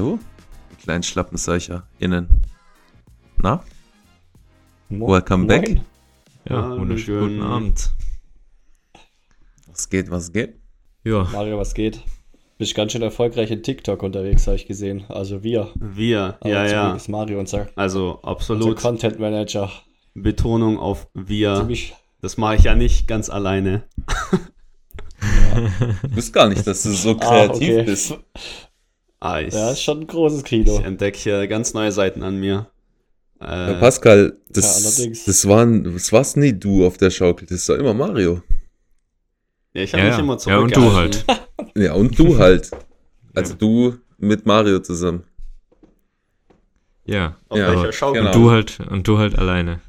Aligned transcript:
Hallo? 0.00 0.18
Die 0.72 0.76
kleinen 0.82 1.02
Schlappenseicher 1.02 1.86
innen. 1.98 2.26
Na? 3.36 3.62
Mo 4.88 5.08
Welcome 5.08 5.46
back. 5.46 5.68
Moin. 5.68 5.80
Ja, 6.48 6.70
wunderschönen 6.70 7.36
guten. 7.40 7.42
Abend. 7.42 7.90
Was 9.66 9.90
geht, 9.90 10.10
was 10.10 10.32
geht? 10.32 10.54
Ja, 11.04 11.24
Mario, 11.30 11.58
was 11.58 11.74
geht? 11.74 12.00
Bist 12.56 12.74
ganz 12.74 12.92
schön 12.92 13.02
erfolgreich 13.02 13.50
in 13.50 13.62
TikTok 13.62 14.02
unterwegs, 14.02 14.46
habe 14.46 14.56
ich 14.56 14.64
gesehen. 14.64 15.04
Also 15.10 15.42
wir. 15.42 15.68
Wir, 15.74 16.38
Aber 16.40 16.48
ja, 16.48 16.64
zum 16.64 16.72
ja. 16.72 16.94
Ist 16.96 17.08
Mario 17.10 17.38
unser, 17.38 17.66
Also 17.76 18.12
unser 18.14 18.28
absolut 18.28 18.78
Content 18.80 19.18
Manager. 19.18 19.70
Betonung 20.14 20.78
auf 20.78 21.08
wir. 21.12 21.56
Ziemlich, 21.56 21.94
Das 22.22 22.38
mache 22.38 22.54
ich 22.56 22.62
ja 22.62 22.74
nicht 22.74 23.06
ganz 23.06 23.28
alleine. 23.28 23.82
Du 26.02 26.08
bist 26.14 26.32
gar 26.32 26.48
nicht, 26.48 26.66
dass 26.66 26.84
du 26.84 26.90
so 26.90 27.10
Ah, 27.10 27.14
kreativ 27.18 27.68
okay. 27.74 27.82
bist. 27.82 28.18
Ah, 29.20 29.40
ich, 29.40 29.52
ja, 29.52 29.70
ist 29.72 29.82
schon 29.82 30.00
ein 30.00 30.06
großes 30.06 30.38
ich 30.40 30.44
Kino. 30.44 30.78
entdecke 30.80 31.18
hier 31.18 31.46
ganz 31.46 31.74
neue 31.74 31.92
Seiten 31.92 32.22
an 32.22 32.38
mir. 32.40 32.70
Ja, 33.40 33.70
Äh, 33.72 33.80
Pascal, 33.80 34.32
Ja, 34.38 34.44
das, 34.50 34.84
allerdings. 34.98 35.24
das, 35.24 35.46
waren, 35.48 35.84
das 35.94 36.12
war's 36.12 36.36
nie 36.36 36.52
du 36.58 36.86
auf 36.86 36.96
der 36.96 37.10
Schaukel, 37.10 37.46
das 37.46 37.68
war 37.68 37.78
immer 37.78 37.94
Mario. 37.94 38.42
ja, 39.74 39.82
ich 39.82 39.92
habe 39.92 40.02
ja, 40.04 40.08
mich 40.08 40.16
ja. 40.18 40.22
immer 40.24 40.38
ja, 40.46 40.58
und 40.58 40.74
du 40.76 40.80
zurückgehalten. 40.80 41.22
halt. 41.28 41.46
Ja, 41.76 41.92
und 41.94 42.18
du 42.18 42.38
halt. 42.38 42.70
Also 43.32 43.52
Ja. 43.52 43.58
du 43.58 43.96
mit 44.18 44.44
Mario 44.44 44.80
zusammen. 44.80 45.22
Ja, 47.04 47.36
Auf 47.48 47.58
Ja, 47.58 47.68
welcher 47.70 47.92
Schaukel? 47.92 48.22
genau. 48.22 48.34
und 48.34 48.42
du 48.42 48.50
halt, 48.50 48.80
und 48.90 49.06
du 49.08 49.18
halt 49.18 49.38
alleine 49.38 49.80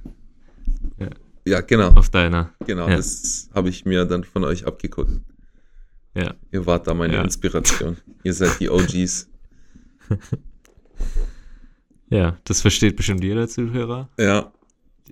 Ja, 1.45 1.61
genau. 1.61 1.89
auf 1.93 2.09
deiner. 2.09 2.51
Genau, 2.67 2.87
Ja. 2.87 2.97
das 2.97 3.49
habe 3.55 3.69
ich 3.69 3.83
mir 3.85 4.05
dann 4.05 4.23
von 4.23 4.43
euch 4.43 4.67
abgeguckt. 4.67 5.11
Ja, 6.13 6.33
Ihr 6.51 6.65
wart 6.65 6.87
da 6.87 6.93
meine 6.93 7.15
Ja. 7.15 7.23
Inspiration. 7.23 7.97
Ihr 8.23 8.33
seid 8.33 8.59
die 8.59 8.69
OGs. 8.69 9.29
ja, 12.09 12.37
das 12.43 12.61
versteht 12.61 12.95
bestimmt 12.97 13.23
jeder 13.23 13.47
Zuhörer. 13.47 14.09
Ja, 14.17 14.51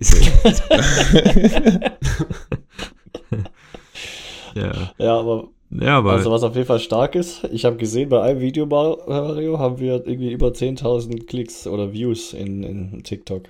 ja, 4.54 4.92
Ja, 4.98 5.18
aber 5.18 5.48
ja, 5.70 5.98
aber 5.98 6.12
also 6.12 6.32
was 6.32 6.42
auf 6.42 6.56
jeden 6.56 6.66
Fall 6.66 6.80
stark 6.80 7.14
ist, 7.14 7.44
ich 7.52 7.64
habe 7.64 7.76
gesehen, 7.76 8.08
bei 8.08 8.20
einem 8.22 8.40
Video, 8.40 8.66
Mario, 8.66 9.58
haben 9.60 9.78
wir 9.78 10.04
irgendwie 10.04 10.32
über 10.32 10.48
10.000 10.48 11.26
Klicks 11.26 11.68
oder 11.68 11.92
Views 11.92 12.32
in, 12.32 12.64
in 12.64 13.04
TikTok. 13.04 13.44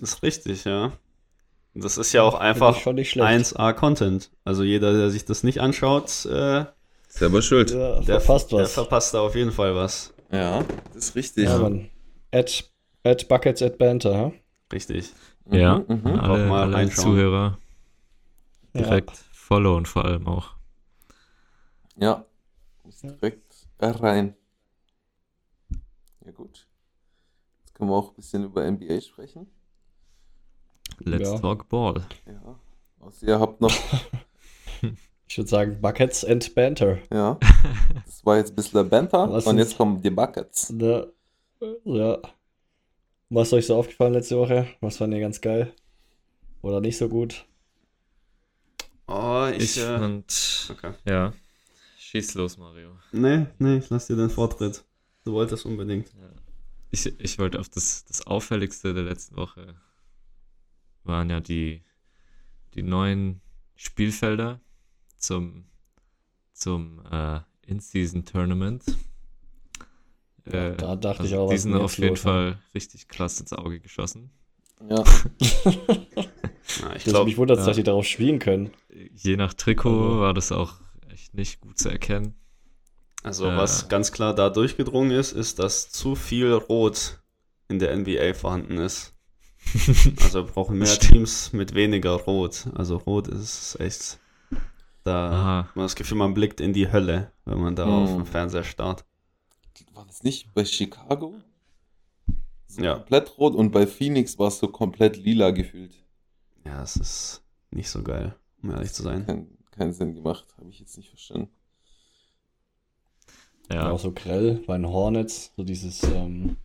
Das 0.00 0.14
ist 0.14 0.22
richtig, 0.24 0.64
ja. 0.64 0.92
Das 1.74 1.96
ist 1.96 2.12
ja 2.12 2.22
auch 2.22 2.34
einfach 2.34 2.76
Finde 2.78 3.02
ich 3.02 3.10
schon 3.10 3.22
nicht 3.22 3.44
schlecht. 3.44 3.56
1A 3.56 3.72
Content. 3.74 4.32
Also 4.44 4.64
jeder, 4.64 4.92
der 4.92 5.10
sich 5.10 5.24
das 5.24 5.44
nicht 5.44 5.60
anschaut, 5.60 6.26
äh, 6.26 6.64
selber 7.12 7.42
schuld. 7.42 7.70
Ja, 7.70 8.00
der, 8.00 8.20
verpasst 8.20 8.52
der 8.52 8.58
was. 8.60 8.72
verpasst 8.72 9.14
da 9.14 9.20
auf 9.20 9.34
jeden 9.34 9.52
Fall 9.52 9.74
was. 9.74 10.12
Ja, 10.32 10.62
das 10.94 11.06
ist 11.08 11.14
richtig. 11.16 11.44
Ja, 11.44 11.58
Mann. 11.58 11.90
At, 12.32 12.70
at 13.04 13.28
Buckets 13.28 13.62
at 13.62 13.78
Banter, 13.78 14.16
ha? 14.16 14.32
Richtig. 14.72 15.12
ja, 15.50 15.78
Mhm, 15.80 15.94
mhm. 16.02 16.06
alle, 16.20 16.44
Auch 16.44 16.48
mal 16.48 16.74
alle. 16.74 16.90
Zuhörer 16.90 17.58
Ja. 18.74 18.82
direkt 18.82 19.16
followen 19.32 19.86
vor 19.86 20.04
allem 20.04 20.26
auch. 20.28 20.54
Ja, 21.96 22.24
direkt 23.02 23.66
rein. 23.80 24.36
Ja, 26.24 26.30
gut. 26.32 26.68
Jetzt 27.64 27.74
können 27.74 27.90
wir 27.90 27.96
auch 27.96 28.10
ein 28.10 28.14
bisschen 28.16 28.44
über 28.44 28.64
NBA 28.70 29.00
sprechen. 29.00 29.48
Let's 31.00 31.30
Ja. 31.30 31.38
talk 31.38 31.68
ball. 31.68 32.06
Ja. 32.26 32.58
Außer 33.00 33.26
ihr 33.26 33.40
habt 33.40 33.60
noch, 33.60 33.72
Ich 35.30 35.38
würde 35.38 35.48
sagen 35.48 35.80
Buckets 35.80 36.24
and 36.24 36.52
Banter. 36.56 36.98
ja. 37.12 37.38
Das 38.04 38.26
war 38.26 38.38
jetzt 38.38 38.50
ein 38.50 38.56
bisschen 38.56 38.88
Banter 38.88 39.30
Was 39.30 39.46
und 39.46 39.58
jetzt 39.58 39.76
kommen 39.76 40.02
die 40.02 40.10
Buckets. 40.10 40.74
Ja. 40.76 41.06
ja. 41.84 42.18
Was 43.28 43.46
ist 43.46 43.52
euch 43.52 43.66
so 43.66 43.76
aufgefallen 43.76 44.12
letzte 44.12 44.36
Woche? 44.36 44.66
Was 44.80 44.96
fand 44.96 45.14
ihr 45.14 45.20
ganz 45.20 45.40
geil? 45.40 45.72
Oder 46.62 46.80
nicht 46.80 46.98
so 46.98 47.08
gut? 47.08 47.46
Oh, 49.06 49.46
ich, 49.52 49.76
Ich 49.76 49.78
äh, 49.78 49.98
fand, 49.98 50.68
okay. 50.72 50.94
ja, 51.04 51.32
schieß 51.96 52.34
los, 52.34 52.58
Mario. 52.58 52.98
Nee, 53.12 53.46
nee, 53.60 53.76
ich 53.76 53.88
lass 53.88 54.08
dir 54.08 54.16
den 54.16 54.30
Vortritt. 54.30 54.82
Du 55.24 55.32
wolltest 55.34 55.64
unbedingt. 55.64 56.10
Ich, 56.90 57.06
ich 57.20 57.38
wollte 57.38 57.60
auf 57.60 57.68
das, 57.68 58.04
das 58.04 58.26
Auffälligste 58.26 58.94
der 58.94 59.04
letzten 59.04 59.36
Woche 59.36 59.76
waren 61.04 61.30
ja 61.30 61.38
die, 61.38 61.84
die 62.74 62.82
neuen 62.82 63.40
Spielfelder 63.76 64.60
zum, 65.20 65.64
zum 66.52 67.02
äh, 67.10 67.40
In-Season-Tournament. 67.66 68.84
Äh, 70.44 70.74
da 70.76 70.96
dachte 70.96 71.24
ich 71.26 71.32
also 71.34 71.44
auch, 71.44 71.48
die 71.50 71.54
was 71.56 71.62
sind 71.62 71.74
auf 71.74 71.98
jeden 71.98 72.16
Fall 72.16 72.58
richtig 72.74 73.08
klasse 73.08 73.42
ins 73.42 73.52
Auge 73.52 73.80
geschossen. 73.80 74.30
Ja. 74.88 75.04
Ja, 76.82 76.94
ich 76.94 77.02
glaube, 77.02 77.24
mich 77.24 77.36
wundert, 77.36 77.58
ja. 77.58 77.66
dass 77.66 77.76
die 77.76 77.82
darauf 77.82 78.06
spielen 78.06 78.38
können. 78.38 78.70
Je 79.14 79.36
nach 79.36 79.54
Trikot 79.54 79.88
Also- 79.90 80.20
war 80.20 80.34
das 80.34 80.52
auch 80.52 80.74
echt 81.10 81.34
nicht 81.34 81.60
gut 81.60 81.78
zu 81.78 81.88
erkennen. 81.88 82.34
also 83.24 83.46
äh, 83.46 83.56
was 83.56 83.88
ganz 83.88 84.12
klar 84.12 84.34
da 84.36 84.50
durchgedrungen 84.50 85.10
ist, 85.10 85.32
ist, 85.32 85.58
dass 85.58 85.90
zu 85.90 86.14
viel 86.14 86.52
Rot 86.52 87.18
in 87.68 87.80
der 87.80 87.96
NBA 87.96 88.34
vorhanden 88.34 88.78
ist. 88.78 89.14
Also 90.22 90.44
wir 90.46 90.52
brauchen 90.52 90.78
mehr. 90.78 90.96
Teams 90.98 91.52
mit 91.52 91.74
weniger 91.74 92.12
Rot. 92.12 92.68
Also 92.74 92.96
Rot 92.98 93.26
ist 93.26 93.78
echt. 93.80 94.20
Da 95.10 95.30
Aha. 95.32 95.64
hat 95.66 95.74
man 95.74 95.84
das 95.86 95.96
Gefühl, 95.96 96.18
man 96.18 96.34
blickt 96.34 96.60
in 96.60 96.72
die 96.72 96.92
Hölle, 96.92 97.32
wenn 97.44 97.58
man 97.60 97.74
da 97.74 97.84
Hm. 97.86 97.90
auf 97.90 98.14
dem 98.14 98.26
Fernseher 98.26 98.62
starrt. 98.62 99.04
War 99.92 100.06
das 100.06 100.22
nicht 100.22 100.54
bei 100.54 100.64
Chicago? 100.64 101.34
So 102.68 102.80
Ja. 102.80 102.94
komplett 102.94 103.36
rot 103.36 103.56
und 103.56 103.72
bei 103.72 103.88
Phoenix 103.88 104.38
war 104.38 104.46
es 104.48 104.60
so 104.60 104.68
komplett 104.68 105.16
lila 105.16 105.50
gefühlt. 105.50 105.92
Ja, 106.64 106.80
es 106.84 106.94
ist 106.94 107.42
nicht 107.72 107.90
so 107.90 108.04
geil, 108.04 108.36
um 108.62 108.70
ehrlich 108.70 108.92
zu 108.92 109.02
sein. 109.02 109.26
Kein, 109.26 109.48
keinen 109.72 109.92
Sinn 109.92 110.14
gemacht, 110.14 110.46
habe 110.58 110.70
ich 110.70 110.78
jetzt 110.78 110.96
nicht 110.96 111.08
verstanden. 111.08 111.50
Ja, 113.68 113.90
Auch 113.90 113.98
so 113.98 114.12
grell 114.12 114.62
bei 114.64 114.76
den 114.76 114.86
Hornets, 114.86 115.52
so 115.56 115.64
dieses 115.64 116.04
ähm, 116.04 116.56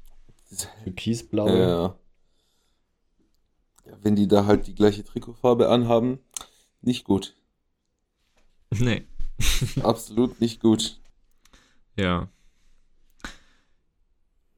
türkisblaue. 0.83 1.49
Ja, 1.49 1.67
ja. 1.69 1.95
ja, 3.87 3.97
wenn 4.03 4.15
die 4.15 4.27
da 4.27 4.45
halt 4.45 4.67
die 4.67 4.75
gleiche 4.75 5.03
Trikotfarbe 5.03 5.69
anhaben, 5.69 6.19
nicht 6.81 7.05
gut. 7.05 7.35
Nee, 8.79 9.03
Absolut 9.83 10.39
nicht 10.41 10.61
gut. 10.61 10.99
ja. 11.97 12.29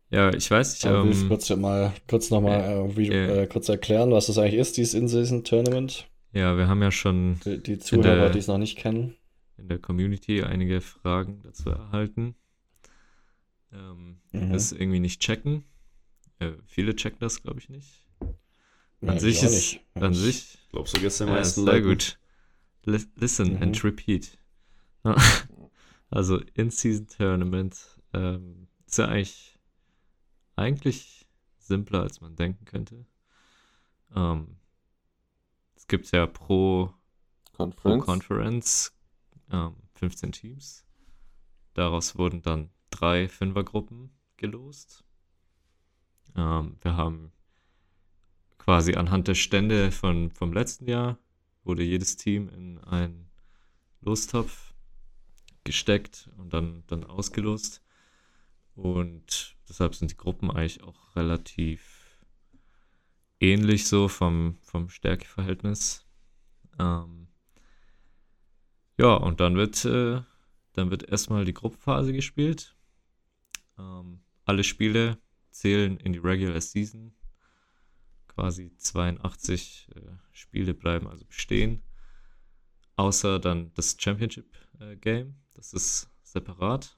Ja, 0.10 0.34
ich 0.34 0.50
weiß 0.50 0.72
nicht, 0.72 0.86
du 0.86 0.88
ähm, 0.90 1.28
kurz 1.28 1.50
mal 1.50 1.94
kurz 2.08 2.30
nochmal 2.30 2.62
äh, 2.62 2.96
wie- 2.96 3.08
Ja. 3.08 3.28
äh, 3.42 3.48
kurz 3.48 3.68
erklären, 3.68 4.12
was 4.12 4.28
das 4.28 4.38
eigentlich 4.38 4.54
ist, 4.60 4.78
dieses 4.78 4.94
In-Season-Tournament? 4.94 6.08
ja, 6.32 6.56
wir 6.58 6.68
haben 6.70 6.82
ja 6.82 6.92
schon 6.92 7.40
Die, 7.44 7.62
die 7.62 7.78
Zuhörer, 7.78 8.30
die 8.30 8.40
es 8.40 8.48
noch 8.48 8.58
nicht 8.58 8.78
kennen. 8.78 9.16
in 9.58 9.68
der 9.68 9.80
Community 9.80 10.44
einige 10.44 10.80
Fragen 10.82 11.42
dazu 11.44 11.70
erhalten. 11.72 12.36
Ähm, 13.74 14.20
Mhm. 14.32 14.54
Das 14.54 14.72
irgendwie 14.72 15.00
nicht 15.00 15.20
checken. 15.22 15.64
Äh, 16.40 16.52
viele 16.68 16.96
checken 16.96 17.18
das, 17.20 17.42
glaube 17.42 17.60
ich, 17.60 17.68
nicht. 17.70 18.04
Ja, 19.02 19.10
An 19.10 19.16
ich 19.16 19.22
sich 19.24 19.44
ist, 19.44 19.52
nicht. 19.54 19.82
an 19.96 20.12
Ich- 20.14 20.18
sich, 20.20 20.54
Ich 20.64 20.70
glaube, 20.70 20.88
so 20.88 21.00
geht's 21.00 21.18
den 21.18 21.28
ja, 21.28 21.34
meisten 21.34 21.66
sehr 21.66 21.74
Leuten. 21.74 21.88
gut. 21.88 22.18
Li 22.88 23.00
listen 23.16 23.56
Mhm. 23.56 23.62
and 23.64 23.84
repeat. 23.84 24.38
also 26.10 26.40
In-Season 26.56 27.08
Tournament 27.08 28.00
ähm, 28.14 28.68
ist 28.86 28.98
ja 28.98 29.06
eigentlich, 29.08 29.60
eigentlich 30.56 31.28
simpler, 31.60 32.02
als 32.02 32.22
man 32.22 32.36
denken 32.36 32.66
könnte. 32.66 33.06
Ähm, 34.16 34.58
es 35.76 35.88
gibt 35.88 36.10
ja 36.12 36.26
pro 36.28 36.94
pro 37.54 37.66
Conference. 37.70 38.06
Conference 38.06 38.94
ähm, 39.52 39.76
15 39.96 40.32
Teams. 40.32 40.86
Daraus 41.74 42.18
wurden 42.18 42.42
dann 42.42 42.70
drei 42.90 43.28
Fünfergruppen 43.28 44.12
gelost. 44.38 45.04
Ähm, 46.36 46.78
wir 46.82 46.96
haben 46.96 47.32
quasi 48.58 48.96
anhand 48.96 49.28
der 49.28 49.36
Stände 49.36 49.92
von, 49.92 50.32
vom 50.32 50.54
letzten 50.54 50.88
Jahr 50.88 51.18
wurde 51.68 51.84
jedes 51.84 52.18
Team 52.18 52.50
in 52.50 52.80
einen 52.80 53.30
Lostopf 54.02 54.74
gesteckt 55.64 56.30
und 56.38 56.54
dann, 56.54 56.84
dann 56.88 57.04
ausgelost. 57.04 57.84
Und 58.76 59.58
deshalb 59.68 59.96
sind 59.96 60.12
die 60.12 60.18
Gruppen 60.18 60.50
eigentlich 60.50 60.84
auch 60.84 61.16
relativ 61.16 62.20
ähnlich 63.40 63.88
so 63.88 64.08
vom, 64.08 64.58
vom 64.62 64.90
Stärkeverhältnis. 64.90 66.06
Ähm, 66.80 67.28
ja, 68.98 69.14
und 69.16 69.40
dann 69.40 69.56
wird, 69.56 69.84
äh, 69.86 70.22
dann 70.74 70.92
wird 70.92 71.10
erstmal 71.10 71.46
die 71.46 71.54
Gruppenphase 71.54 72.14
gespielt. 72.14 72.76
Ähm, 73.78 74.22
alle 74.46 74.64
Spiele 74.64 75.18
zählen 75.52 75.98
in 75.98 76.14
die 76.14 76.20
Regular 76.20 76.62
Season. 76.62 77.14
Quasi 78.38 78.72
82 78.78 79.90
äh, 79.96 80.00
Spiele 80.32 80.76
bleiben 80.76 81.08
also 81.08 81.26
bestehen. 81.26 81.82
Außer 82.96 83.40
dann 83.40 83.72
das 83.74 83.98
Championship 84.00 84.46
äh, 84.80 84.96
Game. 84.96 85.38
Das 85.56 85.74
ist 85.74 86.08
separat. 86.22 86.96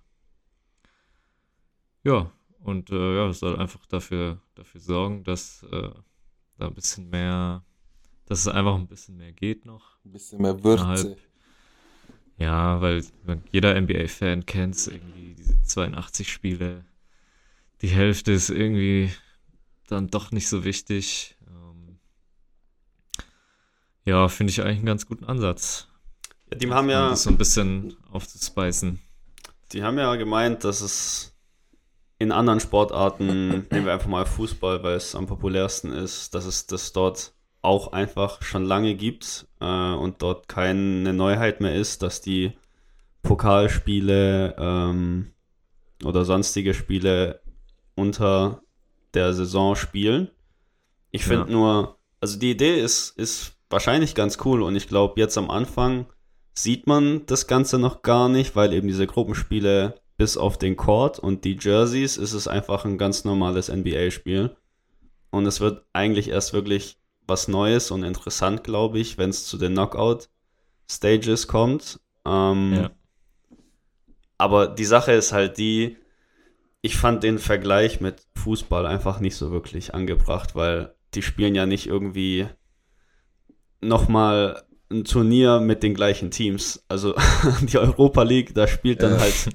Ja, 2.03 2.29
und 2.59 2.89
äh, 2.91 3.15
ja, 3.15 3.29
es 3.29 3.39
soll 3.39 3.57
einfach 3.57 3.85
dafür, 3.85 4.41
dafür 4.55 4.81
sorgen, 4.81 5.23
dass 5.23 5.63
äh, 5.63 5.89
da 6.57 6.67
ein 6.67 6.73
bisschen 6.73 7.09
mehr, 7.09 7.63
dass 8.25 8.39
es 8.41 8.47
einfach 8.49 8.75
ein 8.75 8.87
bisschen 8.87 9.15
mehr 9.15 9.31
geht 9.31 9.65
noch. 9.65 9.97
Ein 10.03 10.11
bisschen 10.11 10.41
mehr 10.41 10.61
Würze. 10.61 10.83
Innerhalb- 10.83 11.17
Ja, 12.37 12.81
weil 12.81 13.01
weil 13.23 13.41
jeder 13.53 13.75
NBA-Fan 13.79 14.45
kennt 14.45 14.75
es 14.75 14.87
irgendwie, 14.87 15.35
diese 15.35 15.61
82 15.61 16.29
Spiele. 16.29 16.83
Die 17.81 17.87
Hälfte 17.87 18.33
ist 18.33 18.49
irgendwie 18.49 19.09
dann 19.91 20.09
doch 20.09 20.31
nicht 20.31 20.47
so 20.47 20.63
wichtig. 20.63 21.37
Ähm, 21.47 21.99
ja, 24.05 24.27
finde 24.27 24.51
ich 24.51 24.61
eigentlich 24.61 24.77
einen 24.77 24.85
ganz 24.85 25.05
guten 25.05 25.25
Ansatz. 25.25 25.87
Ja, 26.51 26.57
die 26.57 26.69
haben 26.71 26.85
um 26.85 26.91
ja, 26.91 27.09
das 27.09 27.23
so 27.23 27.29
ein 27.29 27.37
bisschen 27.37 27.95
aufzuspeisen. 28.11 28.99
die 29.71 29.83
haben 29.83 29.97
ja 29.97 30.15
gemeint, 30.15 30.63
dass 30.63 30.81
es 30.81 31.35
in 32.17 32.31
anderen 32.31 32.59
Sportarten, 32.59 33.67
nehmen 33.71 33.85
wir 33.85 33.93
einfach 33.93 34.07
mal 34.07 34.25
Fußball, 34.25 34.83
weil 34.83 34.95
es 34.95 35.15
am 35.15 35.25
populärsten 35.25 35.91
ist, 35.91 36.35
dass 36.35 36.45
es 36.45 36.67
das 36.67 36.91
dort 36.91 37.33
auch 37.61 37.91
einfach 37.91 38.41
schon 38.41 38.63
lange 38.63 38.95
gibt 38.95 39.47
äh, 39.59 39.65
und 39.65 40.21
dort 40.21 40.47
keine 40.47 41.13
Neuheit 41.13 41.61
mehr 41.61 41.75
ist, 41.75 42.01
dass 42.01 42.21
die 42.21 42.53
Pokalspiele 43.21 44.55
ähm, 44.57 45.33
oder 46.03 46.23
sonstige 46.23 46.73
Spiele 46.73 47.41
unter 47.95 48.61
der 49.13 49.33
Saison 49.33 49.75
spielen. 49.75 50.29
Ich 51.11 51.23
finde 51.23 51.45
Ja. 51.45 51.51
nur, 51.51 51.97
also 52.21 52.37
die 52.37 52.51
Idee 52.51 52.79
ist, 52.79 53.17
ist 53.17 53.53
wahrscheinlich 53.69 54.15
ganz 54.15 54.37
cool 54.45 54.61
und 54.61 54.75
ich 54.75 54.87
glaube, 54.87 55.19
jetzt 55.19 55.37
am 55.37 55.49
Anfang 55.49 56.05
sieht 56.53 56.87
man 56.87 57.25
das 57.25 57.47
Ganze 57.47 57.79
noch 57.79 58.01
gar 58.01 58.29
nicht, 58.29 58.55
weil 58.55 58.73
eben 58.73 58.87
diese 58.87 59.07
Gruppenspiele 59.07 59.95
bis 60.17 60.35
auf 60.37 60.57
den 60.57 60.75
Court 60.75 61.17
und 61.19 61.45
die 61.45 61.57
Jerseys 61.59 62.17
ist 62.17 62.33
es 62.33 62.47
einfach 62.47 62.83
ein 62.85 62.97
ganz 62.97 63.23
normales 63.23 63.69
NBA-Spiel. 63.69 64.55
Und 65.31 65.45
es 65.45 65.61
wird 65.61 65.85
eigentlich 65.93 66.27
erst 66.29 66.51
wirklich 66.53 66.97
was 67.27 67.47
Neues 67.47 67.91
und 67.91 68.03
interessant, 68.03 68.63
glaube 68.63 68.99
ich, 68.99 69.17
wenn 69.17 69.29
es 69.29 69.45
zu 69.45 69.57
den 69.57 69.73
Knockout-Stages 69.73 71.47
kommt. 71.47 71.99
Ähm, 72.25 72.73
Ja. 72.73 72.89
aber 74.37 74.67
die 74.67 74.85
Sache 74.85 75.11
ist 75.13 75.31
halt 75.31 75.57
die, 75.57 75.97
ich 76.81 76.97
fand 76.97 77.23
den 77.23 77.39
Vergleich 77.39 77.99
mit 78.01 78.25
Fußball 78.35 78.85
einfach 78.85 79.19
nicht 79.19 79.35
so 79.35 79.51
wirklich 79.51 79.93
angebracht, 79.93 80.55
weil 80.55 80.95
die 81.13 81.21
spielen 81.21 81.55
ja 81.55 81.65
nicht 81.65 81.87
irgendwie 81.87 82.47
nochmal 83.81 84.63
ein 84.91 85.03
Turnier 85.03 85.59
mit 85.59 85.83
den 85.83 85.93
gleichen 85.93 86.31
Teams. 86.31 86.83
Also 86.87 87.15
die 87.61 87.77
Europa 87.77 88.23
League, 88.23 88.53
da 88.55 88.67
spielt 88.67 89.03
dann 89.03 89.13
Ja. 89.13 89.19
halt, 89.19 89.49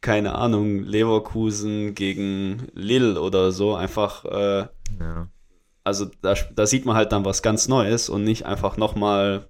keine 0.00 0.34
Ahnung, 0.34 0.80
Leverkusen 0.82 1.94
gegen 1.94 2.68
Lille 2.74 3.20
oder 3.20 3.52
so. 3.52 3.74
Einfach, 3.74 4.24
äh, 4.24 4.66
Ja. 4.98 5.28
also 5.84 6.06
da, 6.22 6.34
da 6.54 6.66
sieht 6.66 6.86
man 6.86 6.96
halt 6.96 7.12
dann 7.12 7.24
was 7.24 7.42
ganz 7.42 7.68
Neues 7.68 8.08
und 8.08 8.24
nicht 8.24 8.46
einfach 8.46 8.76
nochmal, 8.76 9.48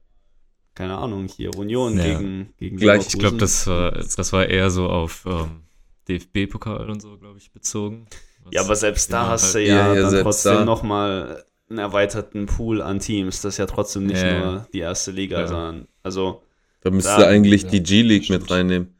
keine 0.75 0.99
Ahnung, 0.99 1.29
hier 1.29 1.55
Union 1.57 1.97
Ja. 1.97 2.03
gegen, 2.05 2.53
gegen 2.59 2.77
Gleich, 2.77 3.07
Ich 3.07 3.19
glaube, 3.19 3.39
das 3.39 3.67
war, 3.67 3.93
das 3.93 4.33
war 4.33 4.47
eher 4.47 4.71
so 4.71 4.89
auf 4.89 5.25
ähm, 5.27 5.63
DFB-Pokal 6.19 6.91
und 6.91 7.01
so, 7.01 7.17
glaube 7.19 7.39
ich, 7.39 7.51
bezogen. 7.53 8.07
Was 8.45 8.55
Ja, 8.55 8.63
aber 8.63 8.77
selbst 8.77 9.13
da 9.13 9.29
hast 9.29 9.55
du 9.55 9.59
halt- 9.59 9.69
ja, 9.69 9.95
Ja, 9.95 9.95
ja, 9.95 10.11
dann 10.11 10.23
trotzdem 10.23 10.55
da. 10.55 10.65
nochmal 10.65 11.45
einen 11.69 11.79
erweiterten 11.79 12.47
Pool 12.47 12.83
an 12.83 12.99
Teams. 12.99 13.43
Das 13.43 13.55
ist 13.55 13.59
ja 13.59 13.67
trotzdem 13.67 14.07
nicht 14.07 14.23
Ja, 14.23 14.39
nur 14.39 14.67
die 14.73 14.79
erste 14.81 15.11
Liga, 15.13 15.41
Ja. 15.41 15.47
sondern, 15.47 15.89
also, 16.03 16.43
Da 16.83 16.91
müsste 16.91 17.11
Da- 17.21 17.27
eigentlich 17.29 17.65
ja, 17.65 17.69
die 17.71 17.83
G-League 17.83 18.31
mit 18.31 18.51
reinnehmen. 18.51 18.95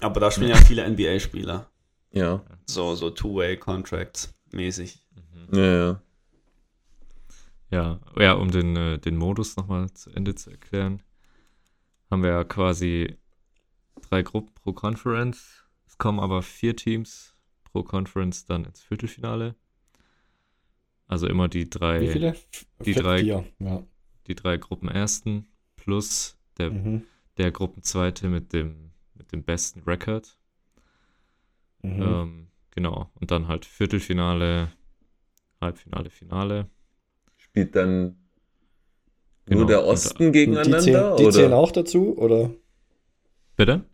aber 0.00 0.20
da 0.20 0.30
spielen 0.30 0.50
ja 0.50 0.56
viele 0.56 0.84
NBA-Spieler. 0.84 1.66
Ja. 2.12 2.42
So, 2.66 2.94
so 2.94 3.08
Two-Way-Contracts 3.08 4.34
mäßig. 4.52 4.98
Mhm. 5.50 5.58
Ja, 5.58 5.64
ja. 5.86 6.00
Ja, 7.70 8.00
ja, 8.18 8.32
um 8.34 8.50
den, 8.50 8.76
äh, 8.76 8.98
den 8.98 9.16
Modus 9.16 9.56
nochmal 9.56 9.90
zu 9.92 10.10
Ende 10.10 10.34
zu 10.34 10.50
erklären, 10.50 11.02
haben 12.10 12.22
wir 12.22 12.30
ja 12.30 12.44
quasi 12.44 13.16
drei 14.08 14.22
Gruppen 14.22 14.52
pro 14.54 14.72
Conference. 14.72 15.55
Es 15.96 15.98
kommen 15.98 16.20
aber 16.20 16.42
vier 16.42 16.76
Teams 16.76 17.34
pro 17.64 17.82
Conference 17.82 18.44
dann 18.44 18.66
ins 18.66 18.82
Viertelfinale. 18.82 19.54
Also 21.06 21.26
immer 21.26 21.48
die 21.48 21.70
drei, 21.70 22.02
Wie 22.02 22.08
viele? 22.08 22.36
die 22.84 22.92
Vier- 22.92 23.02
drei- 23.02 23.18
Vier, 23.20 23.44
ja. 23.60 23.82
die 24.26 24.34
drei 24.34 24.58
Gruppenersten 24.58 25.46
plus 25.76 26.36
der, 26.58 26.70
Mhm. 26.70 27.04
der 27.38 27.50
Gruppenzweite 27.50 28.28
mit 28.28 28.52
dem, 28.52 28.90
mit 29.14 29.32
dem 29.32 29.42
besten 29.42 29.80
Record. 29.84 30.36
Mhm. 31.82 32.02
Ähm, 32.02 32.48
genau. 32.72 33.10
Und 33.14 33.30
dann 33.30 33.48
halt 33.48 33.64
Viertelfinale, 33.64 34.72
Halbfinale, 35.62 36.10
Finale. 36.10 36.68
Spielt 37.38 37.74
dann 37.74 38.18
Genau. 39.46 39.60
nur 39.60 39.66
der 39.66 39.82
Und- 39.82 39.88
Osten 39.94 40.26
Und 40.26 40.32
die, 40.34 40.40
gegeneinander? 40.40 40.80
zählen, 40.80 41.16
die 41.16 41.22
oder? 41.22 41.32
zählen 41.32 41.52
auch 41.54 41.72
dazu, 41.72 42.18
oder? 42.18 42.50
Bitte? 43.56 43.86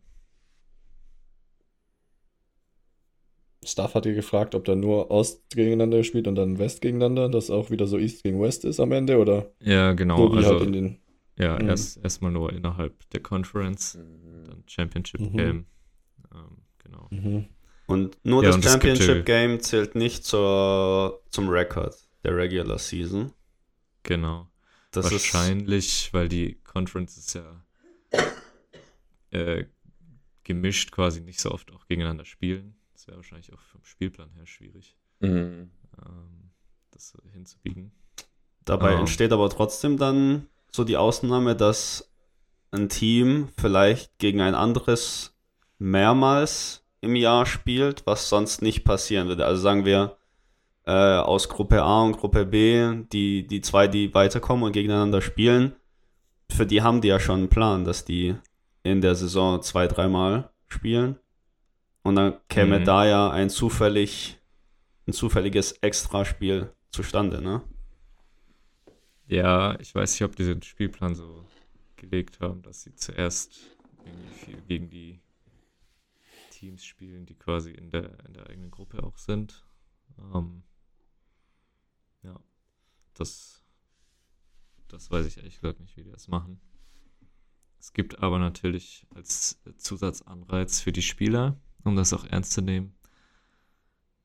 Staff 3.64 3.94
hat 3.94 4.06
ihr 4.06 4.14
gefragt, 4.14 4.54
ob 4.54 4.64
da 4.64 4.74
nur 4.74 5.10
Ost 5.10 5.42
gegeneinander 5.50 6.02
spielt 6.04 6.26
und 6.26 6.34
dann 6.34 6.58
West 6.58 6.80
gegeneinander, 6.80 7.28
dass 7.28 7.50
auch 7.50 7.70
wieder 7.70 7.86
so 7.86 7.96
East 7.98 8.24
gegen 8.24 8.40
West 8.40 8.64
ist 8.64 8.80
am 8.80 8.90
Ende, 8.92 9.18
oder 9.18 9.52
Ja, 9.60 9.92
genau. 9.92 10.16
so 10.16 10.32
wie 10.32 10.38
also, 10.38 10.50
halt 10.54 10.62
in 10.62 10.72
den. 10.72 10.98
ja, 11.38 11.58
Mhm. 11.58 11.68
erst 11.68 12.02
erstmal 12.02 12.32
nur 12.32 12.52
innerhalb 12.52 13.08
der 13.10 13.20
Conference, 13.20 13.94
Mhm. 13.96 14.44
dann 14.46 14.64
Championship 14.66 15.20
Mhm. 15.20 15.36
Game. 15.36 15.66
Ähm, 16.34 16.56
genau. 16.82 17.06
Mhm. 17.10 17.44
Und 17.86 18.16
nur 18.24 18.42
Ja, 18.42 18.48
das 18.48 18.56
und 18.56 18.64
es 18.64 18.72
gibt 18.72 18.84
ja- 18.84 18.94
Championship-Game 18.96 19.60
zählt 19.60 19.94
nicht 19.94 20.24
zur, 20.24 21.22
zum 21.30 21.48
Record 21.48 21.94
der 22.24 22.36
Regular 22.36 22.78
Season. 22.78 23.32
Genau. 24.02 24.48
Das 24.92 25.06
ist 25.06 25.12
Wahrscheinlich, 25.12 26.12
weil 26.12 26.28
die 26.28 26.58
Conference 26.64 27.16
ist 27.16 27.34
ja 27.34 27.62
äh, 29.30 29.64
gemischt 30.44 30.90
quasi 30.92 31.20
nicht 31.20 31.40
so 31.40 31.50
oft 31.52 31.72
auch 31.72 31.86
gegeneinander 31.86 32.24
spielen. 32.24 32.74
Das 33.02 33.08
wäre 33.08 33.16
wahrscheinlich 33.16 33.52
auch 33.52 33.60
vom 33.62 33.82
Spielplan 33.82 34.30
her 34.36 34.46
schwierig, 34.46 34.96
Mhm. 35.18 35.72
ähm, 36.06 36.50
das 36.92 37.16
hinzubiegen. 37.32 37.90
Dabei 38.64 38.94
Ah. 38.94 39.00
entsteht 39.00 39.32
aber 39.32 39.50
trotzdem 39.50 39.96
dann 39.96 40.46
so 40.70 40.84
die 40.84 40.96
Ausnahme, 40.96 41.56
dass 41.56 42.12
ein 42.70 42.88
Team 42.88 43.48
vielleicht 43.58 44.16
gegen 44.18 44.40
ein 44.40 44.54
anderes 44.54 45.36
mehrmals 45.78 46.84
im 47.00 47.16
Jahr 47.16 47.44
spielt, 47.44 48.06
was 48.06 48.28
sonst 48.28 48.62
nicht 48.62 48.84
passieren 48.84 49.26
würde. 49.26 49.46
Also 49.46 49.60
sagen 49.60 49.84
wir 49.84 50.16
äh, 50.84 50.92
aus 50.92 51.48
Gruppe 51.48 51.82
A 51.82 52.02
und 52.04 52.16
Gruppe 52.18 52.46
B, 52.46 53.02
die, 53.12 53.44
die 53.48 53.62
zwei, 53.62 53.88
die 53.88 54.14
weiterkommen 54.14 54.62
und 54.64 54.72
gegeneinander 54.72 55.20
spielen, 55.22 55.74
für 56.48 56.66
die 56.66 56.82
haben 56.82 57.00
die 57.00 57.08
ja 57.08 57.18
schon 57.18 57.40
einen 57.40 57.48
Plan, 57.48 57.84
dass 57.84 58.04
die 58.04 58.36
in 58.84 59.00
der 59.00 59.16
Saison 59.16 59.60
zwei, 59.60 59.88
dreimal 59.88 60.50
spielen. 60.68 61.18
Und 62.02 62.16
dann 62.16 62.40
käme 62.48 62.80
Mhm. 62.80 62.84
da 62.84 63.06
ja 63.06 63.30
ein 63.30 63.48
zufällig, 63.50 64.38
ein 65.06 65.12
zufälliges 65.12 65.72
Extraspiel 65.72 66.74
zustande, 66.90 67.40
ne? 67.40 67.62
Ja, 69.26 69.78
ich 69.80 69.94
weiß 69.94 70.12
nicht, 70.12 70.22
ob 70.24 70.36
die 70.36 70.44
den 70.44 70.62
Spielplan 70.62 71.14
so 71.14 71.46
gelegt 71.96 72.40
haben, 72.40 72.62
dass 72.62 72.82
sie 72.82 72.94
zuerst 72.94 73.60
irgendwie 74.04 74.34
viel 74.44 74.60
gegen 74.62 74.90
die 74.90 75.20
Teams 76.50 76.84
spielen, 76.84 77.24
die 77.24 77.34
quasi 77.36 77.70
in 77.70 77.90
der, 77.90 78.18
in 78.26 78.34
der 78.34 78.48
eigenen 78.50 78.70
Gruppe 78.70 79.02
auch 79.02 79.16
sind. 79.16 79.64
Ähm, 80.18 80.64
ja, 82.22 82.38
das, 83.14 83.62
das 84.88 85.10
weiß 85.10 85.26
ich 85.26 85.38
ehrlich 85.38 85.60
gesagt 85.60 85.80
nicht, 85.80 85.96
wie 85.96 86.02
die 86.02 86.10
das 86.10 86.28
machen. 86.28 86.60
Es 87.78 87.92
gibt 87.92 88.22
aber 88.22 88.38
natürlich 88.38 89.06
als 89.14 89.60
Zusatzanreiz 89.76 90.80
für 90.80 90.92
die 90.92 91.02
Spieler, 91.02 91.60
um 91.84 91.96
das 91.96 92.12
auch 92.12 92.24
ernst 92.26 92.52
zu 92.52 92.62
nehmen, 92.62 92.94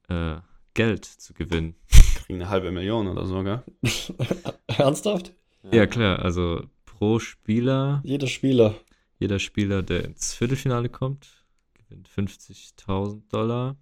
äh, 0.10 0.38
Geld 0.74 1.06
zu 1.06 1.34
gewinnen. 1.34 1.76
Kriegen 2.16 2.42
eine 2.42 2.50
halbe 2.50 2.72
Million 2.72 3.08
oder 3.08 3.26
so, 3.26 3.44
gell? 3.44 3.64
Ernsthaft? 4.68 5.34
Ja, 5.72 5.86
klar, 5.88 6.20
also 6.20 6.64
pro 6.86 7.20
Spieler, 7.20 8.02
Jeder 8.04 8.28
Spieler. 8.28 8.76
jeder 9.20 9.40
Spieler, 9.40 9.82
der 9.84 10.06
ins 10.06 10.34
Viertelfinale 10.34 10.90
kommt, 10.90 11.46
gewinnt 11.74 12.08
50.000 12.10 13.28
Dollar. 13.30 13.76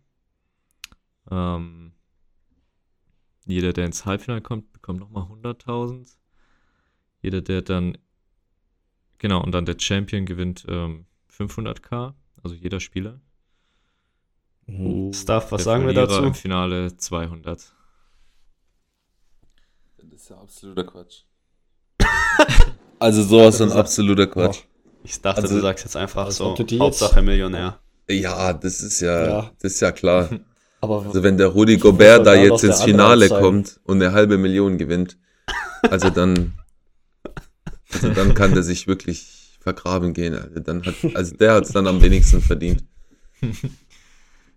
Ähm, 1.29 1.91
jeder, 3.45 3.73
der 3.73 3.85
ins 3.85 4.05
Halbfinale 4.05 4.41
kommt, 4.41 4.71
bekommt 4.73 4.99
nochmal 4.99 5.23
100.000. 5.23 6.17
Jeder, 7.21 7.41
der 7.41 7.61
dann, 7.61 7.97
genau, 9.17 9.43
und 9.43 9.51
dann 9.51 9.65
der 9.65 9.77
Champion 9.79 10.25
gewinnt 10.25 10.65
ähm, 10.67 11.05
500k, 11.31 12.13
also 12.43 12.55
jeder 12.55 12.79
Spieler. 12.79 13.19
Und 14.67 15.13
Stuff, 15.15 15.51
was 15.51 15.63
sagen 15.63 15.85
wir 15.85 15.93
Verlierer 15.93 16.07
dazu? 16.15 16.23
Im 16.27 16.33
Finale 16.33 16.95
200. 16.97 17.71
Das 19.97 20.21
ist 20.21 20.29
ja 20.29 20.37
absoluter 20.37 20.83
Quatsch. 20.83 21.21
also 22.99 23.23
sowas 23.23 23.57
von 23.57 23.67
ist- 23.67 23.75
absoluter 23.75 24.27
Quatsch. 24.27 24.59
Ich 25.03 25.21
dachte, 25.21 25.43
Also- 25.43 25.55
du 25.55 25.61
sagst 25.61 25.83
jetzt 25.85 25.95
einfach 25.95 26.31
so, 26.31 26.55
Hauptsache 26.79 27.21
Millionär. 27.21 27.79
Ja, 28.09 28.53
das 28.53 28.81
ist 28.81 29.01
ja, 29.01 29.27
Ja. 29.27 29.51
das 29.61 29.73
ist 29.73 29.79
ja 29.81 29.91
klar. 29.91 30.29
Aber 30.81 31.03
Also 31.05 31.23
wenn 31.23 31.37
der 31.37 31.47
Rudi 31.47 31.77
Gobert 31.77 32.25
da 32.27 32.35
jetzt 32.35 32.63
ins 32.63 32.83
Finale 32.83 33.29
kommt 33.29 33.79
und 33.83 34.01
eine 34.01 34.13
halbe 34.13 34.37
Million 34.37 34.77
gewinnt, 34.77 35.17
also 35.83 36.09
dann, 36.11 36.53
also 37.91 38.09
dann 38.13 38.33
kann 38.35 38.53
der 38.53 38.61
sich 38.63 38.85
wirklich 38.87 39.57
vergraben 39.59 40.13
gehen. 40.13 40.35
Also, 40.35 40.59
dann 40.59 40.85
hat, 40.85 40.93
also 41.15 41.35
der 41.35 41.53
hat 41.55 41.65
es 41.65 41.71
dann 41.71 41.87
am 41.87 42.01
wenigsten 42.01 42.41
verdient. 42.41 42.83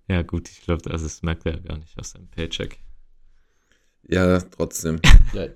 Ja, 0.09 0.23
gut, 0.23 0.49
ich 0.49 0.63
glaube, 0.63 0.91
also 0.91 1.05
das 1.05 1.23
merkt 1.23 1.45
er 1.47 1.55
ja 1.55 1.61
gar 1.61 1.79
nicht 1.79 1.99
aus 1.99 2.11
seinem 2.13 2.29
Paycheck. 2.29 2.79
Ja, 4.09 4.41
trotzdem. 4.41 5.01
ja, 5.35 5.49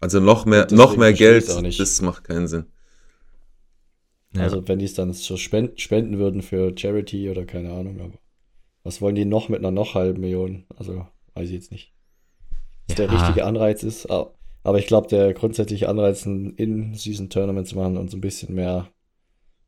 Also 0.00 0.20
noch 0.20 0.46
mehr, 0.46 0.68
noch 0.70 0.96
mehr 0.96 1.12
Geld, 1.12 1.44
ich's 1.44 1.52
auch 1.54 1.60
nicht. 1.62 1.80
das 1.80 2.00
macht 2.02 2.24
keinen 2.24 2.46
Sinn. 2.46 2.66
Ja. 4.34 4.42
also 4.42 4.66
wenn 4.68 4.78
die 4.78 4.84
es 4.84 4.94
dann 4.94 5.12
so 5.12 5.36
spenden, 5.36 6.18
würden 6.18 6.42
für 6.42 6.72
Charity 6.76 7.30
oder 7.30 7.44
keine 7.46 7.72
Ahnung, 7.72 8.00
aber 8.00 8.18
was 8.82 9.00
wollen 9.00 9.14
die 9.14 9.24
noch 9.24 9.48
mit 9.48 9.60
einer 9.60 9.70
noch 9.70 9.94
halben 9.94 10.20
Million? 10.20 10.66
Also 10.76 11.06
weiß 11.34 11.48
ich 11.48 11.54
jetzt 11.54 11.72
nicht. 11.72 11.92
Was 12.86 12.96
der 12.96 13.06
Ja. 13.06 13.12
richtige 13.18 13.44
Anreiz 13.44 13.82
ist. 13.82 14.08
Aber 14.10 14.78
ich 14.78 14.86
glaube, 14.86 15.08
der 15.08 15.32
grundsätzliche 15.32 15.88
Anreiz, 15.88 16.26
ein 16.26 16.50
In-Season-Tournament 16.54 17.66
zu 17.66 17.76
machen 17.76 17.96
und 17.96 18.10
so 18.10 18.16
ein 18.16 18.20
bisschen 18.20 18.54
mehr 18.54 18.88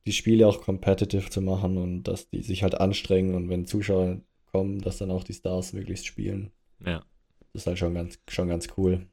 die 0.09 0.12
Spiele 0.15 0.47
auch 0.49 0.62
competitive 0.62 1.31
zu 1.31 1.41
machen 1.41 1.77
und 1.79 2.05
dass 2.05 2.29
die 2.31 2.43
sich 2.43 2.62
halt 2.62 2.75
anstrengen 2.81 3.35
und 3.35 3.49
wenn 3.49 3.67
Zuschauer 3.67 4.21
kommen, 4.50 4.81
dass 4.81 4.99
dann 4.99 5.11
auch 5.11 5.23
die 5.25 5.35
Stars 5.35 5.73
möglichst 5.75 6.07
spielen. 6.07 6.50
ja. 6.85 7.05
Das 7.55 7.62
ist 7.62 7.67
halt 7.67 7.79
schon 7.79 7.95
ganz, 7.95 8.19
schon 8.29 8.49
ganz 8.49 8.69
cool. 8.77 9.07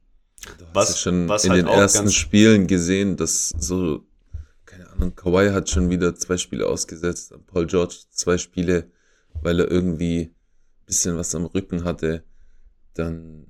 Du 0.58 0.64
hast 0.66 0.74
Was- 0.74 0.88
ja 0.90 0.96
schon 0.96 1.28
was 1.28 1.44
in 1.44 1.50
halt 1.52 1.62
den 1.62 1.68
auch 1.68 1.76
ersten 1.78 1.98
ganz- 2.00 2.14
Spielen 2.14 2.66
gesehen, 2.66 3.16
dass 3.16 3.48
so, 3.48 4.04
keine 4.66 4.88
Ahnung, 4.90 5.14
Kawhi 5.16 5.50
hat 5.52 5.70
schon 5.70 5.88
wieder 5.90 6.14
zwei 6.14 6.36
Spiele 6.36 6.66
ausgesetzt, 6.66 7.34
Paul 7.46 7.66
George 7.66 7.94
zwei 8.10 8.36
Spiele, 8.36 8.90
weil 9.42 9.58
er 9.60 9.70
irgendwie 9.70 10.20
ein 10.24 10.34
bisschen 10.86 11.16
was 11.16 11.34
am 11.34 11.46
Rücken 11.46 11.84
hatte. 11.84 12.24
Dann 12.94 13.46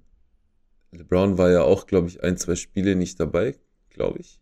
LeBron 0.92 1.36
war 1.36 1.50
ja 1.50 1.62
auch, 1.62 1.86
glaube 1.86 2.06
ich, 2.08 2.22
ein, 2.22 2.36
zwei 2.36 2.54
Spiele 2.54 2.94
nicht 2.96 3.18
dabei, 3.18 3.56
glaube 3.90 4.20
ich. 4.20 4.40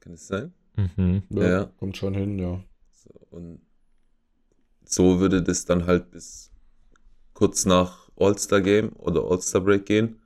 Kann 0.00 0.12
es 0.12 0.26
sein? 0.26 0.52
Mhm. 0.78 1.22
Ja, 1.30 1.48
ja. 1.48 1.64
Kommt 1.78 1.96
schon 1.96 2.14
hin, 2.14 2.38
ja. 2.38 2.62
So, 2.92 3.10
und 3.30 3.60
so 4.84 5.20
würde 5.20 5.42
das 5.42 5.64
dann 5.64 5.86
halt 5.86 6.10
bis 6.10 6.50
kurz 7.34 7.66
nach 7.66 8.08
All-Star 8.16 8.60
Game 8.60 8.92
oder 8.96 9.22
All-Star 9.24 9.60
Break 9.60 9.86
gehen 9.86 10.20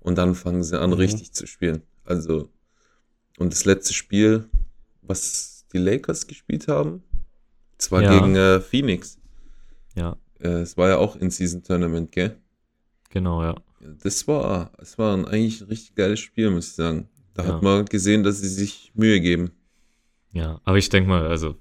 und 0.00 0.16
dann 0.16 0.34
fangen 0.34 0.62
sie 0.62 0.80
an, 0.80 0.90
Mhm. 0.90 0.96
richtig 0.96 1.32
zu 1.32 1.46
spielen. 1.46 1.82
Also, 2.04 2.50
und 3.38 3.52
das 3.52 3.64
letzte 3.64 3.92
Spiel, 3.94 4.48
was 5.02 5.66
die 5.72 5.78
Lakers 5.78 6.26
gespielt 6.26 6.68
haben, 6.68 7.02
das 7.76 7.90
war 7.92 8.02
Ja. 8.02 8.18
gegen 8.20 8.36
äh, 8.36 8.60
Phoenix. 8.60 9.18
Ja, 9.94 10.16
Äh, 10.38 10.60
es 10.60 10.76
war 10.76 10.88
ja 10.88 10.98
auch 10.98 11.16
in 11.16 11.30
Season 11.30 11.62
Tournament, 11.62 12.12
gell? 12.12 12.36
genau, 13.10 13.42
ja. 13.42 13.54
Ja, 13.80 13.88
Das 14.02 14.26
war, 14.28 14.70
es 14.78 14.98
war 14.98 15.16
ein, 15.16 15.24
eigentlich 15.26 15.60
ein 15.62 15.68
richtig 15.68 15.94
geiles 15.94 16.20
Spiel, 16.20 16.50
muss 16.50 16.68
ich 16.68 16.74
sagen. 16.74 17.08
Da 17.34 17.44
Ja. 17.44 17.54
hat 17.54 17.62
man 17.62 17.84
gesehen, 17.86 18.22
dass 18.22 18.40
sie 18.40 18.48
sich 18.48 18.92
Mühe 18.94 19.20
geben. 19.20 19.50
Ja, 20.32 20.60
aber 20.64 20.78
ich 20.78 20.88
denke 20.88 21.08
mal, 21.08 21.26
also 21.26 21.56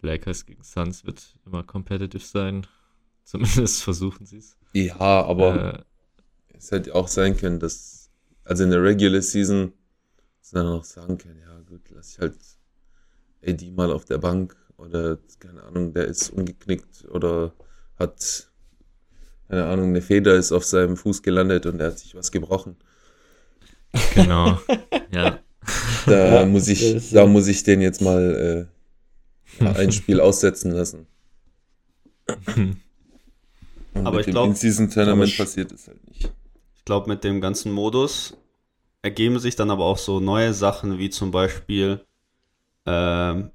Lakers 0.00 0.46
gegen 0.46 0.62
Suns 0.62 1.04
wird 1.04 1.38
immer 1.44 1.62
competitive 1.62 2.22
sein. 2.22 2.66
Zumindest 3.24 3.82
versuchen 3.82 4.24
sie 4.24 4.38
es. 4.38 4.56
Ja, 4.72 4.96
aber 4.96 5.74
Äh, 5.74 5.82
es 6.56 6.70
hätte 6.70 6.94
auch 6.94 7.08
sein 7.08 7.36
können, 7.36 7.60
dass, 7.60 8.10
also 8.44 8.64
in 8.64 8.70
der 8.70 8.82
Regular 8.82 9.22
Season, 9.22 9.72
man 10.52 10.64
dann 10.64 10.66
auch 10.78 10.84
sagen 10.84 11.18
können, 11.18 11.40
ja 11.40 11.60
gut, 11.60 11.82
lass 11.90 12.12
ich 12.12 12.18
halt 12.18 12.38
AD 13.46 13.70
mal 13.72 13.92
auf 13.92 14.04
der 14.04 14.18
Bank 14.18 14.56
oder, 14.76 15.18
keine 15.38 15.62
Ahnung, 15.62 15.92
der 15.92 16.06
ist 16.06 16.30
umgeknickt 16.30 17.04
oder 17.10 17.52
hat, 17.96 18.50
keine 19.48 19.66
Ahnung, 19.66 19.90
eine 19.90 20.02
Feder 20.02 20.34
ist 20.34 20.52
auf 20.52 20.64
seinem 20.64 20.96
Fuß 20.96 21.22
gelandet 21.22 21.66
und 21.66 21.80
er 21.80 21.88
hat 21.88 21.98
sich 21.98 22.14
was 22.14 22.32
gebrochen. 22.32 22.76
genau. 24.14 24.58
ja. 25.12 25.38
Da 26.06 26.40
Ja, 26.40 26.46
muss 26.46 26.68
ich, 26.68 26.82
ist 26.82 27.14
da 27.14 27.22
so. 27.24 27.28
muss 27.28 27.46
ich 27.48 27.62
den 27.64 27.80
jetzt 27.80 28.00
mal 28.00 28.68
äh, 29.60 29.64
ja, 29.64 29.72
ein 29.72 29.92
Spiel 29.92 30.20
aussetzen 30.20 30.72
lassen. 30.72 31.06
Und 32.46 34.06
Aber 34.06 34.10
mit 34.18 34.20
ich 34.20 34.26
dem 34.26 34.32
glaub- 34.32 34.46
In-Season 34.48 34.90
Tournament 34.90 35.30
ich- 35.30 35.38
passiert 35.38 35.72
es 35.72 35.88
halt 35.88 36.06
nicht. 36.08 36.30
Ich 36.76 36.84
glaube, 36.84 37.08
mit 37.08 37.24
dem 37.24 37.40
ganzen 37.40 37.72
Modus 37.72 38.36
ergeben 39.02 39.38
sich 39.38 39.56
dann 39.56 39.70
aber 39.70 39.84
auch 39.84 39.98
so 39.98 40.20
neue 40.20 40.54
Sachen, 40.54 40.98
wie 40.98 41.10
zum 41.10 41.30
Beispiel 41.30 42.00
ähm, 42.86 43.50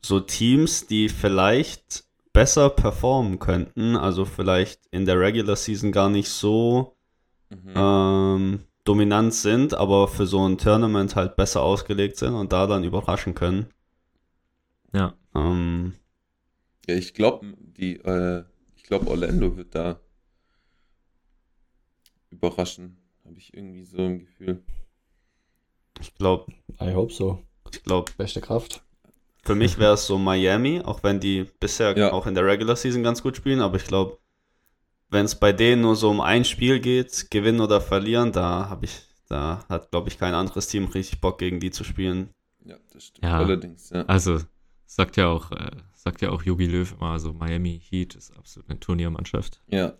so 0.00 0.20
Teams, 0.20 0.86
die 0.86 1.08
vielleicht 1.08 2.04
besser 2.32 2.70
performen 2.70 3.38
könnten, 3.38 3.96
also 3.96 4.24
vielleicht 4.24 4.80
in 4.90 5.04
der 5.06 5.18
Regular 5.20 5.56
Season 5.56 5.92
gar 5.92 6.08
nicht 6.08 6.28
so 6.28 6.94
Mhm. 7.50 7.72
ähm, 7.74 8.60
dominant 8.88 9.34
sind, 9.34 9.74
aber 9.74 10.08
für 10.08 10.26
so 10.26 10.48
ein 10.48 10.58
Tournament 10.58 11.14
halt 11.16 11.36
besser 11.36 11.62
ausgelegt 11.62 12.16
sind 12.16 12.34
und 12.34 12.52
da 12.52 12.66
dann 12.66 12.84
überraschen 12.84 13.34
können. 13.34 13.66
ja. 14.92 15.14
Ähm, 15.34 15.94
Ja, 16.86 16.94
ich 16.96 17.12
glaube, 17.14 17.54
die, 17.60 17.96
äh, 18.00 18.44
ich 18.76 18.82
glaube, 18.84 19.08
Orlando 19.08 19.56
wird 19.56 19.74
da 19.74 20.00
überraschen. 22.30 22.96
Habe 23.24 23.38
ich 23.38 23.52
irgendwie 23.54 23.84
so 23.84 23.98
im 23.98 24.20
Gefühl. 24.20 24.62
ich 26.00 26.14
glaube, 26.14 26.52
I 26.80 26.94
hope 26.94 27.12
so. 27.12 27.42
ich 27.72 27.82
glaube, 27.82 28.10
Beste 28.16 28.40
Kraft. 28.40 28.82
Für 29.44 29.54
mich 29.54 29.78
wäre 29.78 29.94
es 29.94 30.06
so 30.06 30.18
Miami, 30.18 30.80
auch 30.82 31.02
wenn 31.02 31.20
die 31.20 31.44
bisher 31.60 31.96
Ja. 31.96 32.12
auch 32.12 32.26
in 32.26 32.34
der 32.34 32.44
Regular 32.44 32.76
Season 32.76 33.02
ganz 33.02 33.22
gut 33.22 33.36
spielen, 33.36 33.60
aber 33.60 33.76
ich 33.76 33.84
glaube, 33.84 34.18
wenn 35.10 35.24
es 35.24 35.34
bei 35.34 35.52
denen 35.52 35.82
nur 35.82 35.96
so 35.96 36.10
um 36.10 36.20
ein 36.20 36.44
Spiel 36.44 36.80
geht, 36.80 37.30
gewinnen 37.30 37.60
oder 37.60 37.80
verlieren, 37.80 38.32
da 38.32 38.68
habe 38.68 38.84
ich, 38.84 39.02
da 39.28 39.64
hat, 39.68 39.90
glaube 39.90 40.08
ich, 40.08 40.18
kein 40.18 40.34
anderes 40.34 40.68
Team 40.68 40.86
richtig 40.86 41.20
Bock 41.20 41.38
gegen 41.38 41.60
die 41.60 41.70
zu 41.70 41.84
spielen. 41.84 42.30
Ja, 42.64 42.76
das 42.92 43.04
stimmt. 43.06 43.24
Ja. 43.24 43.38
Allerdings, 43.38 43.90
ja. 43.90 44.04
Also, 44.06 44.40
sagt 44.86 45.16
ja 45.16 45.28
auch, 45.28 45.50
äh, 45.52 45.70
sagt 45.94 46.20
ja 46.20 46.30
auch 46.30 46.42
Jogi 46.42 46.66
Löw 46.66 46.92
immer, 46.92 47.12
also 47.12 47.32
Miami 47.32 47.80
Heat 47.88 48.14
ist 48.14 48.36
absolut 48.36 48.68
eine 48.70 48.80
Turniermannschaft. 48.80 49.60
Ja, 49.68 49.94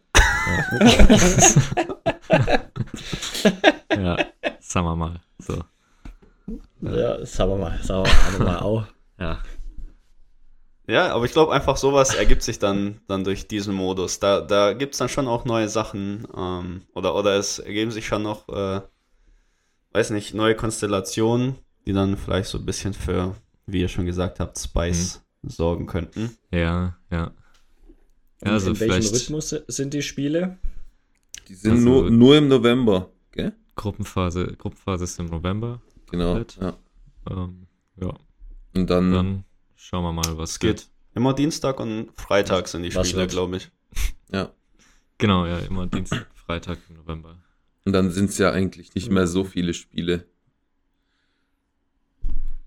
Ja, 3.90 4.16
sagen 4.60 4.86
wir 4.86 4.96
mal. 4.96 5.20
So. 5.38 5.64
Ja, 6.80 7.24
sagen 7.24 7.50
wir 7.52 7.56
mal, 7.56 7.78
sagen 7.82 8.04
wir 8.04 8.38
mal, 8.38 8.44
mal 8.44 8.58
auch. 8.60 8.84
Ja. 9.18 9.38
Ja, 10.88 11.12
aber 11.14 11.26
ich 11.26 11.32
glaube 11.32 11.52
einfach 11.52 11.76
sowas 11.76 12.14
ergibt 12.14 12.42
sich 12.42 12.58
dann, 12.58 13.00
dann 13.08 13.22
durch 13.22 13.46
diesen 13.46 13.74
Modus. 13.74 14.20
Da, 14.20 14.40
da 14.40 14.72
gibt 14.72 14.94
es 14.94 14.98
dann 14.98 15.08
schon 15.10 15.28
auch 15.28 15.44
neue 15.44 15.68
Sachen 15.68 16.26
ähm, 16.34 16.82
oder, 16.94 17.14
oder 17.14 17.36
es 17.36 17.58
ergeben 17.58 17.90
sich 17.90 18.06
schon 18.06 18.22
noch, 18.22 18.48
äh, 18.48 18.80
weiß 19.92 20.10
nicht, 20.10 20.32
neue 20.34 20.54
Konstellationen, 20.54 21.56
die 21.86 21.92
dann 21.92 22.16
vielleicht 22.16 22.48
so 22.48 22.56
ein 22.58 22.64
bisschen 22.64 22.94
für, 22.94 23.34
wie 23.66 23.80
ihr 23.82 23.88
schon 23.88 24.06
gesagt 24.06 24.40
habt, 24.40 24.58
Spice 24.58 25.22
sorgen 25.42 25.86
könnten. 25.86 26.36
Ja, 26.50 26.96
ja. 27.10 27.18
Ja, 27.20 27.32
In- 28.40 28.48
also 28.48 28.70
in 28.70 28.80
welchem 28.80 28.92
vielleicht 28.94 29.14
Rhythmus 29.14 29.50
sind 29.68 29.92
die 29.92 30.02
Spiele? 30.02 30.56
die 31.48 31.54
sind 31.54 31.72
Also- 31.72 31.84
nur, 31.84 32.10
nur 32.10 32.36
im 32.36 32.48
November, 32.48 33.10
gell? 33.32 33.52
Gruppenphase, 33.74 34.54
Gruppenphase 34.56 35.04
ist 35.04 35.18
im 35.18 35.26
November. 35.26 35.80
Genau. 36.10 36.38
Ja. 36.60 36.76
Ähm, 37.30 37.66
ja, 38.00 38.14
Und 38.74 38.88
dann, 38.90 39.12
dann 39.12 39.44
schauen 39.78 40.02
wir 40.02 40.12
mal, 40.12 40.36
was 40.36 40.50
Es 40.50 40.58
geht 40.58 40.88
immer 41.14 41.32
Dienstag 41.34 41.78
und 41.80 42.10
Freitag 42.20 42.68
sind 42.68 42.82
die 42.82 42.94
Was 42.94 43.08
Spiele, 43.08 43.26
glaube 43.26 43.56
ich. 43.58 43.70
ja. 44.32 44.52
Genau, 45.18 45.46
ja, 45.46 45.58
immer 45.60 45.86
Dienstag, 45.86 46.26
Freitag 46.34 46.78
im 46.88 46.96
November. 46.96 47.36
Und 47.84 47.92
dann 47.92 48.10
sind 48.10 48.30
es 48.30 48.38
ja 48.38 48.50
eigentlich 48.52 48.94
nicht 48.94 49.10
mehr 49.10 49.26
so 49.26 49.44
viele 49.44 49.72
Spiele. 49.72 50.26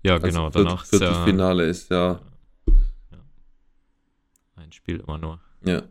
Ja, 0.02 0.14
Also 0.14 0.26
genau, 0.26 0.50
Viert- 0.50 0.56
danach 0.56 0.82
ist 0.84 0.92
ja 0.92 0.98
Viertelfinale 0.98 1.66
ist 1.66 1.90
ja, 1.90 2.20
ein 4.56 4.72
Spiel 4.72 5.00
immer 5.00 5.18
nur. 5.18 5.40
ja. 5.64 5.82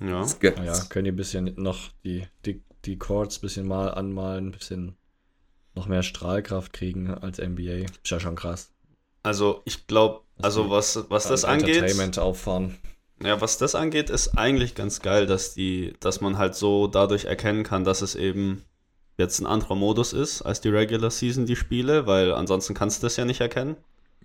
Ja. 0.00 0.22
Ah 0.22 0.62
ja, 0.64 0.78
können 0.90 1.06
die 1.06 1.10
ein 1.10 1.16
bisschen 1.16 1.54
noch 1.56 1.90
die, 2.04 2.24
die, 2.44 2.62
die 2.84 2.98
Chords 2.98 3.38
ein 3.38 3.40
bisschen 3.40 3.66
mal 3.66 3.88
anmalen, 3.92 4.46
ein 4.48 4.52
bisschen 4.52 4.96
noch 5.78 5.86
mehr 5.86 6.02
Strahlkraft 6.02 6.72
kriegen 6.72 7.08
als 7.14 7.38
NBA. 7.38 7.86
Ist 8.02 8.10
ja 8.10 8.20
schon 8.20 8.36
krass. 8.36 8.70
Also 9.22 9.62
ich 9.64 9.86
glaube, 9.86 10.20
also 10.40 10.70
was, 10.70 11.04
was 11.08 11.26
das 11.28 11.44
An 11.44 11.60
angeht, 11.60 11.76
Entertainment 11.76 12.18
auffahren. 12.18 12.76
ja, 13.22 13.40
was 13.40 13.58
das 13.58 13.74
angeht, 13.74 14.10
ist 14.10 14.36
eigentlich 14.38 14.74
ganz 14.74 15.00
geil, 15.02 15.26
dass 15.26 15.54
die, 15.54 15.94
dass 16.00 16.20
man 16.20 16.38
halt 16.38 16.54
so 16.54 16.86
dadurch 16.86 17.24
erkennen 17.24 17.64
kann, 17.64 17.84
dass 17.84 18.02
es 18.02 18.14
eben 18.14 18.64
jetzt 19.16 19.40
ein 19.40 19.46
anderer 19.46 19.74
Modus 19.74 20.12
ist 20.12 20.42
als 20.42 20.60
die 20.60 20.68
Regular 20.68 21.10
Season, 21.10 21.44
die 21.46 21.56
Spiele, 21.56 22.06
weil 22.06 22.32
ansonsten 22.32 22.74
kannst 22.74 23.02
du 23.02 23.06
das 23.06 23.16
ja 23.16 23.24
nicht 23.24 23.40
erkennen. 23.40 23.76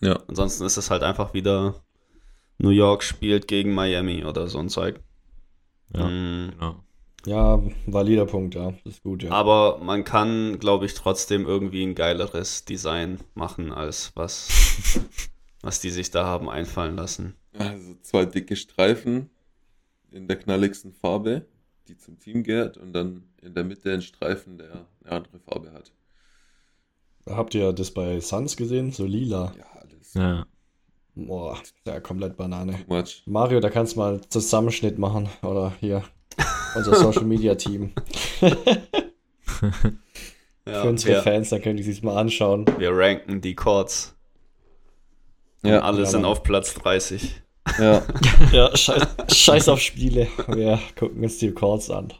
ja. 0.01 0.19
Ansonsten 0.27 0.63
ist 0.65 0.77
es 0.77 0.91
halt 0.91 1.01
einfach 1.03 1.33
wieder 1.33 1.75
New 2.59 2.69
York 2.69 3.03
spielt 3.03 3.47
gegen 3.47 3.73
Miami 3.73 4.23
oder 4.25 4.47
so 4.47 4.59
ein 4.59 4.69
Zeug. 4.69 4.99
Ja, 5.95 6.07
Mm, 6.07 6.51
genau. 6.51 6.83
Ja, 7.25 7.61
valider 7.85 8.25
Punkt, 8.25 8.55
ja. 8.55 8.71
Das 8.83 8.95
ist 8.95 9.03
gut, 9.03 9.23
ja. 9.23 9.31
Aber 9.31 9.79
man 9.79 10.03
kann, 10.03 10.59
glaube 10.59 10.85
ich, 10.85 10.93
trotzdem 10.93 11.45
irgendwie 11.45 11.83
ein 11.83 11.95
geileres 11.95 12.65
Design 12.65 13.19
machen, 13.33 13.71
als 13.71 14.11
was 14.15 14.49
was 15.63 15.79
die 15.79 15.89
sich 15.89 16.11
da 16.11 16.25
haben 16.25 16.49
einfallen 16.49 16.95
lassen. 16.95 17.35
Also 17.57 17.95
zwei 18.01 18.25
dicke 18.25 18.55
Streifen 18.55 19.29
in 20.11 20.27
der 20.27 20.37
knalligsten 20.37 20.93
Farbe, 20.93 21.47
die 21.87 21.97
zum 21.97 22.19
Team 22.19 22.43
gehört, 22.43 22.77
und 22.77 22.93
dann 22.93 23.23
in 23.41 23.55
der 23.55 23.63
Mitte 23.63 23.91
ein 23.91 24.01
Streifen, 24.01 24.57
der 24.57 24.85
eine 25.03 25.11
andere 25.11 25.39
Farbe 25.39 25.71
hat. 25.71 25.91
Habt 27.25 27.55
ihr 27.55 27.71
das 27.71 27.91
bei 27.91 28.19
Suns 28.19 28.57
gesehen? 28.57 28.91
So 28.91 29.05
lila. 29.05 29.53
Ja, 29.57 29.65
alles. 29.79 30.13
Ja. 30.13 30.45
Boah, 31.15 31.57
ja, 31.85 31.99
komplett 31.99 32.35
Banane. 32.35 32.85
Mario, 33.25 33.59
da 33.59 33.69
kannst 33.69 33.95
du 33.95 33.99
mal 33.99 34.13
einen 34.15 34.29
Zusammenschnitt 34.29 34.97
machen. 34.97 35.29
Oder 35.41 35.73
hier, 35.79 36.03
unser 36.75 36.95
Social 36.95 37.23
Media 37.25 37.55
Team. 37.55 37.91
Ja, 40.65 40.81
Für 40.81 40.89
unsere 40.89 41.13
wir, 41.15 41.21
Fans, 41.23 41.49
dann 41.49 41.61
können 41.61 41.75
die 41.75 41.83
sich 41.83 42.03
mal 42.03 42.17
anschauen. 42.17 42.65
wir 42.77 42.91
ranken 42.95 43.41
die 43.41 43.53
Chords. 43.53 44.15
Und 45.61 45.71
Ja, 45.71 45.81
alle 45.81 45.99
ja, 45.99 46.05
sind 46.05 46.21
Mann. 46.21 46.31
auf 46.31 46.41
Platz 46.43 46.73
30. 46.75 47.41
ja. 47.79 48.01
Ja, 48.53 48.75
scheiß, 48.75 49.07
scheiß 49.29 49.67
auf 49.67 49.81
Spiele. 49.81 50.27
Wir 50.47 50.79
gucken 50.97 51.21
uns 51.21 51.37
die 51.39 51.51
Chords 51.51 51.89
an. 51.89 52.13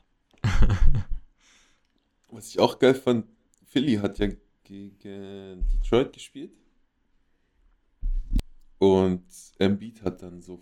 Was 2.32 2.50
ich 2.50 2.60
auch 2.60 2.80
geil 2.80 2.96
fand, 2.96 3.28
Philly 3.66 3.96
hat 3.96 4.20
ja 4.20 4.28
gegen 4.66 5.66
Detroit 5.70 6.12
gespielt. 6.12 6.52
Und 8.78 9.24
Embiid 9.58 10.04
hat 10.04 10.22
dann 10.22 10.42
so, 10.42 10.60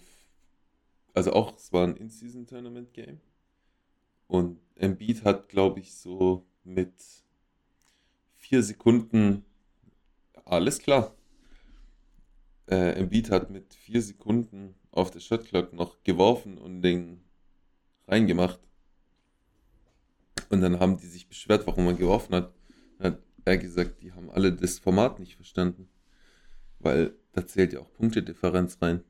also 1.15 1.33
auch, 1.33 1.55
es 1.57 1.73
war 1.73 1.85
ein 1.87 1.95
In-Season-Tournament-Game. 1.95 3.19
Und 4.31 4.61
Embiid 4.75 5.25
hat, 5.25 5.49
glaube 5.49 5.81
ich, 5.81 5.93
so 5.93 6.47
mit 6.63 6.93
vier 8.37 8.63
Sekunden, 8.63 9.43
alles 10.45 10.79
klar. 10.79 11.13
Äh, 12.65 12.93
Embiid 12.93 13.29
hat 13.29 13.49
mit 13.49 13.73
vier 13.73 14.01
Sekunden 14.01 14.75
auf 14.89 15.11
der 15.11 15.19
Shotclock 15.19 15.73
noch 15.73 16.01
geworfen 16.03 16.57
und 16.57 16.81
den 16.81 17.25
reingemacht. 18.07 18.61
Und 20.47 20.61
dann 20.61 20.79
haben 20.79 20.95
die 20.95 21.07
sich 21.07 21.27
beschwert, 21.27 21.67
warum 21.67 21.87
er 21.87 21.95
geworfen 21.95 22.33
hat. 22.33 22.53
Dann 22.99 23.13
hat 23.15 23.19
er 23.43 23.57
gesagt, 23.57 24.01
die 24.01 24.13
haben 24.13 24.29
alle 24.29 24.53
das 24.53 24.79
Format 24.79 25.19
nicht 25.19 25.35
verstanden. 25.35 25.89
Weil 26.79 27.17
da 27.33 27.45
zählt 27.45 27.73
ja 27.73 27.81
auch 27.81 27.91
Punktedifferenz 27.91 28.77
rein. 28.81 29.03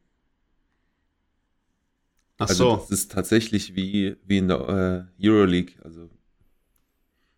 Ach 2.41 2.49
also 2.49 2.65
so. 2.65 2.75
das 2.77 2.91
ist 2.91 3.11
tatsächlich 3.11 3.75
wie, 3.75 4.17
wie 4.25 4.37
in 4.39 4.47
der 4.49 5.07
äh, 5.19 5.27
Euroleague. 5.27 5.75
Also 5.83 6.09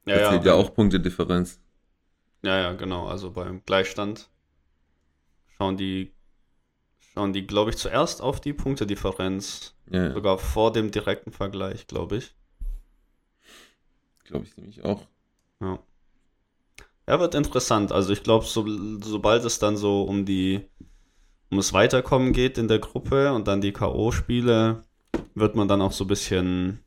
Ja, 0.05 0.15
da 0.15 0.21
ja. 0.21 0.29
zählt 0.29 0.45
ja 0.45 0.53
auch 0.53 0.73
Punktedifferenz. 0.73 1.59
Ja, 2.43 2.59
ja, 2.59 2.73
genau. 2.73 3.07
Also 3.07 3.31
beim 3.31 3.63
Gleichstand 3.65 4.29
schauen 5.57 5.77
die, 5.77 6.13
schauen 6.99 7.33
die, 7.33 7.47
glaube 7.47 7.71
ich, 7.71 7.77
zuerst 7.77 8.21
auf 8.21 8.41
die 8.41 8.53
Punktedifferenz. 8.53 9.75
Ja, 9.91 10.05
ja 10.07 10.13
Sogar 10.13 10.37
vor 10.39 10.71
dem 10.73 10.91
direkten 10.91 11.31
Vergleich, 11.31 11.87
glaube 11.87 12.17
ich. 12.17 12.35
glaube 14.25 14.45
ich 14.45 14.57
nämlich 14.57 14.83
auch. 14.83 15.07
Ja. 15.61 15.79
Ja, 17.07 17.19
wird 17.19 17.35
interessant. 17.35 17.91
Also 17.91 18.13
ich 18.13 18.23
glaube, 18.23 18.45
so, 18.45 18.65
sobald 19.01 19.43
es 19.45 19.59
dann 19.59 19.75
so 19.77 20.03
um 20.03 20.25
die, 20.25 20.61
um 21.51 21.57
das 21.57 21.73
Weiterkommen 21.73 22.33
geht 22.33 22.57
in 22.57 22.67
der 22.67 22.79
Gruppe 22.79 23.33
und 23.33 23.47
dann 23.47 23.61
die 23.61 23.73
K.O.-Spiele, 23.73 24.83
wird 25.35 25.55
man 25.55 25.67
dann 25.67 25.81
auch 25.81 25.91
so 25.91 26.03
ein 26.05 26.07
bisschen 26.07 26.79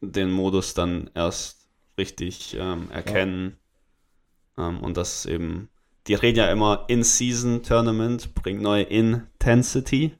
den 0.00 0.30
Modus 0.30 0.74
dann 0.74 1.10
erst 1.14 1.68
richtig 1.98 2.56
ähm, 2.58 2.90
erkennen. 2.90 3.56
Ähm, 4.58 4.80
und 4.80 4.96
das 4.96 5.20
ist 5.20 5.26
eben, 5.26 5.68
die 6.06 6.14
reden 6.14 6.38
ja 6.38 6.50
immer 6.50 6.84
In-Season-Tournament, 6.88 8.34
bringt 8.34 8.62
neue 8.62 8.84
Intensity. 8.84 10.12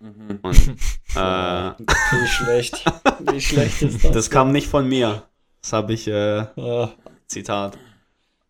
Mhm. 0.00 0.38
Und 0.42 0.56
äh, 1.16 1.72
Wie 1.78 2.26
schlecht. 2.28 2.84
Wie 3.20 3.40
schlecht 3.40 3.82
ist 3.82 4.04
das? 4.04 4.12
das 4.12 4.30
kam 4.30 4.52
nicht 4.52 4.66
von 4.66 4.88
mir. 4.88 5.22
Das 5.62 5.72
habe 5.72 5.92
ich, 5.92 6.08
äh, 6.08 6.46
Ah, 6.56 6.92
Zitat. 7.26 7.78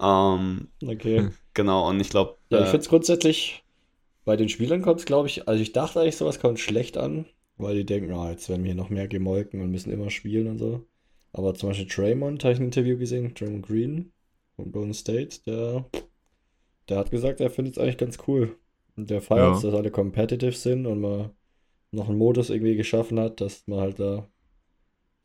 Ähm, 0.01 0.69
okay. 0.85 1.29
genau, 1.55 1.89
und 1.89 2.01
ich 2.01 2.11
glaube, 2.11 2.37
Ja, 2.51 2.59
ich 2.61 2.65
äh, 2.65 2.71
finde 2.71 2.83
es 2.83 2.89
grundsätzlich, 2.89 3.63
bei 4.25 4.37
den 4.37 4.49
Spielern 4.49 4.83
kommt 4.83 5.01
es, 5.01 5.07
glaube 5.07 5.29
ich, 5.29 5.47
also 5.47 5.63
ich 5.63 5.73
dachte 5.73 6.01
eigentlich, 6.01 6.17
sowas 6.17 6.41
kommt 6.41 6.59
schlecht 6.59 6.97
an, 6.97 7.27
weil 7.57 7.77
die 7.77 7.87
denken, 7.87 8.13
ah, 8.13 8.31
jetzt 8.31 8.49
werden 8.49 8.65
wir 8.65 8.73
hier 8.73 8.81
noch 8.83 8.91
mehr 8.91 9.09
gemolken 9.09 9.61
und 9.61 9.71
müssen 9.71 9.93
immer 9.93 10.11
spielen 10.11 10.49
und 10.49 10.59
so. 10.59 10.87
Aber 11.33 11.55
zum 11.55 11.71
Beispiel 11.71 11.87
Draymond, 11.89 12.45
habe 12.45 12.55
ich 12.55 12.61
ein 12.61 12.67
Interview 12.67 12.99
gesehen, 12.99 13.35
Draymond 13.35 13.67
Green 13.67 14.13
von 14.57 14.73
Golden 14.73 14.95
State, 14.95 15.41
der, 15.47 15.87
der 16.89 16.99
hat 16.99 17.11
gesagt, 17.11 17.41
er 17.41 17.51
findet 17.51 17.77
es 17.77 17.83
eigentlich 17.83 17.99
ganz 17.99 18.19
cool. 18.27 18.57
Und 18.97 19.09
der 19.11 19.23
feiert 19.23 19.57
es, 19.57 19.63
Ja. 19.63 19.71
dass 19.71 19.79
alle 19.79 19.91
competitive 19.91 20.53
sind 20.53 20.87
und 20.87 21.01
man 21.01 21.31
noch 21.93 22.09
einen 22.09 22.19
Modus 22.19 22.51
irgendwie 22.51 22.77
geschaffen 22.77 23.19
hat, 23.21 23.41
dass 23.41 23.67
man 23.67 23.81
halt 23.81 23.99
da 24.01 24.29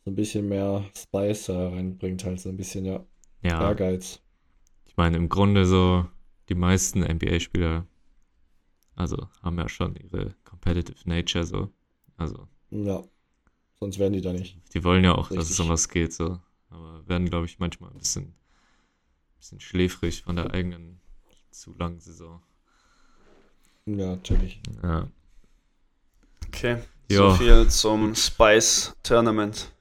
so 0.06 0.12
ein 0.12 0.16
bisschen 0.16 0.48
mehr 0.48 0.86
Spice 0.98 1.50
reinbringt, 1.50 2.24
halt 2.24 2.40
so 2.40 2.50
ein 2.50 2.58
bisschen, 2.58 2.86
ja, 2.86 3.06
Ja, 3.44 3.60
Ehrgeiz. 3.70 4.22
ich 4.86 4.96
meine, 4.98 5.18
im 5.18 5.30
Grunde 5.30 5.66
so 5.66 6.06
die 6.50 6.56
meisten 6.56 7.04
NBA-Spieler, 7.04 7.86
also 8.96 9.28
haben 9.42 9.58
ja 9.58 9.68
schon 9.70 9.96
ihre 9.96 10.36
competitive 10.46 11.08
Nature 11.08 11.44
so. 11.44 11.70
Also, 12.18 12.48
Ja, 12.72 13.04
sonst 13.80 14.00
wären 14.00 14.14
die 14.14 14.22
da 14.22 14.34
nicht. 14.34 14.58
die 14.74 14.84
wollen 14.84 15.04
ja 15.04 15.14
auch, 15.16 15.30
dass 15.30 15.46
es 15.46 15.50
Richtig. 15.52 15.66
um 15.66 15.70
was 15.70 15.88
geht, 15.90 16.14
so. 16.14 16.40
Aber 16.70 17.08
werden, 17.08 17.30
glaube 17.30 17.46
ich, 17.46 17.60
manchmal 17.60 17.92
ein 17.92 17.98
bisschen, 17.98 18.34
bisschen 19.38 19.60
schläfrig 19.60 20.24
von 20.24 20.36
der 20.36 20.52
eigenen 20.54 21.00
zu 21.52 21.74
langen 21.78 22.00
Saison. 22.00 22.42
Ja, 23.86 24.08
natürlich. 24.16 24.60
Ja. 24.84 25.08
Okay, 26.48 26.82
Ja. 27.10 27.30
so 27.30 27.36
viel 27.36 27.68
zum 27.70 28.16
Spice 28.16 28.94
Tournament. 29.04 29.72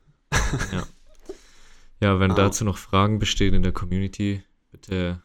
Ja, 2.01 2.21
wenn 2.21 2.31
Ah. 2.33 2.35
dazu 2.35 2.65
noch 2.65 2.77
Fragen 2.79 3.19
bestehen 3.19 3.55
in 3.55 3.63
der 3.63 3.73
Community, 3.73 4.43
bitte, 4.71 5.23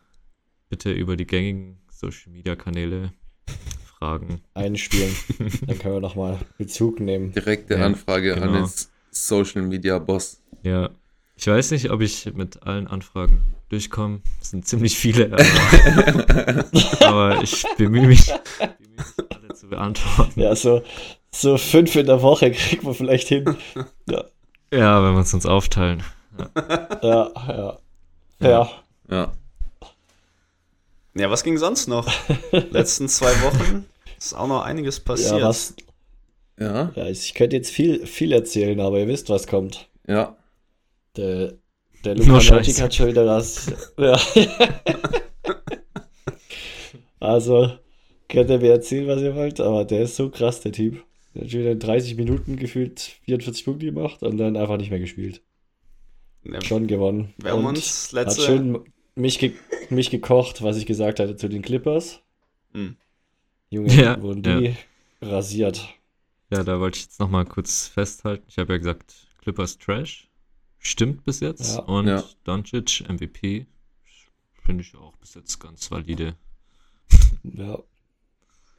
bitte 0.70 0.92
über 0.92 1.18
die 1.18 1.28
gängigen 1.28 1.82
Social 1.92 2.32
Media 2.32 2.56
Kanäle 2.56 3.14
fragen. 4.02 4.42
einspielen. 4.56 5.16
Dann 5.68 5.78
können 5.78 5.94
wir 5.96 6.02
nochmal 6.02 6.40
Bezug 6.58 7.00
nehmen. 7.00 7.32
Direkte 7.34 7.76
Ja, 7.76 7.86
Anfrage 7.86 8.34
an 8.36 8.42
genau. 8.42 8.66
den 8.66 8.70
Social 9.12 9.62
Media 9.62 10.00
Boss. 10.00 10.42
Ja. 10.64 10.90
Ich 11.36 11.48
weiß 11.48 11.72
nicht, 11.72 11.90
ob 11.92 12.02
ich 12.02 12.32
mit 12.34 12.64
allen 12.64 12.88
Anfragen 12.88 13.42
durchkomme. 13.70 14.22
Es 14.42 14.52
sind 14.52 14.68
ziemlich 14.68 14.98
viele, 14.98 15.32
aber, 15.32 16.66
aber 17.06 17.44
ich 17.44 17.64
bemühe 17.78 18.06
mich, 18.08 18.26
bemühe 18.28 18.96
mich, 18.98 19.32
alle 19.32 19.54
zu 19.56 19.68
beantworten. 19.70 20.40
Ja, 20.40 20.56
so, 20.56 20.84
so 21.32 21.58
fünf 21.58 21.96
in 21.96 22.06
der 22.06 22.22
Woche 22.22 22.52
kriegt 22.52 22.84
man 22.84 22.94
vielleicht 22.94 23.28
hin. 23.28 23.56
Ja, 24.72 25.04
wenn 25.04 25.14
wir 25.14 25.22
es 25.22 25.34
uns 25.34 25.46
aufteilen. 25.48 26.04
Ja, 27.02 27.32
ja. 27.48 27.78
Ja, 28.40 28.70
Ja. 29.10 29.34
Ja, 31.14 31.30
was 31.30 31.44
ging 31.44 31.58
sonst 31.58 31.88
noch? 31.88 32.08
Letzten 32.52 33.10
zwei 33.10 33.32
Wochen 33.42 33.86
ist 34.26 34.34
auch 34.34 34.48
noch 34.48 34.62
einiges 34.64 35.00
passiert. 35.00 35.40
ja, 35.40 35.48
was, 35.48 35.76
Ja. 36.60 36.92
ja, 36.96 37.08
ich 37.08 37.34
könnte 37.34 37.56
jetzt 37.56 37.72
viel, 37.72 38.06
viel 38.06 38.32
erzählen, 38.32 38.80
aber 38.80 39.00
ihr 39.00 39.08
wisst, 39.08 39.30
was 39.30 39.48
kommt. 39.48 39.90
Ja. 40.08 40.36
Der, 41.18 41.54
der. 42.06 42.18
Magic 42.26 42.82
hat 42.82 42.94
schon 42.96 43.08
wieder 43.08 43.26
das. 43.26 43.72
Ja. 43.98 44.18
also, 47.20 47.72
könnt 48.30 48.50
ihr 48.50 48.60
mir 48.60 48.72
erzählen, 48.72 49.08
was 49.08 49.22
ihr 49.22 49.36
wollt, 49.36 49.60
aber 49.60 49.86
der 49.86 50.04
ist 50.04 50.16
so 50.16 50.30
krass, 50.30 50.62
der 50.62 50.72
Typ. 50.72 51.04
Der 51.36 51.44
hat 51.44 51.52
schon 51.52 51.62
wieder 51.62 51.72
in 51.72 51.80
30 51.80 52.16
Minuten 52.18 52.58
gefühlt 52.58 53.00
44 53.26 53.66
Punkte 53.66 53.86
gemacht 53.86 54.22
und 54.24 54.38
dann 54.38 54.58
einfach 54.58 54.78
nicht 54.78 54.90
mehr 54.90 55.00
gespielt. 55.00 55.42
Ja, 56.44 56.60
Schon 56.62 56.88
gewonnen. 56.88 57.34
wir 57.38 57.52
haben 57.52 57.66
uns 57.66 58.08
Hat 58.08 58.14
letzte. 58.26 58.42
schön 58.42 58.80
mich, 59.16 59.38
ge 59.40 59.54
mich 59.90 60.10
gekocht, 60.10 60.64
was 60.64 60.78
ich 60.78 60.86
gesagt 60.88 61.20
hatte 61.20 61.36
zu 61.36 61.48
den 61.50 61.62
Clippers. 61.62 62.22
Hm. 62.74 62.96
Junge, 63.72 63.92
Ja, 63.94 64.22
wurden 64.22 64.44
die 64.44 64.76
rasiert. 65.22 65.88
Ja, 66.52 66.64
da 66.64 66.80
wollte 66.80 66.98
ich 66.98 67.06
jetzt 67.06 67.20
nochmal 67.20 67.46
kurz 67.46 67.88
festhalten. 67.88 68.44
Ich 68.48 68.58
habe 68.58 68.74
ja 68.74 68.78
gesagt, 68.78 69.16
Clippers 69.42 69.78
Trash. 69.78 70.28
Stimmt 70.78 71.24
bis 71.24 71.40
jetzt. 71.40 71.78
Ja. 71.78 71.84
Und 71.84 72.08
Ja. 72.08 72.24
Doncic 72.44 73.06
MVP. 73.08 73.66
Finde 74.66 74.84
ich 74.84 74.96
auch 74.96 75.16
bis 75.18 75.34
jetzt 75.36 75.60
ganz 75.60 75.90
valide. 75.90 76.36
Ja, 77.44 77.80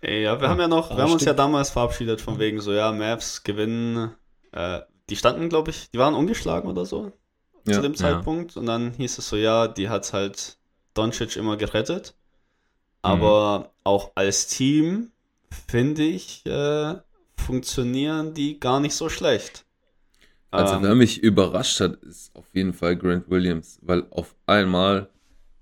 Ja, 0.02 0.40
wir 0.40 0.48
haben 0.48 0.60
ja 0.60 0.68
noch, 0.68 0.90
wir 0.90 1.02
haben 1.02 1.12
uns 1.12 1.24
ja 1.24 1.32
damals 1.32 1.70
verabschiedet 1.70 2.20
von 2.20 2.38
wegen 2.38 2.60
so, 2.60 2.72
ja, 2.72 2.92
Mavs 2.92 3.42
gewinnen. 3.44 4.12
Äh, 4.52 4.80
die 5.08 5.16
standen, 5.16 5.48
glaube 5.48 5.70
ich, 5.70 5.90
die 5.90 5.98
waren 5.98 6.14
ungeschlagen 6.14 6.68
oder 6.68 6.84
so 6.84 7.12
Ja. 7.66 7.74
zu 7.74 7.80
dem 7.82 7.92
Ja. 7.92 7.98
Zeitpunkt. 7.98 8.56
Und 8.56 8.66
dann 8.66 8.92
hieß 8.92 9.18
es 9.18 9.28
so, 9.28 9.36
ja, 9.36 9.68
die 9.68 9.88
hat 9.88 10.12
halt 10.12 10.58
Doncic 10.94 11.36
immer 11.36 11.56
gerettet. 11.56 12.14
Aber 13.02 13.72
auch 13.84 14.12
als 14.16 14.46
Team, 14.48 15.12
finde 15.68 16.02
ich, 16.04 16.44
äh, 16.46 16.94
funktionieren 17.36 18.34
die 18.34 18.58
gar 18.60 18.80
nicht 18.80 18.94
so 18.94 19.08
schlecht. 19.08 19.64
Also, 20.54 20.80
Ähm, 20.80 20.82
wer 20.82 20.94
mich 20.94 21.22
überrascht 21.22 21.80
hat, 21.80 21.96
ist 22.04 22.34
auf 22.34 22.46
jeden 22.54 22.72
Fall 22.74 22.96
Grant 22.96 23.28
Williams, 23.30 23.78
weil 23.82 24.06
auf 24.10 24.34
einmal 24.46 25.10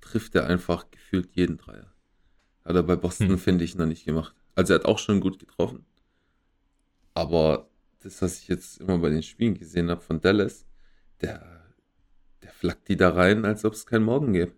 trifft 0.00 0.34
er 0.34 0.46
einfach 0.46 0.90
gefühlt 0.90 1.30
jeden 1.34 1.58
Dreier. 1.58 1.92
Hat 2.64 2.76
er 2.76 2.82
bei 2.84 2.96
Boston, 2.96 3.38
Hm. 3.38 3.38
finde 3.38 3.64
ich, 3.64 3.76
noch 3.76 3.86
nicht 3.86 4.04
gemacht. 4.06 4.34
Also 4.56 4.74
er 4.74 4.80
hat 4.80 4.86
auch 4.86 4.98
schon 5.00 5.20
gut 5.20 5.38
getroffen. 5.38 5.86
Aber 7.14 7.68
das, 8.00 8.20
was 8.22 8.38
ich 8.40 8.48
jetzt 8.48 8.80
immer 8.80 8.98
bei 8.98 9.10
den 9.10 9.22
Spielen 9.22 9.54
gesehen 9.54 9.90
habe 9.90 10.00
von 10.00 10.20
Dallas, 10.20 10.66
der, 11.20 11.74
der 12.42 12.52
flackt 12.52 12.88
die 12.88 12.96
da 12.96 13.10
rein, 13.10 13.44
als 13.44 13.64
ob 13.64 13.74
es 13.74 13.86
keinen 13.86 14.04
Morgen 14.04 14.32
gäbe. 14.34 14.52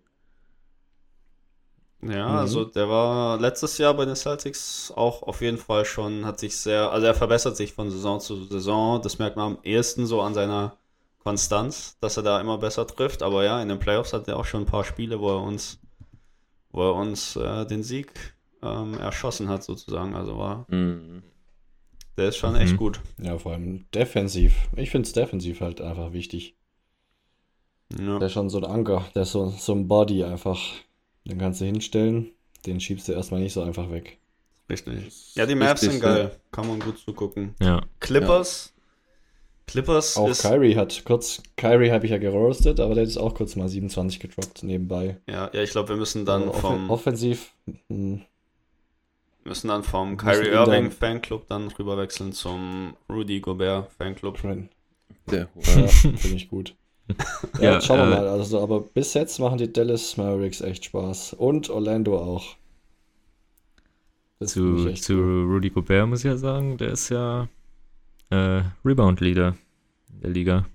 Ja, 2.04 2.28
Mhm. 2.28 2.36
also 2.38 2.64
der 2.64 2.88
war 2.88 3.38
letztes 3.38 3.78
Jahr 3.78 3.94
bei 3.94 4.04
den 4.04 4.16
Celtics 4.16 4.92
auch 4.96 5.22
auf 5.22 5.40
jeden 5.40 5.58
Fall 5.58 5.84
schon, 5.84 6.24
hat 6.26 6.40
sich 6.40 6.56
sehr, 6.56 6.90
also 6.90 7.06
er 7.06 7.14
verbessert 7.14 7.56
sich 7.56 7.72
von 7.72 7.90
Saison 7.90 8.18
zu 8.18 8.44
Saison. 8.44 9.00
Das 9.00 9.18
merkt 9.18 9.36
man 9.36 9.52
am 9.52 9.58
ehesten 9.62 10.06
so 10.06 10.20
an 10.20 10.34
seiner 10.34 10.76
Konstanz, 11.20 11.96
dass 12.00 12.16
er 12.16 12.24
da 12.24 12.40
immer 12.40 12.58
besser 12.58 12.86
trifft. 12.88 13.22
Aber 13.22 13.44
ja, 13.44 13.62
in 13.62 13.68
den 13.68 13.78
Playoffs 13.78 14.12
hat 14.12 14.26
er 14.26 14.36
auch 14.36 14.44
schon 14.44 14.62
ein 14.62 14.66
paar 14.66 14.82
Spiele, 14.82 15.20
wo 15.20 15.30
er 15.30 15.42
uns, 15.42 15.78
wo 16.72 16.82
er 16.82 16.94
uns 16.96 17.36
äh, 17.36 17.64
den 17.66 17.84
Sieg 17.84 18.12
ähm, 18.64 18.98
erschossen 18.98 19.48
hat, 19.48 19.62
sozusagen. 19.62 20.16
Also 20.16 20.36
war, 20.36 20.66
Mhm. 20.68 21.22
der 22.16 22.30
ist 22.30 22.36
schon 22.36 22.56
echt 22.56 22.72
Mhm. 22.72 22.76
gut. 22.78 23.00
Ja, 23.18 23.38
vor 23.38 23.52
allem 23.52 23.86
defensiv. 23.94 24.68
Ich 24.74 24.90
finde 24.90 25.06
es 25.06 25.12
defensiv 25.12 25.60
halt 25.60 25.80
einfach 25.80 26.12
wichtig. 26.12 26.56
Ja. 27.96 28.18
Der 28.18 28.26
ist 28.26 28.32
schon 28.32 28.50
so 28.50 28.58
ein 28.58 28.64
Anker, 28.64 29.04
der 29.14 29.22
ist 29.22 29.32
so, 29.32 29.50
so 29.50 29.72
ein 29.72 29.86
Body 29.86 30.24
einfach. 30.24 30.58
Den 31.24 31.38
kannst 31.38 31.60
du 31.60 31.64
hinstellen, 31.64 32.30
den 32.66 32.80
schiebst 32.80 33.08
du 33.08 33.12
erstmal 33.12 33.40
nicht 33.40 33.52
so 33.52 33.62
einfach 33.62 33.90
weg. 33.90 34.18
Richtig. 34.68 35.34
Ja, 35.34 35.46
die 35.46 35.54
Maps 35.54 35.82
Richtig, 35.82 36.00
sind 36.00 36.02
geil. 36.02 36.36
Kann 36.50 36.66
man 36.66 36.80
gut 36.80 36.98
zugucken. 36.98 37.54
Ja, 37.60 37.82
Clippers. 38.00 38.72
Clippers 39.66 40.16
Auch 40.16 40.28
ist. 40.28 40.42
Kyrie 40.42 40.76
hat 40.76 41.04
kurz, 41.04 41.40
Kyrie 41.56 41.90
habe 41.92 42.04
ich 42.04 42.10
ja 42.10 42.18
geroastet, 42.18 42.80
aber 42.80 42.94
der 42.94 43.04
ist 43.04 43.16
auch 43.16 43.34
kurz 43.34 43.54
mal 43.56 43.68
27 43.68 44.18
gedroppt 44.20 44.64
nebenbei. 44.64 45.18
Ja, 45.28 45.50
ja, 45.52 45.62
ich 45.62 45.70
glaube, 45.70 45.90
wir 45.90 45.96
müssen 45.96 46.24
dann 46.26 46.48
offen- 46.48 46.60
vom, 46.60 46.90
offensiv, 46.90 47.52
hm, 47.88 48.22
müssen 49.44 49.68
dann 49.68 49.82
vom 49.84 50.16
Kyrie 50.16 50.48
Irving 50.48 50.84
dann- 50.84 50.90
Fanclub 50.90 51.46
dann 51.48 51.68
rüberwechseln 51.68 52.32
zum 52.32 52.96
Rudy 53.08 53.40
Gobert 53.40 53.92
Fanclub. 53.92 54.40
Der, 55.30 55.48
Ja, 55.54 55.86
finde 55.88 56.36
ich 56.36 56.48
gut. 56.48 56.74
Ja, 57.58 57.74
Ja, 57.74 57.80
schauen 57.80 57.98
wir 57.98 58.06
äh, 58.06 58.20
mal. 58.20 58.28
Also, 58.28 58.60
aber 58.60 58.80
bis 58.80 59.14
jetzt 59.14 59.38
machen 59.38 59.58
die 59.58 59.72
Dallas 59.72 60.16
Mavericks 60.16 60.60
echt 60.60 60.84
Spaß. 60.86 61.34
Und 61.34 61.70
Orlando 61.70 62.18
auch. 62.18 62.56
Das 64.38 64.52
zu, 64.52 64.92
zu 64.94 65.14
cool. 65.14 65.44
Rudy 65.54 65.70
Gobert 65.70 66.08
muss 66.08 66.20
ich 66.20 66.24
ja 66.24 66.36
sagen, 66.36 66.76
der 66.76 66.92
ist 66.92 67.08
ja 67.10 67.48
äh, 68.30 68.62
Rebound-Leader 68.84 69.56
in 70.12 70.20
der 70.20 70.30
Liga. 70.30 70.66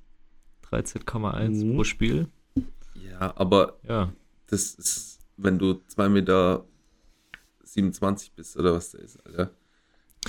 13,1 0.71 1.65
Mhm. 1.65 1.75
pro 1.75 1.83
Spiel. 1.83 2.27
ja, 2.95 3.33
aber 3.35 3.77
Ja, 3.87 4.11
das 4.47 4.73
ist, 4.75 5.19
wenn 5.37 5.57
du 5.59 5.81
2 5.87 6.09
Meter 6.09 6.65
27 7.63 8.33
bist 8.33 8.57
oder 8.57 8.73
was 8.73 8.91
der 8.91 9.01
ist, 9.01 9.25
Alter, 9.25 9.51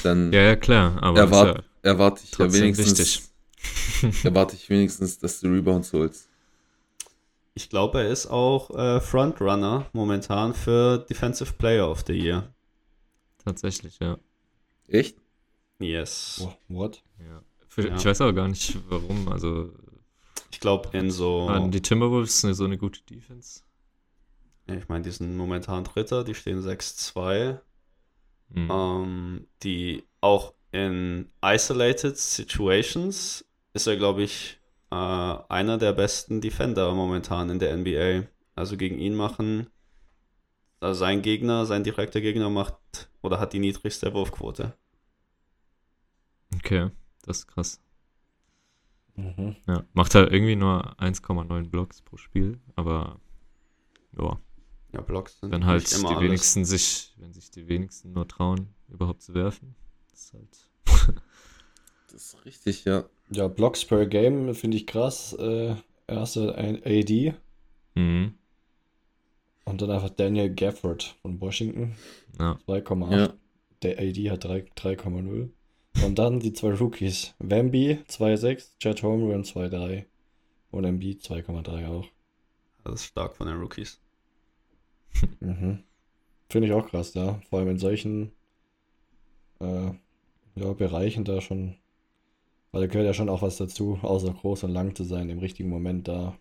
dann 0.03 0.33
ja, 0.33 0.43
ja 0.43 0.57
klar. 0.57 1.03
Aber 1.03 1.21
erwart, 1.21 1.59
ist 1.59 1.65
erwarte 1.83 2.23
ich 2.25 2.39
ja 2.39 2.53
wenigstens, 2.53 2.99
wichtig. 2.99 3.28
erwarte 4.25 4.57
ich 4.57 4.69
wenigstens, 4.69 5.19
dass 5.19 5.41
du 5.41 5.49
Rebounds 5.49 5.93
holst. 5.93 6.29
Ich 7.55 7.69
glaube, 7.69 8.03
er 8.03 8.09
ist 8.09 8.27
auch 8.27 8.71
äh, 8.71 9.01
Frontrunner 9.01 9.87
momentan 9.93 10.55
für 10.55 10.99
Defensive 10.99 11.55
Player 11.55 11.91
of 11.91 12.05
the 12.07 12.13
Year. 12.13 12.53
tatsächlich, 13.45 13.99
ja. 13.99 14.19
Echt? 14.87 15.19
Yes. 15.81 16.41
Oh, 16.43 16.53
what? 16.69 17.03
ja. 17.19 17.43
Für, 17.69 17.89
Ja. 17.89 17.97
Ich 17.97 18.05
weiß 18.05 18.21
aber 18.21 18.33
gar 18.33 18.49
nicht, 18.49 18.79
warum. 18.89 19.29
Also, 19.29 19.73
Ich 20.51 20.61
glaube, 20.61 20.97
in 20.97 21.11
so. 21.11 21.47
waren 21.47 21.71
die 21.71 21.83
Timberwolves 21.83 22.45
eine, 22.45 22.55
so 22.55 22.65
eine 22.65 22.79
gute 22.79 23.03
Defense? 23.03 23.63
Ich 24.67 24.89
meine, 24.89 25.03
die 25.03 25.11
sind 25.11 25.37
momentan 25.37 25.85
Dritter, 25.85 26.25
die 26.25 26.35
stehen 26.35 26.61
6-2. 26.61 27.59
Hm. 28.53 28.71
Ähm, 28.71 29.47
die 29.63 30.05
auch 30.21 30.55
in 30.73 31.31
Isolated 31.43 32.17
Situations 32.17 33.45
ist 33.73 33.87
er, 33.87 33.97
glaube 33.97 34.23
ich, 34.23 34.61
äh, 34.91 34.95
einer 34.95 35.79
der 35.79 35.93
besten 35.93 36.41
Defender 36.41 36.93
momentan 36.95 37.51
in 37.51 37.59
der 37.59 37.73
NBA. 37.77 38.27
Also 38.55 38.77
gegen 38.77 38.99
ihn 38.99 39.15
machen, 39.15 39.69
also 40.81 40.99
sein 40.99 41.23
Gegner, 41.23 41.67
sein 41.67 41.85
direkter 41.85 42.21
Gegner 42.21 42.51
macht 42.51 43.09
oder 43.23 43.39
hat 43.39 43.53
die 43.53 43.61
niedrigste 43.61 44.13
Wurfquote. 44.13 44.77
Okay, 46.55 46.91
das 47.23 47.39
ist 47.39 47.47
krass. 47.49 47.81
Mhm. 49.17 49.57
Ja, 49.67 49.85
macht 49.93 50.15
halt 50.15 50.33
irgendwie 50.33 50.57
nur 50.57 50.99
1,9 51.01 51.71
Blocks 51.71 52.03
pro 52.03 52.17
Spiel, 52.17 52.61
aber 52.77 53.21
ja, 54.19 54.39
Ja, 54.93 55.01
Blocks 55.01 55.41
sind 55.41 55.53
wenn 55.53 55.67
halt 55.67 55.83
nicht 55.83 55.93
die 55.93 55.97
immer 55.97 56.17
alles. 56.17 56.21
wenigsten 56.25 56.65
sich, 56.65 57.15
wenn 57.19 57.33
sich 57.33 57.51
die 57.51 57.69
wenigsten 57.69 58.13
nur 58.13 58.29
trauen, 58.29 58.75
überhaupt 58.89 59.23
zu 59.23 59.35
werfen, 59.35 59.75
ist 60.13 60.33
halt. 60.33 60.71
Das 62.11 62.35
ist 62.35 62.45
richtig, 62.45 62.85
ja. 62.85 63.05
Ja, 63.31 63.49
Blocks 63.49 63.85
per 63.85 64.07
Game 64.07 64.55
finde 64.55 64.77
ich 64.77 64.87
krass. 64.87 65.35
Äh, 65.35 65.75
erste 66.07 66.55
ein 66.55 66.83
AD 66.85 67.35
mhm. 67.95 68.35
und 69.65 69.83
dann 69.83 69.91
einfach 69.91 70.11
Daniel 70.11 70.55
Gafford 70.55 71.17
von 71.23 71.41
Washington. 71.41 71.95
Ja, 72.39 72.59
2,8. 72.67 73.13
Ja. 73.13 73.35
Der 73.83 73.99
AD 73.99 74.31
hat 74.31 74.45
3 74.45 74.65
3,0. 74.77 75.51
Und 76.05 76.19
dann 76.19 76.41
die 76.41 76.53
zwei 76.53 76.75
Rookies. 76.75 77.35
Wemby 77.39 77.99
2,6, 78.09 78.79
Chad 78.79 79.03
Holmgren 79.03 79.43
2,3 79.43 80.05
und 80.71 80.85
MB 80.85 81.03
2,3 81.03 81.89
auch. 81.89 82.07
Das 82.85 82.95
ist 82.97 83.07
stark 83.07 83.37
von 83.37 83.47
den 83.47 83.59
Rookies. 83.59 84.01
Mhm. 85.41 85.83
Finde 86.49 86.69
ich 86.69 86.75
auch 86.75 86.89
krass, 86.89 87.15
ja. 87.15 87.41
Vor 87.49 87.59
allem 87.59 87.69
in 87.69 87.79
solchen 87.79 88.33
äh, 89.61 89.91
ja, 90.55 90.73
Bereichen 90.73 91.25
da 91.25 91.41
schon. 91.41 91.77
Weil 92.79 92.87
da 92.87 92.93
gehört 92.93 93.07
ja 93.09 93.13
schon 93.15 93.29
auch 93.29 93.43
was 93.43 93.57
dazu, 93.57 93.99
außer 94.03 94.33
groß 94.33 94.63
und 94.63 94.71
lang 94.71 94.95
zu 94.95 95.03
sein, 95.03 95.29
im 95.31 95.41
richtigen 95.41 95.69
Moment 95.69 96.07
da 96.07 96.39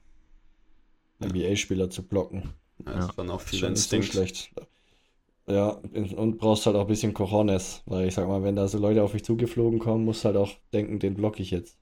Ja. 1.19 1.27
NBA-Spieler 1.29 1.89
zu 1.89 2.03
blocken. 2.07 2.53
Ja, 2.85 2.91
Ja. 2.91 2.97
Das 2.97 3.09
ist 3.09 3.17
dann 3.17 3.31
auch 3.31 3.41
Ist 3.41 3.49
viel 3.49 3.59
schon 3.59 3.71
nicht 3.71 3.89
so 3.89 3.95
Instinkt. 3.95 4.05
schlecht. 4.05 4.51
Ja, 5.47 5.69
und 5.69 6.37
brauchst 6.37 6.67
halt 6.67 6.75
auch 6.75 6.81
ein 6.81 6.87
bisschen 6.87 7.15
Cojones, 7.15 7.81
weil 7.87 8.07
ich 8.07 8.13
sag 8.13 8.27
mal, 8.27 8.43
wenn 8.43 8.55
da 8.55 8.67
so 8.67 8.77
Leute 8.77 9.01
auf 9.01 9.13
mich 9.13 9.23
zugeflogen 9.25 9.79
kommen, 9.79 10.05
musst 10.05 10.25
halt 10.25 10.35
auch 10.37 10.51
denken, 10.73 10.99
den 10.99 11.15
block 11.15 11.39
ich 11.39 11.49
jetzt. 11.49 11.79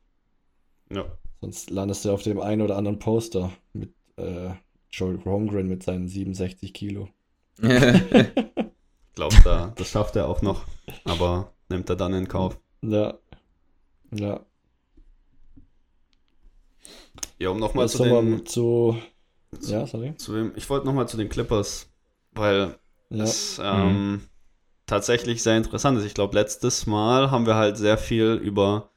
Ja. 0.89 1.03
Sonst 1.41 1.69
landest 1.69 2.05
du 2.05 2.11
auf 2.13 2.23
dem 2.23 2.39
einen 2.39 2.61
oder 2.61 2.77
anderen 2.77 2.99
Poster 2.99 3.51
mit 3.73 3.91
äh, 4.15 4.51
Joel 4.89 5.19
Holmgren 5.25 5.67
mit 5.67 5.83
seinen 5.83 6.07
67 6.07 6.73
Kilo. 6.73 7.09
Ich 7.59 9.17
glaube, 9.17 9.35
da, 9.45 9.71
das 9.77 9.89
schafft 9.91 10.17
er 10.17 10.27
auch 10.27 10.41
noch. 10.41 10.65
Aber 11.05 11.53
nimmt 11.69 11.89
er 11.89 11.95
dann 11.95 12.13
in 12.13 12.27
Kauf. 12.27 12.59
Ja. 12.81 13.13
Ja. 14.17 14.39
Ja, 17.38 17.49
um 17.49 17.60
nochmal 17.60 17.89
zu 17.89 18.04
den. 18.04 18.45
zu. 18.45 18.97
Ja, 19.62 19.86
sorry. 19.88 20.15
Zu 20.17 20.34
wem, 20.36 20.54
ich 20.56 20.69
wollte 20.69 20.86
nochmal 20.86 21.08
zu 21.08 21.17
den 21.17 21.30
Clippers, 21.30 21.89
weil 22.32 22.78
Ja. 23.10 23.23
es 23.23 23.60
ähm, 23.63 24.21
tatsächlich 24.86 25.43
sehr 25.43 25.58
interessant 25.58 25.97
ist. 25.97 26.06
Ich 26.06 26.13
glaube, 26.13 26.36
letztes 26.36 26.86
Mal 26.88 27.32
haben 27.32 27.45
wir 27.45 27.56
halt 27.56 27.78
sehr 27.78 27.97
viel 27.97 28.34
über, 28.34 28.89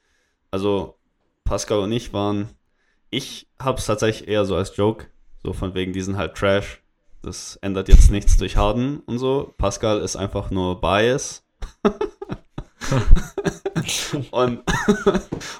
also 0.51 0.97
Pascal 1.45 1.79
und 1.81 1.93
ich 1.93 2.13
waren, 2.13 2.49
ich 3.11 3.49
habe 3.59 3.79
es 3.79 3.87
tatsächlich 3.87 4.29
eher 4.29 4.45
so 4.45 4.57
als 4.57 4.77
Joke, 4.77 5.07
so 5.43 5.53
von 5.53 5.75
wegen, 5.75 5.93
die 5.93 6.03
sind 6.03 6.17
halt 6.17 6.35
Trash. 6.35 6.83
Das 7.23 7.57
ändert 7.63 7.89
jetzt 7.89 8.11
nichts 8.11 8.37
durch 8.37 8.57
Harden 8.57 9.01
und 9.01 9.19
so. 9.19 9.53
Pascal 9.59 10.01
ist 10.01 10.17
einfach 10.17 10.51
nur 10.51 10.81
Bias. 10.81 11.45
und, 14.31 14.62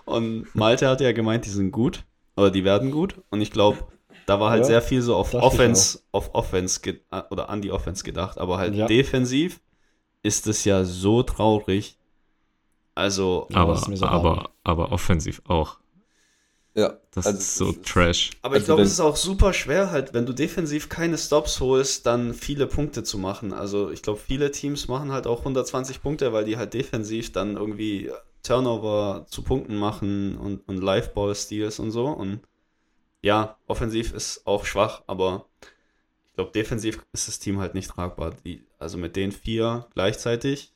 und 0.05 0.55
Malte 0.55 0.89
hat 0.89 1.01
ja 1.01 1.13
gemeint, 1.13 1.45
die 1.45 1.51
sind 1.51 1.71
gut, 1.73 2.05
oder 2.37 2.51
die 2.51 2.65
werden 2.65 2.91
gut. 2.91 3.21
Und 3.31 3.41
ich 3.41 3.51
glaube, 3.51 3.79
da 4.27 4.41
war 4.41 4.51
halt 4.51 4.61
Ja, 4.61 4.67
sehr 4.67 4.83
viel 4.83 5.03
so 5.03 5.17
auf 5.17 5.35
Offense, 5.35 6.01
auf 6.13 6.35
Offense 6.35 6.81
ge- 6.81 7.01
äh, 7.11 7.23
oder 7.31 7.49
an 7.49 7.63
die 7.63 7.73
Offense 7.73 8.05
gedacht, 8.05 8.39
aber 8.39 8.59
halt 8.59 8.75
Ja. 8.75 8.87
defensiv 8.87 9.61
ist 10.23 10.47
es 10.47 10.65
ja 10.65 10.85
so 10.85 11.23
traurig. 11.23 11.99
Also, 12.95 13.47
aber, 13.53 13.81
aber, 14.03 14.37
hart. 14.37 14.51
aber 14.65 14.93
offensiv 14.93 15.41
auch. 15.47 15.79
Ja. 16.79 16.99
Das 17.11 17.27
also 17.27 17.39
ist 17.39 17.57
so 17.57 17.73
trash. 17.73 18.31
aber 18.43 18.57
ich 18.57 18.65
Also 18.65 18.67
glaube, 18.67 18.83
es 18.83 18.93
ist 18.93 19.01
auch 19.01 19.17
super 19.17 19.53
schwer, 19.53 19.91
halt, 19.91 20.15
wenn 20.15 20.27
du 20.27 20.33
defensiv 20.33 20.89
keine 20.89 21.19
Stops 21.19 21.61
holst, 21.61 22.07
dann 22.07 22.35
viele 22.35 22.67
Punkte 22.67 23.03
zu 23.05 23.19
machen. 23.19 23.53
Also, 23.53 23.91
ich 23.91 24.03
glaube, 24.03 24.21
viele 24.21 24.51
Teams 24.53 24.89
machen 24.89 25.13
halt 25.13 25.27
auch 25.27 25.41
120 25.45 26.03
Punkte, 26.03 26.33
weil 26.33 26.45
die 26.45 26.57
halt 26.57 26.75
defensiv 26.75 27.33
dann 27.33 27.57
irgendwie 27.57 28.11
Turnover 28.43 29.27
zu 29.29 29.43
Punkten 29.43 29.77
machen 29.77 30.39
und, 30.39 30.69
und 30.69 30.79
Live-Ball-Steals 30.83 31.81
und 31.81 31.91
so. 31.91 32.07
Und 32.09 32.41
ja, 33.23 33.59
offensiv 33.69 34.15
ist 34.15 34.47
auch 34.47 34.65
schwach, 34.67 35.03
aber 35.09 35.47
ich 36.29 36.35
glaube, 36.35 36.53
defensiv 36.53 37.05
ist 37.13 37.29
das 37.29 37.39
Team 37.41 37.61
halt 37.61 37.75
nicht 37.75 37.91
tragbar. 37.91 38.35
Die, 38.45 38.65
also 38.79 38.99
mit 38.99 39.17
den 39.17 39.33
vier 39.33 39.87
gleichzeitig, 39.95 40.75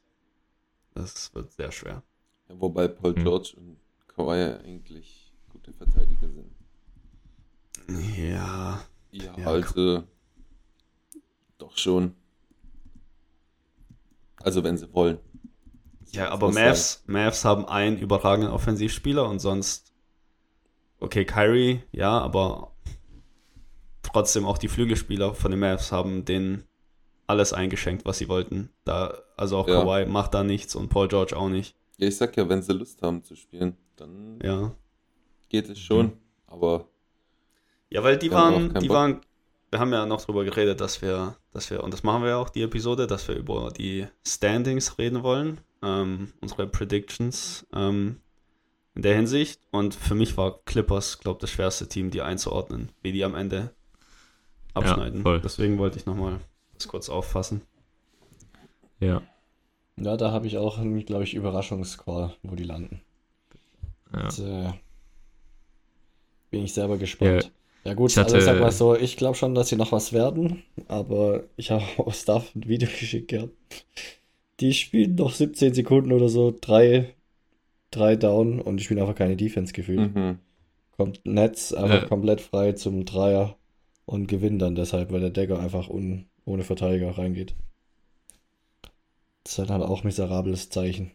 das 0.95 1.35
wird 1.35 1.53
sehr 1.53 1.73
schwer. 1.73 2.03
Ja, 2.49 2.61
wobei 2.61 2.89
Paul 2.89 3.15
Hm. 3.17 3.23
George 3.23 3.55
und 3.57 3.79
Kawhi 4.09 4.55
eigentlich 4.65 5.22
gute 5.63 5.77
Verteidiger 5.77 6.29
sind. 6.29 6.53
Ja, 8.19 8.85
Ja, 9.11 9.37
Ja, 9.37 9.47
also 9.47 10.05
doch 11.59 11.77
schon. 11.77 12.15
Also 14.43 14.65
wenn 14.65 14.77
sie 14.77 14.93
wollen. 14.93 15.19
Ja, 16.11 16.31
aber 16.31 16.51
Mavs, 16.51 17.05
Mavs 17.07 17.45
haben 17.45 17.65
einen 17.67 17.99
überragenden 17.99 18.53
Offensivspieler 18.53 19.29
und 19.29 19.39
sonst, 19.39 19.93
okay, 20.99 21.25
Kyrie, 21.25 21.83
ja, 21.93 22.19
aber 22.19 22.73
trotzdem 24.03 24.45
auch 24.45 24.59
die 24.59 24.69
Flügelspieler 24.69 25.35
von 25.35 25.51
den 25.53 25.61
Mavs 25.61 25.93
haben 25.93 26.25
denen 26.25 26.65
alles 27.27 27.53
eingeschenkt, 27.53 28.05
was 28.05 28.19
sie 28.19 28.29
wollten. 28.29 28.71
Da, 28.85 29.23
also 29.37 29.59
auch 29.59 29.69
Ja. 29.69 29.83
Kawhi 29.83 30.07
macht 30.07 30.35
da 30.35 30.43
nichts 30.45 30.75
und 30.75 30.89
Paul 30.89 31.09
George 31.09 31.37
auch 31.37 31.49
nicht. 31.49 31.77
Ja, 31.99 32.09
ich 32.09 32.17
sag 32.17 32.37
ja, 32.37 32.49
wenn 32.49 32.63
sie 32.63 32.73
Lust 32.73 33.01
haben 33.03 33.23
zu 33.23 33.37
spielen, 33.37 33.77
dann 33.97 34.39
Ja. 34.43 34.75
Geht 35.53 35.69
es 35.69 35.79
schon. 35.79 36.07
Mhm. 36.07 36.13
Aber 36.49 36.89
Ja, 37.91 38.03
weil 38.03 38.19
die 38.19 38.33
waren, 38.33 38.75
die 38.81 38.89
Bock. 38.89 38.97
waren, 38.97 39.21
wir 39.71 39.79
haben 39.81 39.93
ja 39.93 40.07
noch 40.07 40.23
drüber 40.25 40.45
geredet, 40.45 40.81
dass 40.81 41.03
wir, 41.03 41.37
dass 41.53 41.71
wir, 41.71 41.85
und 41.85 41.93
das 41.93 42.03
machen 42.03 42.23
wir 42.23 42.31
ja 42.31 42.37
auch, 42.39 42.51
die 42.51 42.63
Episode, 42.63 43.07
dass 43.07 43.29
wir 43.29 43.37
über 43.37 43.71
die 43.71 44.07
Standings 44.27 44.99
reden 44.99 45.23
wollen, 45.23 45.61
ähm, 45.83 46.33
unsere 46.41 46.67
Predictions 46.67 47.67
ähm, 47.75 48.21
in 48.95 49.03
der 49.03 49.15
Hinsicht. 49.15 49.61
Und 49.71 49.95
für 49.95 50.15
mich 50.15 50.37
war 50.37 50.61
Clippers, 50.65 51.21
glaube 51.21 51.37
ich, 51.39 51.41
das 51.43 51.51
schwerste 51.51 51.89
Team, 51.89 52.11
die 52.11 52.23
einzuordnen, 52.23 52.91
wie 53.03 53.13
die 53.13 53.25
am 53.25 53.35
Ende 53.35 53.75
abschneiden. 54.75 55.23
voll. 55.23 55.41
Deswegen 55.41 55.79
wollte 55.79 55.99
ich 55.99 56.07
nochmal 56.07 56.41
das 56.75 56.89
kurz 56.89 57.09
auffassen. 57.09 57.63
Ja. 59.01 59.23
Ja, 59.97 60.17
da 60.17 60.33
habe 60.33 60.47
ich 60.47 60.57
auch 60.59 60.79
einen, 60.79 61.05
glaube 61.05 61.25
ich, 61.25 61.35
Überraschungscall, 61.35 62.35
wo 62.43 62.55
die 62.55 62.65
landen. 62.65 63.03
ja. 64.15 64.23
Jetzt, 64.25 64.39
äh, 64.39 64.73
bin 66.53 66.63
ich 66.65 66.73
selber 66.73 66.99
gespannt. 66.99 67.45
Ja, 67.85 67.91
Ja, 67.91 67.95
gut, 67.95 68.13
ich 68.13 68.17
hatte- 68.17 68.27
also 68.35 68.39
ich 68.39 68.45
sag 68.45 68.61
mal 68.61 68.71
so, 68.71 68.95
ich 68.95 69.17
glaube 69.17 69.37
schon, 69.37 69.57
dass 69.57 69.69
sie 69.71 69.77
noch 69.77 69.91
was 69.93 70.13
werden, 70.13 70.63
aber 70.89 71.45
ich 71.57 71.73
habe 71.73 71.83
aus 71.99 72.21
Staff 72.23 72.55
ein 72.55 72.69
Video 72.69 72.89
geschickt 73.01 73.29
gehabt. 73.29 73.53
Die 74.61 74.73
spielen 74.75 75.17
noch 75.17 75.33
17 75.33 75.75
Sekunden 75.75 76.13
oder 76.13 76.29
so, 76.29 76.55
drei, 76.61 77.15
drei 77.91 78.17
down 78.17 78.61
und 78.61 78.79
die 78.79 78.85
spielen 78.85 79.01
einfach 79.01 79.15
keine 79.17 79.37
Defense 79.37 79.73
gefühlt. 79.73 80.15
mhm. 80.15 80.39
Kommt 80.97 81.25
Netz 81.27 81.73
einfach 81.73 82.03
Ja. 82.03 82.09
komplett 82.09 82.41
frei 82.41 82.73
zum 82.73 83.05
Dreier 83.05 83.57
und 84.07 84.29
gewinnen 84.29 84.59
dann 84.61 84.75
deshalb, 84.77 85.11
weil 85.13 85.21
der 85.21 85.31
Decker 85.31 85.59
einfach 85.59 85.89
un, 85.89 86.27
ohne 86.45 86.65
Verteidiger 86.65 87.17
reingeht. 87.19 87.55
Das 89.45 89.55
ist 89.55 89.59
halt 89.59 89.71
halt 89.71 89.83
auch 89.83 90.03
ein 90.03 90.07
miserables 90.07 90.71
Zeichen. 90.71 91.13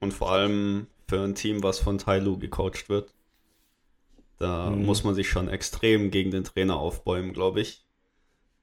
Und 0.00 0.12
vor 0.12 0.30
allem 0.32 0.86
für 1.08 1.20
ein 1.22 1.34
Team, 1.34 1.62
was 1.62 1.78
von 1.78 1.98
Tai 1.98 2.18
Lu 2.18 2.38
gecoacht 2.38 2.88
wird, 2.88 3.12
da 4.38 4.70
Mhm. 4.70 4.84
muss 4.86 5.04
man 5.04 5.14
sich 5.14 5.28
schon 5.28 5.48
extrem 5.48 6.10
gegen 6.10 6.30
den 6.30 6.44
Trainer 6.44 6.76
aufbäumen, 6.76 7.32
glaube 7.32 7.60
ich, 7.60 7.86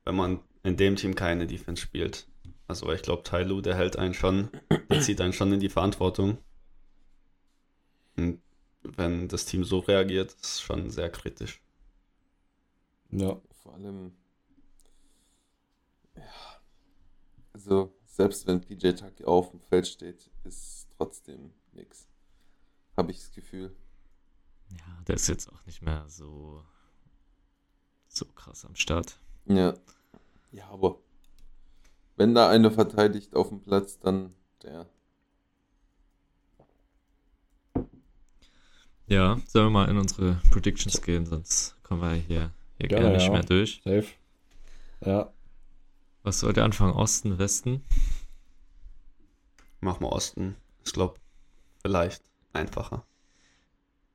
wenn 0.05 0.15
man 0.15 0.39
in 0.63 0.77
dem 0.77 0.95
Team 0.95 1.15
keine 1.15 1.47
Defense 1.47 1.81
spielt. 1.81 2.27
Also 2.67 2.91
ich 2.93 3.01
glaube, 3.01 3.23
Tai 3.23 3.43
Lu, 3.43 3.61
der 3.61 3.75
hält 3.75 3.97
einen 3.97 4.13
schon, 4.13 4.49
der 4.89 5.01
zieht 5.01 5.21
einen 5.21 5.33
schon 5.33 5.51
in 5.53 5.59
die 5.59 5.69
Verantwortung. 5.69 6.37
Und 8.15 8.41
wenn 8.83 9.27
das 9.27 9.45
Team 9.45 9.63
so 9.65 9.79
reagiert, 9.79 10.31
ist 10.33 10.45
es 10.45 10.61
schon 10.61 10.89
sehr 10.89 11.09
kritisch. 11.09 11.61
Ja. 13.11 13.39
vor 13.63 13.73
allem, 13.75 14.13
ja, 16.15 16.23
also 17.53 17.93
selbst 18.05 18.47
wenn 18.47 18.61
PJ 18.61 18.91
Tucker 18.93 19.27
auf 19.27 19.51
dem 19.51 19.61
Feld 19.61 19.87
steht, 19.87 20.29
ist 20.43 20.87
trotzdem 20.97 21.51
nix. 21.73 22.07
Habe 22.97 23.11
ich 23.11 23.19
das 23.19 23.31
Gefühl. 23.31 23.75
Ja, 25.11 25.15
der 25.15 25.15
ist 25.15 25.27
jetzt 25.27 25.51
auch 25.51 25.65
nicht 25.65 25.81
mehr 25.81 26.05
so, 26.07 26.63
so 28.07 28.25
krass 28.25 28.65
am 28.65 28.75
Start. 28.75 29.19
Ja. 29.45 29.73
Ja, 30.51 30.69
aber 30.69 30.99
wenn 32.15 32.33
da 32.33 32.49
einer 32.49 32.71
verteidigt 32.71 33.35
auf 33.35 33.49
dem 33.49 33.61
Platz, 33.61 33.99
dann 33.99 34.33
der. 34.63 34.87
Ja, 39.07 39.37
sollen 39.47 39.65
wir 39.65 39.69
mal 39.69 39.89
in 39.89 39.97
unsere 39.97 40.39
Predictions 40.49 41.01
gehen, 41.01 41.25
sonst 41.25 41.75
kommen 41.83 42.01
wir 42.01 42.13
hier, 42.13 42.51
hier 42.77 42.87
Gerne, 42.87 43.07
gar 43.07 43.11
nicht 43.11 43.25
ja. 43.25 43.31
mehr 43.31 43.43
durch. 43.43 43.81
Safe. 43.83 44.07
Ja. 45.05 45.33
Was 46.23 46.39
soll 46.39 46.53
der 46.53 46.63
Anfang? 46.63 46.93
Osten, 46.93 47.37
Westen? 47.37 47.83
Machen 49.81 50.03
wir 50.05 50.11
Osten. 50.11 50.55
Ich 50.85 50.93
glaube, 50.93 51.19
vielleicht 51.81 52.23
einfacher. 52.53 53.05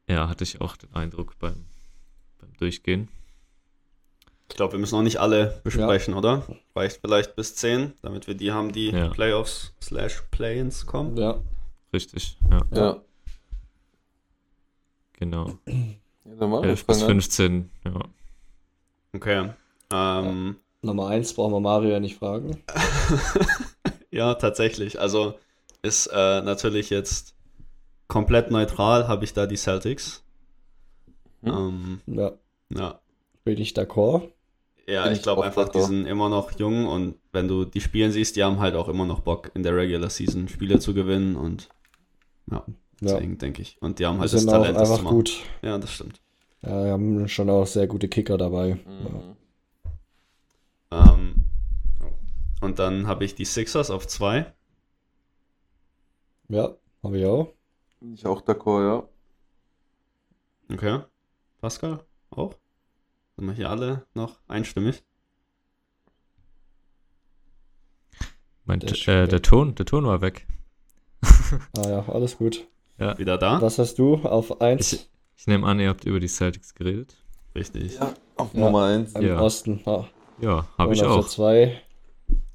Ja, 0.09 0.29
hatte 0.29 0.45
ich 0.45 0.61
auch 0.61 0.77
den 0.77 0.95
Eindruck 0.95 1.39
beim, 1.39 1.65
beim 2.41 2.53
Durchgehen. 2.59 3.09
Ich 4.49 4.55
glaube, 4.57 4.73
wir 4.75 4.79
müssen 4.79 4.95
auch 4.95 5.03
nicht 5.03 5.19
alle 5.19 5.61
besprechen, 5.65 6.15
oder? 6.15 6.45
Reicht 6.75 7.01
vielleicht 7.01 7.35
bis 7.35 7.57
10, 7.57 7.95
damit 8.03 8.29
wir 8.29 8.35
die 8.35 8.53
haben, 8.53 8.71
die 8.73 8.91
Ja. 8.91 9.09
Playoffs 9.09 9.73
slash 9.83 10.23
Play-ins 10.31 10.87
kommen. 10.87 11.17
Ja. 11.17 11.41
Richtig, 11.93 12.39
ja, 12.51 12.61
Ja. 12.73 13.01
genau. 15.15 15.59
Ja, 15.67 16.35
dann 16.39 16.51
machen 16.51 16.63
wir 16.65 16.71
11 16.71 16.87
bis 16.87 16.99
fangen 16.99 17.11
an. 17.11 17.21
15, 17.23 17.71
ja. 17.85 18.01
Okay. 19.15 19.51
Ähm, 19.93 20.57
Nummer 20.83 21.09
eins 21.09 21.33
brauchen 21.35 21.53
wir 21.53 21.61
Mario 21.61 21.91
ja 21.91 22.01
nicht 22.01 22.17
fragen. 22.19 22.63
ja, 24.11 24.35
tatsächlich. 24.35 25.01
Also 25.01 25.39
ist 25.83 26.07
äh, 26.09 26.43
natürlich 26.43 26.91
jetzt 26.91 27.35
komplett 28.09 28.51
neutral, 28.51 29.09
habe 29.09 29.25
ich 29.25 29.33
da 29.33 29.47
die 29.47 29.57
Celtics. 29.57 30.25
Hm? 31.43 31.53
Ähm, 31.53 32.01
Ja. 32.07 32.33
ja. 32.71 33.01
Bin 33.45 33.59
ich 33.59 33.73
d'accord. 33.75 34.33
Ja, 34.87 35.05
Bin 35.05 35.13
ich 35.13 35.19
ich 35.19 35.23
glaube 35.25 35.45
einfach, 35.45 35.69
die 35.69 35.83
sind 35.83 36.07
immer 36.07 36.29
noch 36.29 36.53
jung 36.59 36.87
und 36.87 37.17
wenn 37.33 37.49
du 37.49 37.65
die 37.65 37.81
spielen 37.81 38.13
siehst, 38.13 38.37
die 38.37 38.45
haben 38.45 38.61
halt 38.61 38.77
auch 38.77 38.89
immer 38.89 39.05
noch 39.05 39.21
Bock 39.21 39.51
in 39.55 39.63
der 39.63 39.75
Regular 39.77 40.11
Season 40.11 40.49
Spiele 40.49 40.79
zu 40.79 40.95
gewinnen 40.95 41.37
und 41.37 41.69
ja, 42.51 42.65
Ja. 43.01 43.19
deswegen 43.19 43.39
denke 43.39 43.63
ich. 43.63 43.77
Und 43.81 43.99
die 43.99 44.07
haben 44.07 44.17
Die 44.17 44.21
halt 44.23 44.33
das 44.33 44.47
Talent, 44.47 44.77
das 44.77 44.89
zu 44.89 44.95
einfach 44.95 45.05
machen. 45.05 45.17
gut. 45.17 45.43
Ja, 45.63 45.79
das 45.79 45.93
stimmt. 45.93 46.21
Ja, 46.63 46.85
wir 46.85 46.93
haben 46.93 47.29
schon 47.29 47.51
auch 47.51 47.67
sehr 47.67 47.87
gute 47.87 48.09
Kicker 48.09 48.39
dabei. 48.39 48.75
Mhm. 48.87 49.37
Ähm, 50.91 51.45
und 52.61 52.79
dann 52.79 53.07
habe 53.07 53.25
ich 53.25 53.35
die 53.35 53.45
Sixers 53.45 53.91
auf 53.91 54.07
zwei. 54.07 54.53
Ja, 56.49 56.77
habe 57.05 57.19
ich 57.19 57.25
auch. 57.27 57.56
Bin 58.07 58.15
ich 58.15 58.25
auch 58.25 58.41
d'accord, 58.41 58.85
ja. 58.87 59.09
Okay. 60.73 61.01
Pascal 61.61 62.05
auch? 62.31 62.55
Sind 63.35 63.47
wir 63.47 63.53
hier 63.53 63.69
alle 63.69 64.07
noch 64.15 64.39
einstimmig? 64.47 65.03
Mein, 68.65 68.79
Der 68.79 69.09
äh, 69.09 69.27
der 69.27 69.43
Ton, 69.43 69.75
der 69.75 69.87
Ton 69.87 70.05
war 70.07 70.21
weg. 70.21 70.47
Ah 71.77 71.89
ja, 71.89 72.09
alles 72.09 72.39
gut. 72.39 72.69
Wieder 72.97 73.39
da? 73.39 73.61
Was 73.61 73.81
hast 73.81 73.99
du 73.99 74.15
auf 74.19 74.61
eins 74.61 74.93
Ich, 74.93 75.11
ich 75.37 75.47
nehme 75.49 75.67
an, 75.67 75.81
ihr 75.81 75.89
habt 75.89 76.05
über 76.05 76.21
die 76.21 76.29
Celtics 76.29 76.77
geredet. 76.77 77.17
Richtig. 77.57 77.97
Ja, 77.97 78.15
auf 78.37 78.55
Ja. 78.55 78.61
Nummer 78.61 78.85
1. 78.85 79.15
im 79.15 79.23
Ja. 79.27 79.41
Osten? 79.41 79.83
Ah. 79.85 80.05
Ja, 80.41 80.69
habe 80.79 80.95
ich 80.95 81.03
auch. 81.03 81.27
zwei, 81.27 81.83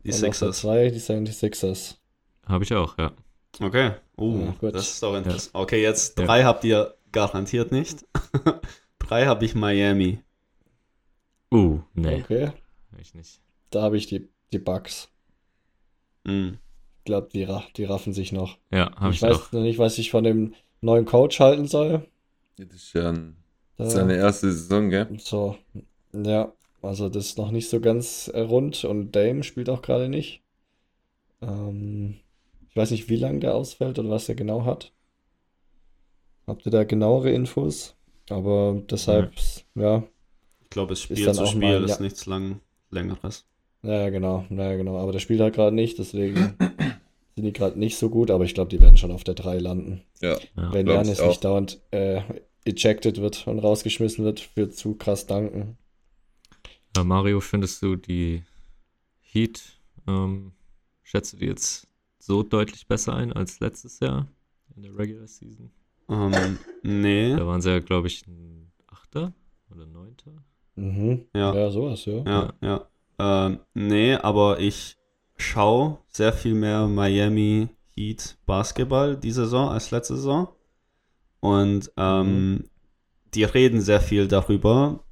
Die 0.06 0.14
Sixers. 0.14 0.60
zwei, 0.60 0.90
die 0.92 1.00
76ers. 1.02 1.98
Habe 2.48 2.64
ich 2.64 2.74
auch, 2.74 2.98
ja. 2.98 3.12
Okay. 3.60 3.92
Ja, 4.22 4.52
gut. 4.60 4.76
das 4.76 4.90
ist 4.92 5.04
doch 5.04 5.16
interessant. 5.16 5.52
Okay, 5.54 5.82
jetzt 5.82 6.18
Ja. 6.20 6.26
drei 6.26 6.44
habt 6.44 6.64
ihr 6.64 6.96
garantiert 7.12 7.72
nicht. 7.72 8.06
drei 9.00 9.26
habe 9.26 9.46
ich 9.46 9.56
Miami. 9.56 10.20
Uh, 11.54 11.82
nee, 11.94 12.22
Okay, 12.24 12.52
ich 12.98 13.14
nicht. 13.14 13.42
da 13.72 13.82
habe 13.84 13.98
ich 13.98 14.08
die, 14.08 14.30
die 14.54 14.60
Bugs. 14.60 15.10
Mhm. 16.24 16.60
Ich 17.00 17.06
glaube, 17.06 17.30
die, 17.34 17.48
die 17.76 17.84
raffen 17.84 18.14
sich 18.14 18.32
noch. 18.32 18.58
Ja, 18.72 18.96
habe 18.96 19.10
ich 19.10 19.18
ich, 19.18 19.22
weiß 19.24 19.36
auch. 19.38 19.52
noch 19.52 19.62
nicht, 19.62 19.80
was 19.80 19.98
ich 19.98 20.12
von 20.12 20.24
dem 20.24 20.54
neuen 20.82 21.06
Coach 21.06 21.40
halten 21.40 21.66
soll. 21.68 22.08
Das 22.58 22.68
ist 22.76 22.94
ja 22.94 23.10
ein, 23.10 23.36
Da- 23.78 23.90
seine 23.90 24.16
erste 24.16 24.52
Saison, 24.52 24.90
gell? 24.90 25.10
So, 25.20 25.58
ja, 26.14 26.54
also 26.82 27.10
das 27.10 27.26
ist 27.26 27.38
noch 27.38 27.52
nicht 27.52 27.70
so 27.70 27.80
ganz 27.82 28.28
äh, 28.30 28.40
rund 28.42 28.84
und 28.86 29.12
Dame 29.16 29.44
spielt 29.44 29.70
auch 29.70 29.82
gerade 29.82 30.10
nicht. 30.10 30.42
Ähm, 31.42 32.20
ich 32.72 32.78
weiß 32.78 32.92
nicht, 32.92 33.10
wie 33.10 33.18
lange 33.18 33.40
der 33.40 33.54
ausfällt 33.54 34.00
oder 34.00 34.10
was 34.10 34.30
er 34.30 34.36
genau 34.36 34.64
hat. 34.64 34.94
Habt 36.48 36.66
ihr 36.66 36.72
da 36.72 36.86
genauere 36.86 37.30
Infos? 37.30 37.98
Aber 38.30 38.82
deshalb, 38.90 39.34
ja, 39.76 40.04
Ich 40.64 40.70
glaube, 40.70 40.94
es 40.94 41.02
Spiel 41.02 41.26
dann 41.26 41.36
zu 41.36 41.44
auch 41.44 41.48
Spiel 41.48 41.60
mal, 41.60 41.84
ist 41.84 41.98
ja. 41.98 42.02
nichts 42.02 42.26
lang 42.28 42.62
längeres. 42.90 43.46
ja, 43.84 44.10
genau, 44.10 44.46
ja, 44.50 44.76
genau. 44.78 44.98
Aber 44.98 45.12
der 45.12 45.20
spielt 45.20 45.42
halt 45.42 45.54
gerade 45.54 45.76
nicht, 45.76 46.00
deswegen 46.00 46.56
sind 47.36 47.44
die 47.44 47.52
gerade 47.52 47.78
nicht 47.78 47.98
so 47.98 48.10
gut, 48.10 48.32
aber 48.32 48.46
ich 48.46 48.54
glaube, 48.54 48.70
die 48.70 48.80
werden 48.80 48.98
schon 48.98 49.12
auf 49.12 49.26
der 49.26 49.34
3 49.34 49.60
landen. 49.60 50.04
Ja. 50.22 50.38
Ja. 50.56 50.74
Wenn 50.74 50.88
Janis 50.88 51.20
auch. 51.20 51.28
nicht 51.28 51.44
dauernd 51.44 51.82
äh, 51.92 52.22
ejected 52.64 53.20
wird 53.20 53.48
und 53.48 53.60
rausgeschmissen 53.60 54.24
wird 54.24 54.40
für 54.40 54.70
zu 54.70 54.96
krass 54.96 55.28
danken. 55.28 55.78
Ja, 56.96 57.04
Mario, 57.04 57.42
findest 57.42 57.82
du 57.82 57.98
die 57.98 58.44
Heat, 59.20 59.62
ähm, 60.08 60.54
schätzt 61.04 61.34
du 61.34 61.38
die 61.38 61.48
jetzt 61.48 61.91
so 62.22 62.44
deutlich 62.44 62.88
besser 62.88 63.16
ein 63.16 63.34
als 63.34 63.60
letztes 63.60 64.00
Jahr 64.00 64.28
in 64.76 64.84
der 64.84 64.98
Regular 64.98 65.28
Season? 65.28 65.72
Ähm, 66.10 66.58
nee. 66.84 67.36
Da 67.36 67.46
waren 67.48 67.62
sie 67.62 67.72
ja, 67.72 67.80
glaube 67.80 68.08
ich, 68.08 68.26
ein 68.28 68.72
Achter 68.88 69.34
oder 69.72 69.86
Neunter. 69.86 70.32
Mhm. 70.76 71.26
Ja. 71.34 71.54
Ja, 71.54 71.70
sowas, 71.70 72.06
ja. 72.06 72.24
Ja, 72.26 72.54
ja. 72.62 72.88
Ähm, 73.20 73.60
nee, 73.74 74.16
aber 74.16 74.60
ich 74.60 74.98
schaue 75.38 75.98
sehr 76.08 76.34
viel 76.34 76.54
mehr 76.54 76.88
Miami 76.88 77.70
Heat 77.96 78.38
Basketball 78.46 79.18
die 79.18 79.32
Saison 79.32 79.70
als 79.70 79.92
letzte 79.92 80.16
Saison. 80.16 80.50
Und 81.40 81.92
ähm, 81.98 82.70
die 83.34 83.44
reden 83.44 83.82
sehr 83.82 84.02
viel 84.02 84.28
darüber. 84.28 85.04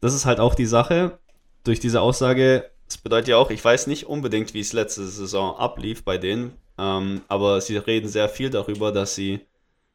Das 0.00 0.14
ist 0.14 0.26
halt 0.26 0.40
auch 0.40 0.54
die 0.54 0.66
Sache. 0.66 1.18
Durch 1.64 1.80
diese 1.80 2.00
Aussage, 2.00 2.70
das 2.86 2.98
bedeutet 2.98 3.28
ja 3.28 3.36
auch, 3.36 3.50
ich 3.50 3.64
weiß 3.64 3.86
nicht 3.88 4.06
unbedingt, 4.06 4.54
wie 4.54 4.60
es 4.60 4.72
letzte 4.72 5.06
Saison 5.06 5.56
ablief 5.56 6.04
bei 6.04 6.18
denen, 6.18 6.52
ähm, 6.78 7.22
aber 7.28 7.60
sie 7.60 7.76
reden 7.76 8.08
sehr 8.08 8.28
viel 8.28 8.50
darüber, 8.50 8.92
dass 8.92 9.14
sie 9.14 9.40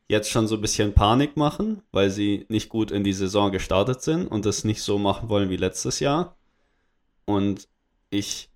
jetzt 0.07 0.29
schon 0.29 0.47
so 0.47 0.55
ein 0.55 0.61
bisschen 0.61 0.93
Panik 0.93 1.37
machen, 1.37 1.81
weil 1.91 2.09
sie 2.09 2.45
nicht 2.49 2.67
gut 2.67 2.91
in 2.91 3.03
die 3.03 3.13
Saison 3.13 3.51
gestartet 3.51 4.01
sind 4.01 4.27
und 4.27 4.45
das 4.45 4.65
nicht 4.65 4.81
so 4.81 4.97
machen 4.97 5.29
wollen 5.29 5.49
wie 5.49 5.57
letztes 5.57 6.01
Jahr. 6.01 6.35
Und 7.25 7.69
ich, 8.09 8.49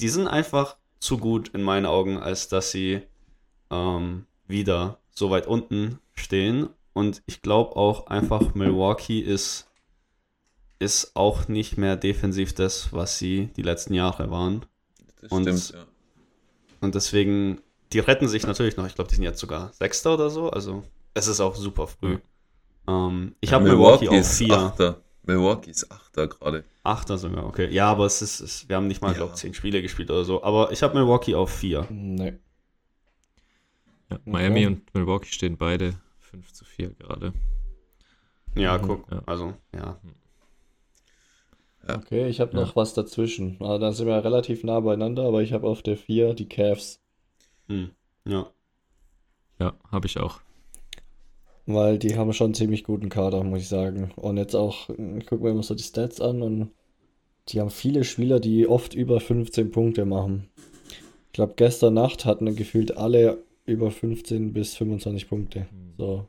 die 0.00 0.08
sind 0.08 0.26
einfach 0.26 0.76
zu 0.98 1.18
gut 1.18 1.50
in 1.50 1.62
meinen 1.62 1.86
Augen, 1.86 2.18
als 2.18 2.48
dass 2.48 2.72
sie 2.72 3.02
ähm, 3.70 4.26
wieder 4.48 4.98
so 5.14 5.30
weit 5.30 5.46
unten 5.46 6.00
stehen. 6.14 6.68
Und 6.94 7.22
ich 7.26 7.42
glaube 7.42 7.76
auch 7.76 8.08
einfach, 8.08 8.54
Milwaukee 8.54 9.20
ist, 9.20 9.70
ist 10.82 11.16
auch 11.16 11.48
nicht 11.48 11.78
mehr 11.78 11.96
defensiv 11.96 12.54
das, 12.54 12.92
was 12.92 13.18
sie 13.18 13.46
die 13.56 13.62
letzten 13.62 13.94
Jahre 13.94 14.30
waren. 14.30 14.66
Das 15.20 15.30
Und- 15.32 15.42
stimmt, 15.44 15.70
ja. 15.80 15.86
Und 16.80 16.94
deswegen, 16.94 17.60
die 17.92 18.00
retten 18.00 18.26
sich 18.28 18.44
natürlich 18.46 18.76
noch. 18.76 18.86
Ich 18.86 18.94
glaube, 18.94 19.08
die 19.08 19.14
sind 19.14 19.24
jetzt 19.24 19.38
sogar 19.40 19.72
Sechster 19.72 20.14
oder 20.14 20.30
so. 20.30 20.50
Also 20.50 20.82
es 21.14 21.28
ist 21.28 21.40
auch 21.40 21.54
super 21.54 21.86
früh. 21.86 22.18
Ähm, 22.88 23.34
ich 23.40 23.52
habe 23.52 23.64
Milwaukee 23.64 24.08
auf 24.08 24.14
ist 24.16 24.38
vier. 24.38 24.52
Achter. 24.58 25.00
Milwaukee 25.24 25.70
ist 25.70 25.90
Achter 25.92 26.26
gerade. 26.26 26.64
Achter 26.82 27.16
sogar, 27.18 27.46
okay. 27.46 27.70
Ja, 27.70 27.88
aber 27.88 28.06
es 28.06 28.20
ist, 28.22 28.40
es, 28.40 28.68
wir 28.68 28.74
haben 28.74 28.88
nicht 28.88 29.00
mal, 29.00 29.08
Ja. 29.12 29.18
glaube 29.18 29.32
ich, 29.34 29.38
zehn 29.40 29.54
Spiele 29.54 29.80
gespielt 29.80 30.10
oder 30.10 30.24
so. 30.24 30.42
Aber 30.42 30.72
ich 30.72 30.82
habe 30.82 30.94
Milwaukee 30.98 31.36
auf 31.36 31.52
vier. 31.52 31.86
Nee. 31.90 32.34
Ja, 34.10 34.18
Miami 34.24 34.66
und 34.66 34.92
Milwaukee 34.94 35.30
stehen 35.30 35.56
beide 35.56 35.94
5 36.18 36.52
zu 36.52 36.64
4 36.64 36.90
gerade. 36.94 37.32
Ja, 38.56 38.76
Mhm. 38.78 38.82
guck. 38.82 39.10
Ja. 39.12 39.22
Also, 39.26 39.54
ja. 39.74 40.00
Okay, 41.88 42.28
ich 42.28 42.40
habe 42.40 42.54
Ja. 42.56 42.60
noch 42.60 42.76
was 42.76 42.94
dazwischen. 42.94 43.56
Also, 43.60 43.78
da 43.78 43.92
sind 43.92 44.06
wir 44.06 44.24
relativ 44.24 44.62
nah 44.64 44.80
beieinander, 44.80 45.24
aber 45.24 45.42
ich 45.42 45.52
habe 45.52 45.66
auf 45.66 45.82
der 45.82 45.96
4 45.96 46.34
die 46.34 46.48
Cavs. 46.48 47.00
Hm. 47.68 47.90
Ja. 48.26 48.50
Ja, 49.58 49.74
habe 49.90 50.06
ich 50.06 50.18
auch. 50.18 50.40
Weil 51.66 51.98
die 51.98 52.16
haben 52.16 52.32
schon 52.32 52.46
einen 52.46 52.54
ziemlich 52.54 52.84
guten 52.84 53.08
Kader, 53.08 53.42
muss 53.44 53.60
ich 53.60 53.68
sagen. 53.68 54.12
Und 54.16 54.36
jetzt 54.36 54.54
auch, 54.54 54.88
ich 54.90 55.26
gucke 55.26 55.44
mir 55.44 55.50
immer 55.50 55.62
so 55.62 55.74
die 55.74 55.82
Stats 55.82 56.20
an 56.20 56.42
und 56.42 56.70
die 57.48 57.60
haben 57.60 57.70
viele 57.70 58.04
Spieler, 58.04 58.40
die 58.40 58.66
oft 58.68 58.94
über 58.94 59.20
15 59.20 59.70
Punkte 59.70 60.04
machen. 60.04 60.48
Ich 61.26 61.32
glaube, 61.32 61.54
gestern 61.56 61.94
Nacht 61.94 62.24
hatten 62.24 62.54
gefühlt 62.54 62.96
alle 62.96 63.42
über 63.64 63.90
15 63.90 64.52
bis 64.52 64.74
25 64.74 65.28
Punkte. 65.28 65.66
So. 65.98 66.26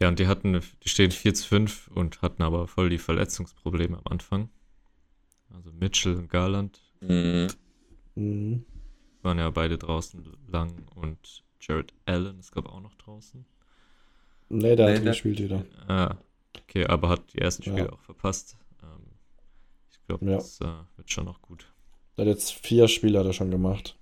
Ja, 0.00 0.08
und 0.08 0.18
die 0.18 0.26
hatten, 0.28 0.60
die 0.84 0.88
stehen 0.88 1.10
4 1.10 1.34
zu 1.34 1.46
5 1.48 1.88
und 1.88 2.22
hatten 2.22 2.42
aber 2.42 2.68
voll 2.68 2.88
die 2.88 2.98
Verletzungsprobleme 2.98 3.96
am 3.98 4.04
Anfang. 4.12 4.48
Also 5.52 5.72
Mitchell 5.72 6.14
und 6.16 6.28
Garland 6.28 6.80
Mhm. 7.00 7.48
Mhm. 8.14 8.64
waren 9.22 9.38
ja 9.38 9.50
beide 9.50 9.78
draußen 9.78 10.24
lang 10.48 10.86
und 10.94 11.44
Jared 11.60 11.92
Allen 12.06 12.38
ist, 12.38 12.52
glaube 12.52 12.68
ich, 12.68 12.74
auch 12.74 12.80
noch 12.80 12.94
draußen. 12.96 13.44
Nee, 14.48 14.76
der 14.76 14.86
Nee, 14.86 14.96
hat 14.96 15.04
der- 15.04 15.12
gespielt 15.12 15.40
wieder. 15.40 15.64
Ah, 15.88 16.16
okay, 16.62 16.86
aber 16.86 17.08
hat 17.08 17.32
die 17.34 17.38
ersten 17.38 17.62
Ja. 17.64 17.72
Spiele 17.72 17.92
auch 17.92 18.00
verpasst. 18.00 18.56
Ähm, 18.82 19.02
ich 19.90 20.00
glaube, 20.06 20.24
Ja. 20.26 20.36
das 20.36 20.60
äh, 20.60 20.66
wird 20.96 21.10
schon 21.10 21.24
noch 21.26 21.42
gut. 21.42 21.66
Der 22.16 22.24
hat 22.26 22.30
jetzt 22.32 22.52
vier 22.52 22.88
Spiele 22.88 23.18
hat 23.18 23.26
er 23.26 23.32
schon 23.32 23.50
gemacht. 23.50 23.96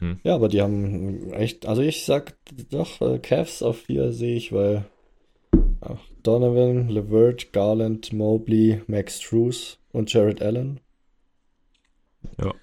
Mhm. 0.00 0.20
Ja, 0.22 0.34
aber 0.34 0.48
die 0.48 0.62
haben 0.62 1.32
echt, 1.32 1.66
also 1.66 1.82
ich 1.82 2.04
sag 2.04 2.36
doch, 2.70 3.00
äh, 3.00 3.18
Cavs 3.18 3.62
auf 3.62 3.78
vier 3.82 4.12
sehe 4.12 4.36
ich, 4.36 4.52
weil 4.52 4.84
Donovan, 6.22 6.88
LeVert, 6.88 7.52
Garland, 7.52 8.12
Mobley, 8.12 8.82
Max 8.86 9.20
Struess 9.20 9.78
und 9.92 10.12
Jared 10.12 10.42
Allen. 10.42 10.80
Ja. 12.38 12.54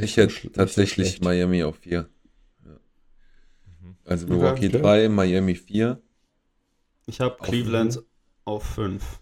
Ich 0.00 0.14
so 0.14 0.22
hätte 0.22 0.34
so 0.34 0.48
tatsächlich 0.50 1.08
schlecht. 1.08 1.24
Miami 1.24 1.62
auf 1.62 1.76
4. 1.78 2.08
Mhm. 3.82 3.96
Also. 4.04 4.26
Milwaukee 4.26 4.68
Okay. 4.68 4.80
3, 4.80 5.08
Miami 5.08 5.54
4. 5.54 6.00
Ich 7.06 7.20
habe 7.20 7.36
Cleveland 7.42 8.02
auf 8.44 8.64
fünf. 8.64 9.20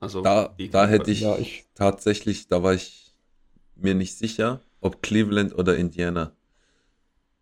Also, 0.00 0.20
Da, 0.22 0.54
da 0.70 0.86
hätte 0.86 1.10
ich 1.10 1.20
Ja, 1.20 1.38
ich, 1.38 1.64
tatsächlich, 1.74 2.48
da 2.48 2.62
war 2.62 2.74
ich 2.74 3.14
mir 3.76 3.94
nicht 3.94 4.16
sicher, 4.18 4.60
ob 4.80 5.02
Cleveland 5.02 5.54
oder 5.54 5.76
Indiana. 5.76 6.32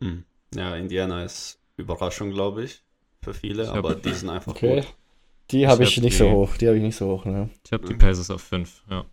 Hm. 0.01 0.25
Ja, 0.55 0.77
Indiana 0.77 1.25
ist 1.25 1.59
Überraschung, 1.77 2.31
glaube 2.31 2.65
ich, 2.65 2.83
für 3.23 3.35
viele, 3.35 3.65
Ich 3.65 3.69
aber 3.71 3.95
die 3.95 4.13
sind 4.13 4.29
einfach 4.31 4.53
okay. 4.53 4.77
gut. 4.77 4.95
Die 5.51 5.67
habe 5.67 5.83
Ich 5.85 5.91
ich 5.91 5.97
hab 5.97 6.05
nicht 6.05 6.15
die- 6.15 6.19
so 6.19 6.31
hoch. 6.31 6.57
Die 6.57 6.67
habe 6.67 6.77
ich 6.79 6.83
nicht 6.83 6.97
so 6.97 7.09
hoch, 7.11 7.25
ne? 7.25 7.51
Ich 7.65 7.73
habe 7.73 7.87
die 7.87 7.95
Mhm. 7.95 7.99
Pacers 7.99 8.31
auf 8.31 8.43
5, 8.43 8.83
ja. 8.89 9.05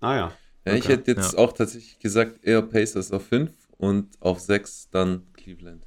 Ah 0.00 0.16
ja. 0.16 0.32
Ja, 0.64 0.74
ich 0.74 0.84
Okay. 0.84 0.92
hätte 0.94 1.10
jetzt 1.12 1.32
Ja. 1.32 1.38
auch 1.38 1.52
tatsächlich 1.52 1.98
gesagt, 1.98 2.42
eher 2.44 2.62
Pacers 2.62 3.10
auf 3.12 3.26
5 3.26 3.52
und 3.78 4.08
auf 4.20 4.40
6 4.40 4.88
dann 4.90 5.30
Cleveland. 5.34 5.86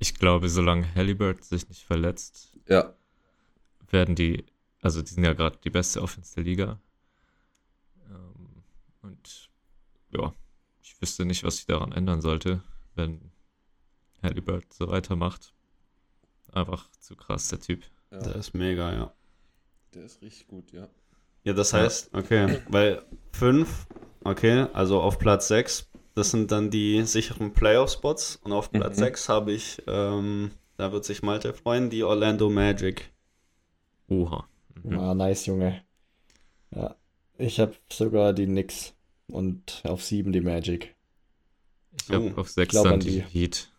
Ich 0.00 0.14
glaube, 0.16 0.48
solange 0.50 0.92
Halliburton 0.96 1.42
sich 1.44 1.68
nicht 1.68 1.84
verletzt, 1.84 2.58
Ja, 2.68 2.92
werden 3.90 4.14
die, 4.16 4.44
also 4.82 5.00
die 5.00 5.08
sind 5.14 5.24
ja 5.24 5.32
gerade 5.32 5.56
die 5.64 5.70
beste 5.70 6.02
Offense 6.02 6.34
der 6.34 6.44
Liga. 6.44 6.80
Ähm, 8.10 8.62
und 9.02 9.48
ja, 10.10 10.34
ich 10.82 11.00
wüsste 11.00 11.24
nicht, 11.24 11.42
was 11.44 11.56
sich 11.56 11.66
daran 11.66 11.92
ändern 11.92 12.20
sollte, 12.20 12.62
wenn 12.96 13.30
Halliburton 14.22 14.68
so 14.72 14.88
weitermacht. 14.88 15.54
Einfach 16.52 16.90
zu 16.98 17.16
krass, 17.16 17.48
der 17.48 17.60
Typ. 17.60 17.84
Ja 18.14 18.20
Der 18.22 18.36
ist 18.36 18.54
mega, 18.54 18.92
ja. 18.92 19.12
der 19.94 20.04
ist 20.04 20.22
richtig 20.22 20.46
gut, 20.48 20.72
ja. 20.72 20.88
Ja, 21.44 21.52
das 21.52 21.72
heißt, 21.74 22.14
okay, 22.14 22.60
weil 22.68 23.02
fünf, 23.32 23.86
okay, 24.24 24.66
also 24.72 25.00
auf 25.00 25.18
Platz 25.18 25.48
sechs, 25.48 25.90
das 26.14 26.30
sind 26.30 26.50
dann 26.50 26.70
die 26.70 27.02
sicheren 27.04 27.52
Playoff-Spots 27.52 28.36
und 28.44 28.52
auf 28.52 28.70
Platz 28.72 28.96
Mhm. 28.96 29.00
sechs 29.02 29.28
habe 29.28 29.52
ich, 29.52 29.82
ähm, 29.86 30.52
da 30.78 30.92
wird 30.92 31.04
sich 31.04 31.22
Malte 31.22 31.52
freuen, 31.52 31.90
die 31.90 32.02
Orlando 32.02 32.48
Magic. 32.50 33.12
Oha. 34.08 34.48
Mhm. 34.82 34.98
Ah, 34.98 35.14
nice, 35.14 35.46
Junge. 35.46 35.82
Ja. 36.70 36.96
Ich 37.36 37.60
habe 37.60 37.74
sogar 37.92 38.32
die 38.32 38.46
Knicks 38.46 38.94
und 39.28 39.82
auf 39.84 40.02
sieben 40.02 40.32
die 40.32 40.40
Magic. 40.40 40.94
Ich 42.00 42.10
habe 42.10 42.32
Oh, 42.36 42.40
auf 42.40 42.48
6 42.48 42.70
glaub 42.70 42.84
dann 42.84 42.94
an 42.94 43.00
die 43.00 43.20
die. 43.22 43.22
Heat. 43.22 43.70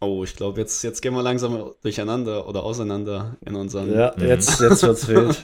Oh, 0.00 0.24
ich 0.24 0.36
glaube, 0.36 0.60
jetzt, 0.60 0.82
jetzt 0.82 1.00
gehen 1.02 1.14
wir 1.14 1.22
langsam 1.22 1.72
durcheinander 1.82 2.46
oder 2.48 2.62
auseinander 2.64 3.36
in 3.44 3.54
unseren. 3.54 3.92
Ja, 3.92 4.12
Mhm. 4.16 4.24
jetzt, 4.26 4.60
jetzt 4.60 4.82
wird's 4.82 5.08
wild. 5.08 5.42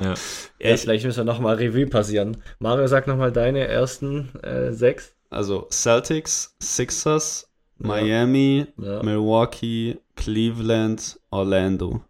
Ja, 0.00 0.14
Ja, 0.60 0.76
vielleicht 0.76 1.04
müssen 1.04 1.18
wir 1.18 1.24
nochmal 1.24 1.56
Revue 1.56 1.86
passieren. 1.86 2.36
Mario, 2.58 2.86
sag 2.86 3.06
nochmal 3.06 3.32
deine 3.32 3.66
ersten 3.66 4.34
äh, 4.42 4.72
sechs. 4.72 5.12
Also 5.30 5.66
Celtics, 5.70 6.54
Sixers, 6.60 7.48
Ja. 7.80 7.86
Miami, 7.88 8.66
Ja. 8.78 9.02
Milwaukee, 9.02 9.98
Cleveland, 10.16 11.18
Orlando. 11.30 12.00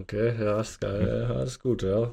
Okay, 0.00 0.34
ja, 0.42 0.60
ist 0.60 0.80
geil. 0.80 1.26
Ja, 1.30 1.42
ist 1.42 1.62
gut, 1.62 1.82
ja. 1.82 2.12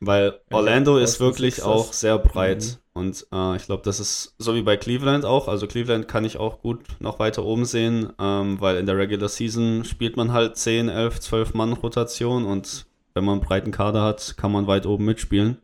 Weil 0.00 0.40
Orlando 0.50 0.96
ist 0.96 1.18
wirklich 1.18 1.56
Sixers. 1.56 1.66
auch 1.66 1.92
sehr 1.92 2.18
breit. 2.18 2.78
Mhm. 2.94 3.00
Und 3.00 3.26
äh, 3.32 3.56
ich 3.56 3.66
glaube, 3.66 3.82
das 3.84 4.00
ist 4.00 4.34
so 4.38 4.54
wie 4.54 4.62
bei 4.62 4.76
Cleveland 4.76 5.24
auch. 5.24 5.48
Also 5.48 5.66
Cleveland 5.66 6.08
kann 6.08 6.24
ich 6.24 6.36
auch 6.36 6.60
gut 6.60 6.80
noch 7.00 7.18
weiter 7.18 7.44
oben 7.44 7.64
sehen, 7.64 8.12
ähm, 8.18 8.60
weil 8.60 8.76
in 8.76 8.86
der 8.86 8.96
Regular 8.96 9.28
Season 9.28 9.84
spielt 9.84 10.16
man 10.16 10.32
halt 10.32 10.56
10, 10.56 10.88
11, 10.88 11.20
12 11.20 11.54
Mann 11.54 11.72
Rotation 11.72 12.44
und 12.44 12.86
wenn 13.14 13.24
man 13.24 13.38
einen 13.38 13.46
breiten 13.46 13.70
Kader 13.72 14.02
hat, 14.02 14.36
kann 14.36 14.52
man 14.52 14.66
weit 14.66 14.86
oben 14.86 15.04
mitspielen. 15.04 15.58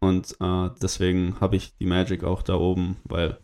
Und 0.00 0.36
äh, 0.40 0.70
deswegen 0.82 1.40
habe 1.40 1.56
ich 1.56 1.76
die 1.78 1.86
Magic 1.86 2.24
auch 2.24 2.42
da 2.42 2.54
oben, 2.54 2.96
weil 3.04 3.38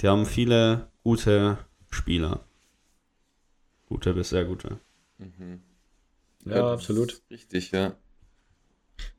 die 0.00 0.08
haben 0.08 0.26
viele 0.26 0.88
gute 1.02 1.58
Spieler. 1.90 2.40
Gute 3.88 4.14
bis 4.14 4.30
sehr 4.30 4.44
gute. 4.44 4.78
Mhm. 5.18 5.62
Ja, 6.44 6.54
das 6.54 6.72
absolut. 6.72 7.22
Richtig, 7.30 7.72
ja. 7.72 7.94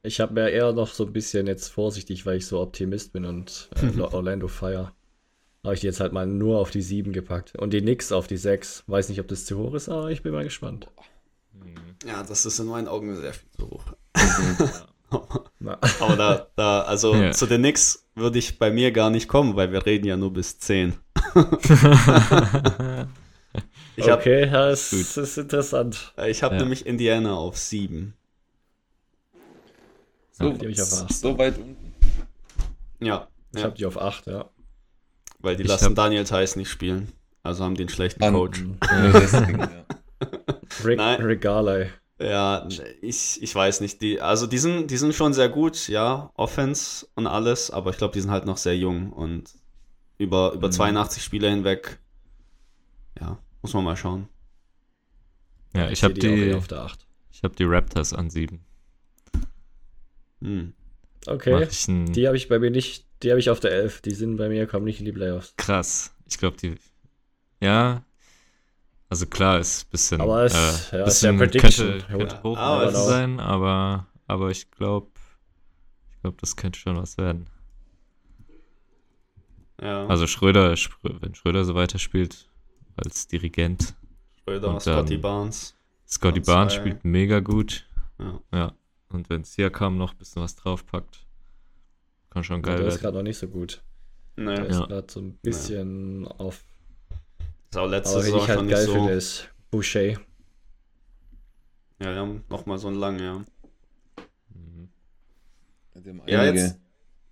Ich 0.04 0.20
habe 0.20 0.34
mir 0.34 0.50
eher 0.50 0.74
noch 0.74 0.94
so 0.94 1.06
ein 1.06 1.14
bisschen 1.14 1.48
jetzt 1.48 1.70
vorsichtig, 1.70 2.26
weil 2.26 2.38
ich 2.38 2.46
so 2.48 2.60
Optimist 2.62 3.14
bin 3.14 3.26
und 3.26 3.70
äh, 3.82 4.00
Orlando 4.02 4.48
Fire. 4.48 4.92
Habe 5.64 5.76
ich 5.76 5.80
die 5.82 5.88
jetzt 5.88 6.00
halt 6.02 6.12
mal 6.12 6.28
nur 6.28 6.60
auf 6.60 6.72
die 6.72 6.82
7 6.82 7.14
gepackt. 7.14 7.54
Und 7.58 7.72
die 7.72 7.82
Knicks 7.82 8.12
auf 8.12 8.28
die 8.28 8.36
6. 8.38 8.84
Weiß 8.88 9.08
nicht, 9.10 9.20
ob 9.22 9.28
das 9.30 9.46
zu 9.46 9.58
hoch 9.58 9.74
ist, 9.76 9.88
aber 9.88 10.12
ich 10.12 10.22
bin 10.22 10.34
mal 10.34 10.44
gespannt. 10.44 10.88
Mhm. 11.54 11.76
Ja, 12.06 12.22
das 12.24 12.46
ist 12.46 12.60
in 12.60 12.66
meinen 12.68 12.88
Augen 12.90 13.16
sehr 13.16 13.34
viel 13.34 13.50
zu 13.58 13.70
hoch. 13.70 13.86
Na, 15.60 15.78
Aber 16.02 16.16
da, 16.18 16.48
da 16.56 16.82
also 16.82 17.16
Ja. 17.16 17.32
zu 17.32 17.46
den 17.46 17.62
Knicks 17.62 18.06
würde 18.16 18.40
ich 18.40 18.58
bei 18.60 18.72
mir 18.72 18.92
gar 18.92 19.10
nicht 19.10 19.28
kommen, 19.28 19.56
weil 19.56 19.72
wir 19.72 19.86
reden 19.86 20.06
ja 20.08 20.18
nur 20.18 20.34
bis 20.34 20.58
10. 20.60 20.96
Ich 23.96 24.10
habe 24.10 24.22
okay, 24.22 24.48
ja, 24.48 24.70
es 24.72 24.90
Gut. 24.90 25.02
es 25.02 25.18
ist 25.18 25.38
interessant. 25.38 26.14
ich 26.26 26.42
hab 26.42 26.54
Ja. 26.54 26.58
nämlich 26.60 26.88
Indiana 26.88 27.36
auf 27.36 27.58
7. 27.58 28.16
So, 30.44 30.52
die 30.54 30.66
hab 30.66 30.72
ich 30.72 30.82
auf 30.82 30.94
acht. 31.04 31.14
so 31.14 31.38
weit 31.38 31.58
unten. 31.58 31.94
Ja, 33.00 33.28
Ich 33.54 33.60
ja 33.60 33.66
habe 33.66 33.76
die 33.76 33.86
auf 33.86 33.98
8, 34.00 34.28
ja. 34.28 34.46
weil 35.40 35.56
die 35.56 35.64
Ich 35.64 35.68
lassen 35.70 35.96
Daniel 35.96 36.24
Theiss 36.24 36.56
nicht 36.56 36.70
spielen. 36.70 37.12
Also 37.44 37.64
haben 37.66 37.76
die 37.76 37.84
einen 37.84 37.90
schlechten 37.90 38.24
An- 38.24 38.34
Coach. 38.34 38.64
Deswegen, 39.14 39.60
ja. 39.60 39.86
Rick, 40.86 40.98
Nein. 40.98 41.22
Rick 41.22 41.42
Garley. 41.42 41.90
Ja, 42.22 42.66
ich, 43.02 43.42
ich 43.44 43.54
weiß 43.54 43.82
nicht. 43.82 44.02
Die, 44.02 44.22
also 44.22 44.48
die 44.48 44.58
sind, 44.60 44.90
die 44.90 44.98
sind 44.98 45.14
schon 45.14 45.34
sehr 45.34 45.50
gut, 45.50 45.90
ja, 45.90 46.32
Offense 46.36 47.06
und 47.16 47.28
alles, 47.28 47.70
aber 47.72 47.90
ich 47.90 47.98
glaube, 47.98 48.14
die 48.14 48.22
sind 48.22 48.32
halt 48.32 48.46
noch 48.46 48.56
sehr 48.58 48.78
jung 48.78 49.12
und 49.12 49.50
über, 50.18 50.54
über 50.54 50.68
Mhm. 50.68 50.72
82 50.74 51.22
Spiele 51.24 51.50
hinweg, 51.50 52.00
ja, 53.20 53.38
muss 53.62 53.74
man 53.74 53.84
mal 53.84 53.98
schauen. 53.98 54.30
Ja, 55.76 55.90
ich 55.90 56.00
sehe 56.00 56.10
habe 56.10 56.14
die 56.20 56.22
die, 56.22 56.54
auf 56.54 56.68
der 56.68 56.84
8. 56.84 57.06
ich 57.32 57.44
hab 57.44 57.56
die 57.58 57.64
Raptors 57.66 58.14
an 58.14 58.30
7. 58.30 58.64
Hm. 60.44 60.74
Okay. 61.26 61.68
Die 62.12 62.28
habe 62.28 62.36
ich 62.38 62.48
bei 62.50 62.60
mir 62.60 62.70
nicht, 62.70 63.06
die 63.24 63.30
habe 63.32 63.40
ich 63.40 63.50
auf 63.50 63.60
der 63.62 63.72
11. 63.72 64.02
Die 64.02 64.12
sind 64.14 64.36
bei 64.38 64.50
mir, 64.50 64.68
kommen 64.68 64.86
nicht 64.86 65.00
in 65.00 65.06
die 65.06 65.12
Playoffs. 65.14 65.54
krass. 65.58 66.14
Ich 66.30 66.38
glaube, 66.38 66.58
die. 66.58 66.76
Ja. 67.62 68.04
Also 69.10 69.26
klar, 69.28 69.60
ist 69.60 69.86
ein 69.86 69.90
bisschen. 69.92 70.22
Aber 70.22 70.44
es- 70.44 70.54
äh, 70.92 70.98
ja, 70.98 71.04
ist 71.06 71.22
bisschen 71.22 71.34
ja 71.40 71.46
Prediction. 71.46 71.88
Könnte, 71.88 71.98
Ja, 72.12 72.18
könnte 72.18 72.36
gut. 72.36 72.44
hoch 72.44 72.58
Aber 72.58 72.82
aber 72.84 72.92
sein, 72.92 73.40
aber, 73.40 74.08
aber 74.28 74.50
ich 74.50 74.70
glaube, 74.72 75.08
ich 76.12 76.20
glaube, 76.22 76.38
das 76.42 76.56
könnte 76.56 76.80
schon 76.80 76.98
was 76.98 77.18
werden. 77.18 77.48
Ja, 79.82 80.08
Also 80.08 80.28
Schröder, 80.28 80.74
Schrö- 80.74 81.22
wenn 81.22 81.36
Schröder 81.36 81.66
so 81.66 81.76
weiterspielt 81.76 82.48
als 82.96 83.28
Dirigent, 83.28 83.96
Schröder, 84.44 84.70
und 84.70 84.82
Scotty 84.82 85.14
dann- 85.16 85.22
Barnes. 85.22 85.76
Scotty 86.08 86.40
Barnes 86.42 86.74
spielt 86.76 87.04
mega 87.06 87.40
gut. 87.40 87.86
Ja. 88.20 88.40
Ja. 88.54 88.74
Und 89.14 89.30
wenn 89.30 89.44
Siakam 89.44 89.98
noch 89.98 90.12
ein 90.14 90.18
bisschen 90.18 90.42
was 90.42 90.56
draufpackt, 90.56 91.26
kann 92.30 92.44
schon 92.44 92.62
geil 92.62 92.78
der 92.78 92.88
ist 92.88 92.94
werden. 92.96 93.02
gerade 93.04 93.18
noch 93.18 93.24
nicht 93.24 93.38
so 93.38 93.48
gut. 93.48 93.84
Der 94.36 94.44
Ne, 94.46 94.66
ist 94.66 94.80
Ja. 94.80 94.86
gerade 94.88 95.12
so 95.12 95.20
ein 95.22 95.38
bisschen 95.38 96.28
auf. 96.28 96.64
ist 97.70 97.78
auch 97.78 97.88
letzte 97.88 98.16
Aber 98.16 98.24
Saison 98.24 98.40
ich 98.42 98.48
halt 98.48 98.60
schon 98.60 98.68
geil 98.68 98.78
nicht 98.80 98.88
so. 98.88 98.94
finde, 98.94 99.12
ist 99.14 99.50
Boucher. 99.72 100.04
Ja, 100.10 100.18
wir 102.00 102.16
haben 102.16 102.44
nochmal 102.50 102.78
so 102.80 102.88
einen 102.88 102.98
langen, 102.98 103.20
ja. 103.20 103.46
Mhm. 104.50 104.90
Ja, 106.28 106.42
einige- 106.42 106.60
jetzt 106.64 106.80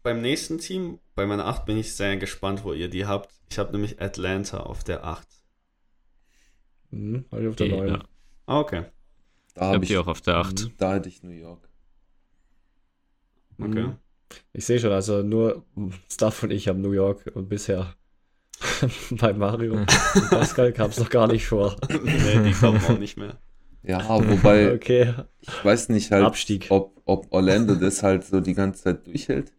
beim 0.03 0.21
nächsten 0.21 0.59
Team, 0.59 0.99
bei 1.15 1.25
meiner 1.25 1.45
8 1.45 1.65
bin 1.65 1.77
ich 1.77 1.95
sehr 1.95 2.17
gespannt, 2.17 2.63
wo 2.63 2.73
ihr 2.73 2.89
die 2.89 3.05
habt. 3.05 3.33
Ich 3.49 3.57
habe 3.59 3.71
nämlich 3.71 3.99
Atlanta 4.01 4.59
auf 4.61 4.83
der 4.83 5.03
8. 5.03 5.27
Mhm, 6.91 7.25
hab 7.31 7.39
ich 7.39 7.47
auf 7.47 7.55
der 7.55 7.67
Ja. 7.67 7.75
9. 7.77 8.03
Ah, 8.45 8.59
okay. 8.59 8.85
da 9.55 9.61
habe 9.65 9.75
hab 9.77 9.83
ich, 9.83 9.89
die 9.89 9.97
auch 9.97 10.07
auf 10.07 10.21
der 10.21 10.37
8. 10.37 10.65
Mhm. 10.65 10.73
da 10.77 10.93
hätte 10.93 11.09
ich 11.09 11.23
New 11.23 11.31
York. 11.31 11.67
Okay. 13.63 13.83
Mhm. 13.83 13.97
Ich 14.53 14.65
sehe 14.65 14.79
schon, 14.79 14.91
also 14.91 15.23
nur 15.23 15.65
Stuff 16.09 16.43
und 16.43 16.51
ich 16.51 16.67
haben 16.67 16.81
New 16.81 16.91
York 16.91 17.29
und 17.33 17.49
bisher 17.49 17.95
bei 19.11 19.33
Mario 19.33 19.73
und 19.73 19.87
Pascal 20.29 20.71
kam 20.71 20.89
es 20.89 20.99
noch 20.99 21.09
gar 21.09 21.27
nicht 21.27 21.45
vor. 21.45 21.75
nee, 21.89 22.43
die 22.43 22.53
kommen 22.53 22.81
auch 22.83 22.97
nicht 22.97 23.17
mehr. 23.17 23.39
Ja, 23.83 24.07
wobei, 24.07 24.73
Okay, 24.75 25.13
ich 25.39 25.65
weiß 25.65 25.89
nicht 25.89 26.11
halt, 26.11 26.25
Abstieg. 26.25 26.67
ob, 26.69 27.01
ob 27.05 27.31
Orlando 27.31 27.75
das 27.75 28.03
halt 28.03 28.23
so 28.23 28.39
die 28.39 28.53
ganze 28.53 28.83
Zeit 28.83 29.07
durchhält. 29.07 29.53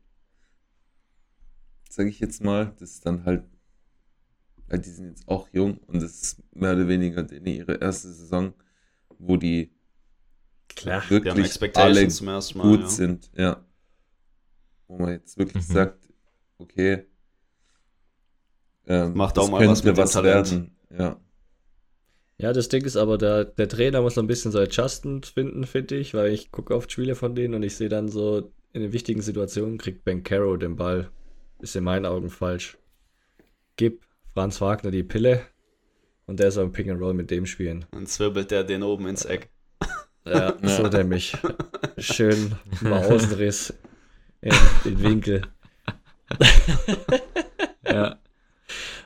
Sage 1.88 2.08
ich 2.08 2.20
jetzt 2.20 2.42
mal. 2.42 2.74
Das 2.78 2.92
ist 2.92 3.04
dann 3.04 3.24
halt, 3.24 3.44
ja, 4.70 4.78
die 4.78 4.90
sind 4.90 5.08
jetzt 5.08 5.28
auch 5.28 5.48
jung 5.52 5.78
und 5.86 6.02
das 6.02 6.22
ist 6.22 6.54
mehr 6.54 6.72
oder 6.72 6.88
weniger 6.88 7.30
ihre 7.30 7.74
erste 7.74 8.08
Saison, 8.12 8.54
wo 9.18 9.36
die 9.36 9.74
klar. 10.68 11.00
Die 11.00 11.04
haben 11.04 11.10
wirklich 11.10 11.34
alle 11.34 11.44
Expectations 11.44 12.16
zum 12.16 12.28
ersten 12.28 12.58
Mal. 12.58 12.64
gut 12.64 12.80
ja. 12.80 12.88
sind, 12.88 13.30
ja. 13.36 13.64
Wo 14.92 14.98
man 14.98 15.12
jetzt 15.12 15.38
wirklich 15.38 15.66
Mhm. 15.68 15.72
sagt, 15.72 15.98
okay, 16.58 17.06
ähm, 18.86 19.14
Macht 19.14 19.38
auch 19.38 19.48
mal 19.50 19.66
was 19.66 19.82
mit 19.84 19.96
dem 19.96 20.02
was 20.02 20.12
Talent. 20.12 20.50
werden. 20.50 20.76
Ja. 20.98 21.20
Ja, 22.38 22.52
das 22.52 22.68
Ding 22.68 22.84
ist 22.84 22.96
aber, 22.96 23.16
der, 23.16 23.44
der 23.46 23.68
Trainer 23.68 24.02
muss 24.02 24.16
noch 24.16 24.22
ein 24.24 24.26
bisschen 24.26 24.50
so 24.52 24.58
adjustend 24.58 25.26
finden, 25.26 25.64
finde 25.64 25.94
ich, 25.96 26.12
weil 26.12 26.32
ich 26.32 26.50
gucke 26.50 26.74
auf 26.74 26.86
die 26.86 26.92
Spiele 26.92 27.14
von 27.14 27.34
denen 27.34 27.54
und 27.54 27.62
ich 27.62 27.76
sehe 27.76 27.88
dann 27.88 28.08
so, 28.08 28.52
in 28.72 28.82
den 28.82 28.92
wichtigen 28.92 29.22
Situationen 29.22 29.78
kriegt 29.78 30.04
Ben 30.04 30.22
Caro 30.24 30.56
den 30.56 30.76
Ball. 30.76 31.10
Ist 31.60 31.76
in 31.76 31.84
meinen 31.84 32.04
Augen 32.06 32.28
falsch. 32.30 32.76
Gib 33.76 34.04
Franz 34.34 34.60
Wagner 34.60 34.90
die 34.90 35.04
Pille 35.04 35.42
und 36.26 36.40
der 36.40 36.50
soll 36.50 36.64
ein 36.64 36.72
Pick 36.72 36.88
and 36.88 37.00
Roll 37.00 37.14
mit 37.14 37.30
dem 37.30 37.46
spielen. 37.46 37.84
Dann 37.92 38.06
zwirbelt 38.06 38.50
der 38.50 38.64
den 38.64 38.82
oben 38.82 39.06
ins 39.06 39.24
Eck. 39.24 39.48
Ja, 40.26 40.56
so 40.62 40.86
nämlich. 40.88 41.36
Schön 41.98 42.56
mal 42.80 43.04
Außenriss 43.04 43.74
in 44.42 44.54
den 44.84 45.02
Winkel. 45.02 45.42
Ja. 47.84 48.18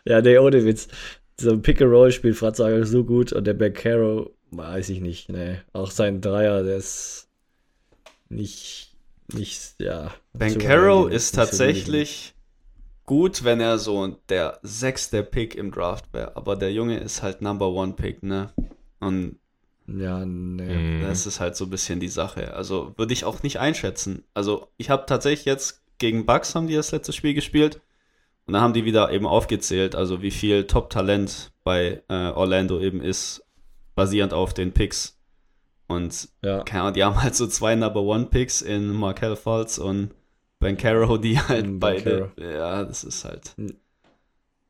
Ja, 0.04 0.20
nee, 0.20 0.38
ohne 0.38 0.64
Witz. 0.64 0.88
So 1.40 1.50
ein 1.50 1.62
Pick 1.62 1.82
and 1.82 1.90
Roll 1.90 2.12
spielt 2.12 2.40
Wagner 2.40 2.86
so 2.86 3.04
gut 3.04 3.32
und 3.32 3.46
der 3.46 3.54
Ben 3.54 3.72
Caro, 3.72 4.34
weiß 4.50 4.90
ich 4.90 5.00
nicht, 5.00 5.28
nee. 5.28 5.56
Auch 5.72 5.90
sein 5.90 6.20
Dreier, 6.20 6.62
der 6.62 6.76
ist 6.76 7.28
nicht, 8.28 8.94
nicht, 9.32 9.74
ja. 9.78 10.14
Ben 10.32 10.52
zu 10.52 10.58
Caro 10.58 11.02
rein, 11.02 11.12
ist 11.12 11.34
so 11.34 11.40
tatsächlich 11.40 12.34
gut, 13.04 13.44
wenn 13.44 13.60
er 13.60 13.78
so 13.78 14.06
der 14.28 14.58
sechste 14.62 15.22
Pick 15.22 15.54
im 15.54 15.70
Draft 15.70 16.12
wäre. 16.12 16.36
Aber 16.36 16.56
der 16.56 16.72
Junge 16.72 16.98
ist 16.98 17.22
halt 17.22 17.42
Number 17.42 17.70
One 17.70 17.94
Pick, 17.94 18.22
ne? 18.22 18.52
Und. 19.00 19.38
Ja, 19.88 20.24
nee. 20.24 20.98
Mhm. 20.98 21.02
das 21.02 21.26
ist 21.26 21.38
halt 21.40 21.56
so 21.56 21.64
ein 21.64 21.70
bisschen 21.70 22.00
die 22.00 22.08
Sache. 22.08 22.54
Also 22.54 22.92
würde 22.96 23.12
ich 23.12 23.24
auch 23.24 23.42
nicht 23.42 23.58
einschätzen. 23.60 24.24
Also 24.34 24.68
ich 24.76 24.90
habe 24.90 25.06
tatsächlich 25.06 25.44
jetzt 25.44 25.82
gegen 25.98 26.26
Bucks 26.26 26.54
haben 26.54 26.66
die 26.66 26.74
das 26.74 26.92
letzte 26.92 27.12
Spiel 27.12 27.34
gespielt. 27.34 27.80
Und 28.46 28.52
dann 28.52 28.62
haben 28.62 28.74
die 28.74 28.84
wieder 28.84 29.10
eben 29.10 29.26
aufgezählt, 29.26 29.96
also 29.96 30.22
wie 30.22 30.30
viel 30.30 30.68
Top-Talent 30.68 31.50
bei 31.64 32.02
äh, 32.08 32.30
Orlando 32.30 32.78
eben 32.80 33.00
ist, 33.00 33.42
basierend 33.96 34.32
auf 34.32 34.54
den 34.54 34.72
Picks. 34.72 35.18
Und 35.88 36.28
Ja. 36.42 36.62
keine 36.62 36.82
Ahnung, 36.82 36.94
die 36.94 37.02
haben 37.04 37.20
halt 37.22 37.34
so 37.34 37.46
zwei 37.48 37.74
Number 37.74 38.02
One 38.02 38.26
Picks 38.26 38.62
in 38.62 38.92
Markel 38.92 39.34
Fultz 39.34 39.78
und 39.78 40.10
Ben 40.60 40.76
Caro, 40.76 41.16
die 41.18 41.38
halt 41.40 41.64
Ben 41.64 41.80
beide. 41.80 42.32
Ja, 42.38 42.84
das 42.84 43.02
ist 43.04 43.24
halt. 43.24 43.54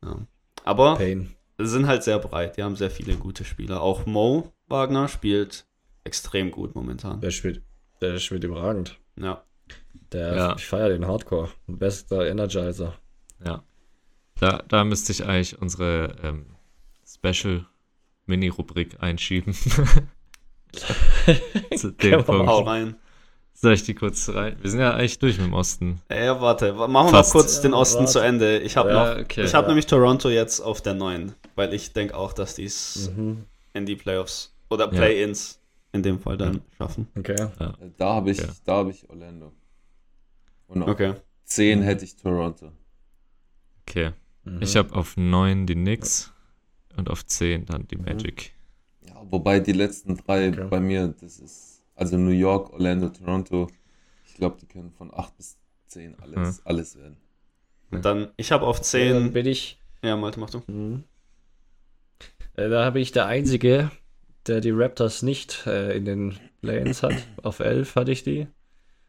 Ja. 0.02 0.26
Aber 0.64 0.96
Pain. 0.96 1.35
Sie 1.58 1.66
sind 1.66 1.86
halt 1.86 2.02
sehr 2.02 2.18
breit. 2.18 2.56
Die 2.56 2.62
haben 2.62 2.76
sehr 2.76 2.90
viele 2.90 3.16
gute 3.16 3.44
Spieler. 3.44 3.80
Auch 3.82 4.06
Mo 4.06 4.52
Wagner 4.68 5.08
spielt 5.08 5.66
extrem 6.04 6.50
gut 6.50 6.74
momentan. 6.74 7.20
Der 7.20 7.30
spielt, 7.30 7.62
der 8.00 8.18
spielt 8.18 8.44
überragend. 8.44 8.98
Ja. 9.18 9.44
Der, 10.12 10.36
Ja. 10.36 10.54
Ich 10.56 10.66
feiere 10.66 10.90
den 10.90 11.06
Hardcore. 11.06 11.48
Bester 11.66 12.26
Energizer. 12.28 12.94
Ja. 13.44 13.62
Da, 14.38 14.62
da 14.68 14.84
müsste 14.84 15.12
ich 15.12 15.24
eigentlich 15.24 15.58
unsere 15.60 16.16
ähm, 16.22 16.46
Special-Mini-Rubrik 17.06 18.96
einschieben. 19.00 19.54
Zu 21.76 21.90
dem 21.92 22.10
wir 22.10 22.22
Punkt. 22.22 22.46
Hau 22.46 22.60
rein. 22.62 22.96
Soll 23.58 23.72
ich 23.72 23.82
die 23.84 23.94
kurz 23.94 24.28
rein? 24.28 24.56
Wir 24.60 24.70
sind 24.70 24.80
ja 24.80 24.92
eigentlich 24.94 25.18
durch 25.18 25.38
mit 25.38 25.46
dem 25.46 25.54
Osten. 25.54 26.00
Ja, 26.10 26.38
warte. 26.40 26.74
Machen 26.74 26.92
wir 26.92 27.08
Fast. 27.10 27.34
noch 27.34 27.40
kurz 27.40 27.60
den 27.62 27.72
Ja, 27.72 27.78
Osten 27.78 28.00
warte. 28.00 28.12
zu 28.12 28.18
Ende. 28.18 28.58
Ich 28.58 28.76
habe 28.76 28.90
Ja, 28.90 29.14
noch. 29.14 29.20
okay. 29.22 29.44
ich 29.44 29.54
habe 29.54 29.64
Ja. 29.64 29.68
nämlich 29.68 29.86
Toronto 29.86 30.28
jetzt 30.28 30.60
auf 30.60 30.82
der 30.82 30.92
9, 30.94 31.32
weil 31.54 31.72
ich 31.72 31.92
denke 31.94 32.14
auch, 32.16 32.34
dass 32.34 32.54
die 32.56 32.64
es 32.64 33.10
Mhm. 33.16 33.44
in 33.72 33.86
die 33.86 33.96
Playoffs 33.96 34.54
oder 34.68 34.84
Ja. 34.84 34.90
Play-ins 34.90 35.58
in 35.92 36.02
dem 36.02 36.20
Fall 36.20 36.36
dann 36.36 36.60
schaffen. 36.76 37.08
Okay. 37.16 37.36
Da 37.96 38.14
habe 38.14 38.30
ich, 38.30 38.38
Ja. 38.38 38.48
da 38.66 38.72
habe 38.74 38.90
ich 38.90 39.08
Orlando. 39.08 39.52
Und 40.68 40.82
auf 40.82 40.88
Okay. 40.90 41.14
10 41.44 41.80
hätte 41.80 42.04
ich 42.04 42.16
Toronto. 42.16 42.72
Okay. 43.88 44.10
Mhm. 44.44 44.60
Ich 44.60 44.76
habe 44.76 44.94
auf 44.94 45.16
9 45.16 45.66
die 45.66 45.74
Knicks 45.76 46.30
und 46.96 47.08
auf 47.08 47.24
10 47.24 47.64
dann 47.64 47.86
die 47.88 47.96
Magic. 47.96 48.52
Ja, 49.08 49.14
wobei 49.30 49.60
die 49.60 49.72
letzten 49.72 50.16
drei 50.18 50.48
Okay. 50.50 50.66
bei 50.68 50.80
mir, 50.80 51.14
das 51.20 51.38
ist, 51.38 51.75
also 51.96 52.16
New 52.16 52.30
York, 52.30 52.72
Orlando, 52.72 53.08
Toronto, 53.08 53.66
ich 54.24 54.34
glaube, 54.34 54.56
die 54.60 54.66
können 54.66 54.92
von 54.92 55.12
8 55.12 55.36
bis 55.36 55.58
10 55.88 56.18
alles, 56.20 56.64
alles 56.64 56.96
werden. 56.96 57.16
Und 57.90 58.04
dann, 58.04 58.30
ich 58.36 58.52
habe 58.52 58.66
auf 58.66 58.76
Ja, 58.92 59.12
dann 59.12 59.24
10. 59.24 59.32
bin 59.32 59.46
ich. 59.46 59.80
Ja, 60.02 60.16
Malte, 60.16 60.38
mach 60.40 60.50
du. 60.50 60.62
Mhm. 60.66 61.04
Äh, 62.54 62.68
Da 62.68 62.84
habe 62.84 63.00
ich 63.00 63.12
der 63.12 63.26
Einzige, 63.26 63.90
der 64.46 64.60
die 64.60 64.70
Raptors 64.70 65.22
nicht 65.22 65.66
äh, 65.66 65.96
in 65.96 66.04
den 66.04 66.38
Play-ins 66.60 67.02
hat. 67.02 67.14
Auf 67.42 67.60
11 67.60 67.94
hatte 67.96 68.12
ich 68.12 68.22
die. 68.22 68.46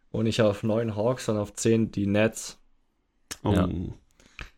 Und 0.09 0.25
ich 0.25 0.41
auf 0.41 0.63
9 0.63 0.95
Hawks 0.95 1.27
und 1.29 1.37
auf 1.37 1.53
10 1.53 1.91
die 1.91 2.07
Nets. 2.07 2.57
Oh. 3.43 3.51
Ja. 3.51 3.67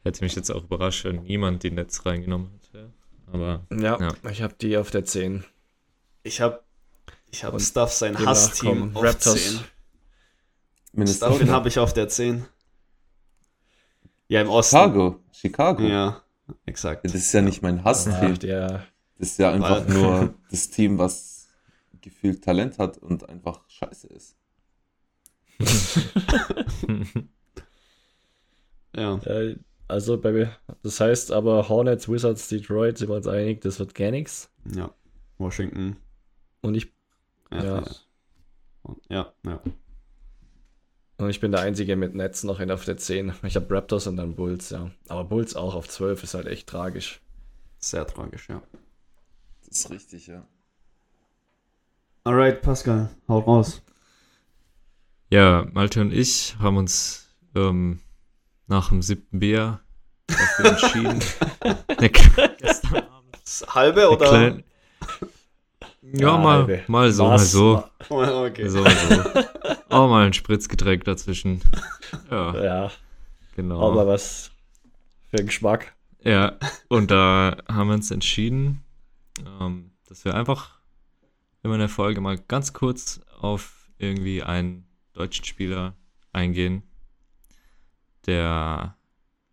Hätte 0.04 0.24
mich 0.24 0.36
jetzt 0.36 0.52
auch 0.52 0.64
überrascht, 0.64 1.04
wenn 1.06 1.24
niemand 1.24 1.64
die 1.64 1.72
Netz 1.72 2.06
reingenommen 2.06 2.52
hätte. 2.54 2.94
Aber 3.32 3.66
Ja, 3.72 4.00
Ja. 4.00 4.30
ich 4.30 4.42
habe 4.44 4.54
die 4.62 4.78
auf 4.78 4.92
der 4.92 5.06
10. 5.06 5.44
Ich 6.24 6.40
habe 6.40 6.62
ich 7.32 7.44
hab 7.44 7.54
Und 7.54 7.60
Stuff 7.62 7.92
sein 7.94 8.14
demnach 8.14 8.32
Hassteam 8.32 8.96
auf 8.96 9.04
Raptors. 9.04 9.60
10. 10.96 11.08
Stuff, 11.08 11.42
habe 11.48 11.68
ich 11.70 11.80
auf 11.80 11.94
der 11.94 12.08
10. 12.10 12.46
Ja, 14.28 14.42
im 14.42 14.50
Osten. 14.50 14.76
Chicago, 14.78 15.20
Chicago. 15.32 15.84
Ja, 15.84 16.22
exakt. 16.66 17.06
Das 17.06 17.14
ist 17.16 17.32
ja 17.34 17.42
nicht 17.42 17.62
mein 17.62 17.84
Hassteam. 17.84 18.38
der, 18.40 18.86
Das 19.18 19.30
ist 19.30 19.40
ja 19.40 19.52
einfach 19.52 19.88
Weil- 19.88 19.94
nur 19.94 20.34
das 20.52 20.70
Team, 20.70 20.98
was 20.98 21.48
gefühlt 22.02 22.44
Talent 22.44 22.78
hat 22.80 22.98
und 22.98 23.28
einfach 23.30 23.62
scheiße 23.70 24.08
ist. 24.08 24.36
Ja. 28.96 29.18
Äh, 29.26 29.56
also 29.88 30.20
bei 30.20 30.32
mir, 30.32 30.52
das 30.84 31.00
heißt 31.00 31.32
aber 31.32 31.70
Hornets, 31.70 32.10
Wizards, 32.10 32.48
Detroit, 32.48 32.98
sind 32.98 33.10
wir 33.10 33.16
uns 33.16 33.28
einig, 33.28 33.62
das 33.62 33.80
wird 33.80 33.96
gar 33.96 34.12
nichts. 34.12 34.52
Ja. 34.76 34.92
Washington. 35.38 35.96
Und 36.62 36.76
ich, 36.76 36.92
Ja. 37.52 37.64
Ja. 37.64 37.84
Und- 38.84 39.02
Ja, 39.10 39.34
und 41.18 41.30
ich 41.30 41.40
bin 41.42 41.52
der 41.52 41.62
Einzige 41.62 41.96
mit 41.96 42.16
Nets 42.16 42.44
noch 42.44 42.60
in 42.60 42.72
auf 42.72 42.86
der 42.86 42.98
10. 42.98 43.34
Ich 43.44 43.56
habe 43.56 43.74
Raptors 43.76 44.08
und 44.08 44.16
dann 44.18 44.36
Bulls, 44.36 44.70
ja. 44.70 44.90
Aber 45.10 45.24
Bulls 45.26 45.56
auch 45.56 45.76
auf 45.76 45.88
12 45.90 46.24
ist 46.24 46.34
halt 46.34 46.48
echt 46.48 46.68
tragisch. 46.70 47.22
Sehr 47.80 48.08
tragisch, 48.08 48.48
ja. 48.50 48.62
Das 49.68 49.80
ist 49.80 49.90
richtig, 49.92 50.28
ja. 50.28 50.46
Alright, 52.24 52.62
Pascal, 52.62 53.10
hau 53.28 53.40
raus. 53.40 53.82
Ja, 55.30 55.68
Malte 55.74 56.02
und 56.02 56.12
ich 56.14 56.56
haben 56.60 56.78
uns 56.78 57.28
ähm, 57.56 58.00
nach 58.68 58.90
dem 58.90 59.02
siebten 59.02 59.40
Bier 59.40 59.80
entschieden. 60.58 61.20
Ne, 62.00 62.10
gestern 62.10 63.04
Abend. 63.10 63.36
Das 63.44 63.66
halbe 63.70 64.10
oder? 64.10 64.28
kleine- 64.30 64.64
Ja, 66.14 66.38
mal, 66.38 66.84
mal 66.88 67.12
so, 67.12 67.26
mal 67.26 67.40
so. 67.40 67.84
okay. 68.10 68.68
So, 68.68 68.82
mal 68.82 68.92
so. 68.92 69.44
Auch 69.90 70.10
mal 70.10 70.26
ein 70.26 70.34
Spritzgetränk 70.34 71.04
dazwischen. 71.04 71.62
Ja, 72.32 72.64
Ja, 72.64 72.92
genau. 73.56 73.92
aber 73.92 74.08
was 74.08 74.52
für 75.30 75.44
Geschmack. 75.44 75.94
Ja, 76.24 76.58
und 76.88 77.12
da 77.12 77.58
haben 77.68 77.88
wir 77.90 77.94
uns 77.94 78.10
entschieden, 78.10 78.84
ähm, 79.60 79.92
dass 80.08 80.26
wir 80.26 80.34
einfach 80.34 80.80
immer 81.62 81.76
in 81.76 81.82
der 81.82 81.90
Folge 81.90 82.20
mal 82.20 82.38
ganz 82.38 82.74
kurz 82.74 83.22
auf 83.40 83.90
irgendwie 84.00 84.42
einen 84.42 84.88
deutschen 85.14 85.46
Spieler 85.46 85.94
eingehen, 86.34 86.84
der 88.26 88.96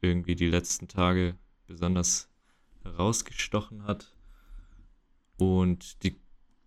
irgendwie 0.00 0.34
die 0.34 0.48
letzten 0.48 0.88
Tage 0.88 1.36
besonders 1.66 2.30
herausgestochen 2.84 3.84
hat. 3.84 4.14
Und 5.38 6.02
die, 6.02 6.18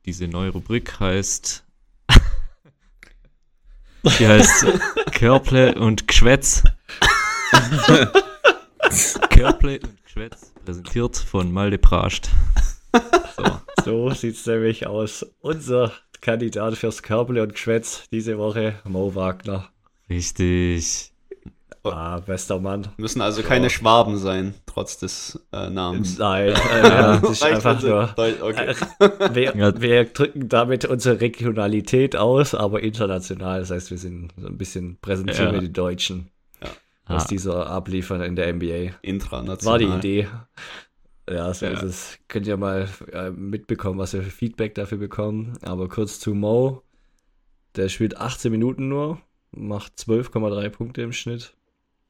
diese 0.09 0.27
neue 0.27 0.49
Rubrik 0.49 0.99
heißt. 0.99 1.63
die 4.17 4.27
heißt 4.27 4.65
Körple 5.11 5.75
und 5.75 6.07
Geschwätz. 6.07 6.63
Körple 9.29 9.79
und 9.81 10.03
Geschwätz, 10.03 10.51
präsentiert 10.65 11.15
von 11.15 11.51
Malde 11.51 11.77
Prascht. 11.77 12.29
So, 13.35 13.61
So 13.85 14.09
sieht's 14.15 14.47
nämlich 14.47 14.87
aus. 14.87 15.23
Unser 15.41 15.93
Kandidat 16.21 16.75
fürs 16.75 17.03
Körble 17.03 17.43
und 17.43 17.53
Geschwätz 17.53 18.05
diese 18.11 18.39
Woche, 18.39 18.79
Mo 18.85 19.13
Wagner. 19.13 19.69
richtig. 20.09 21.13
Ah, 21.93 22.19
bester 22.19 22.59
Mann. 22.59 22.87
Müssen 22.97 23.21
also 23.21 23.41
keine 23.43 23.69
Schwaben 23.69 24.17
sein, 24.17 24.53
trotz 24.65 24.97
des 24.97 25.39
äh, 25.51 25.69
Namens. 25.69 26.17
Nein, 26.17 26.49
äh, 26.71 26.81
das 26.81 27.23
ist 27.31 27.43
Reicht, 27.43 27.55
einfach 27.55 27.79
sie- 27.81 27.87
nur. 27.87 28.15
Okay. 28.17 28.75
Wir, 29.33 29.55
Ja. 29.55 29.81
wir 29.81 30.05
drücken 30.05 30.49
damit 30.49 30.85
unsere 30.85 31.21
Regionalität 31.21 32.15
aus, 32.15 32.53
aber 32.55 32.81
international. 32.83 33.59
Das 33.59 33.71
heißt, 33.71 33.91
wir 33.91 33.97
sind 33.97 34.31
so 34.37 34.47
ein 34.47 34.57
bisschen 34.57 34.97
präsentieren 35.01 35.47
Ja. 35.47 35.53
wir 35.53 35.61
die 35.61 35.73
Deutschen, 35.73 36.29
was 37.07 37.25
Ah, 37.25 37.27
dieser 37.27 37.67
abliefern 37.67 38.21
in 38.21 38.35
der 38.35 38.47
NBA. 38.53 38.91
Intranational. 39.01 39.65
War 39.65 39.77
die 39.79 40.07
Idee. 40.07 40.27
Ja, 41.29 41.53
so 41.53 41.65
Ja. 41.67 41.71
ist 41.73 41.83
es. 41.83 42.19
Könnt 42.27 42.47
ihr 42.47 42.57
mal 42.57 42.87
äh, 43.11 43.29
mitbekommen, 43.29 43.99
was 43.99 44.13
wir 44.13 44.23
für 44.23 44.31
Feedback 44.31 44.73
dafür 44.75 44.97
bekommen. 44.97 45.57
Aber 45.61 45.87
kurz 45.87 46.19
zu 46.19 46.33
Mo. 46.33 46.81
Der 47.75 47.87
spielt 47.89 48.17
18 48.17 48.51
Minuten 48.51 48.87
nur, 48.89 49.19
macht 49.51 49.93
12,3 49.99 50.69
Punkte 50.69 51.03
im 51.03 51.13
Schnitt. 51.13 51.53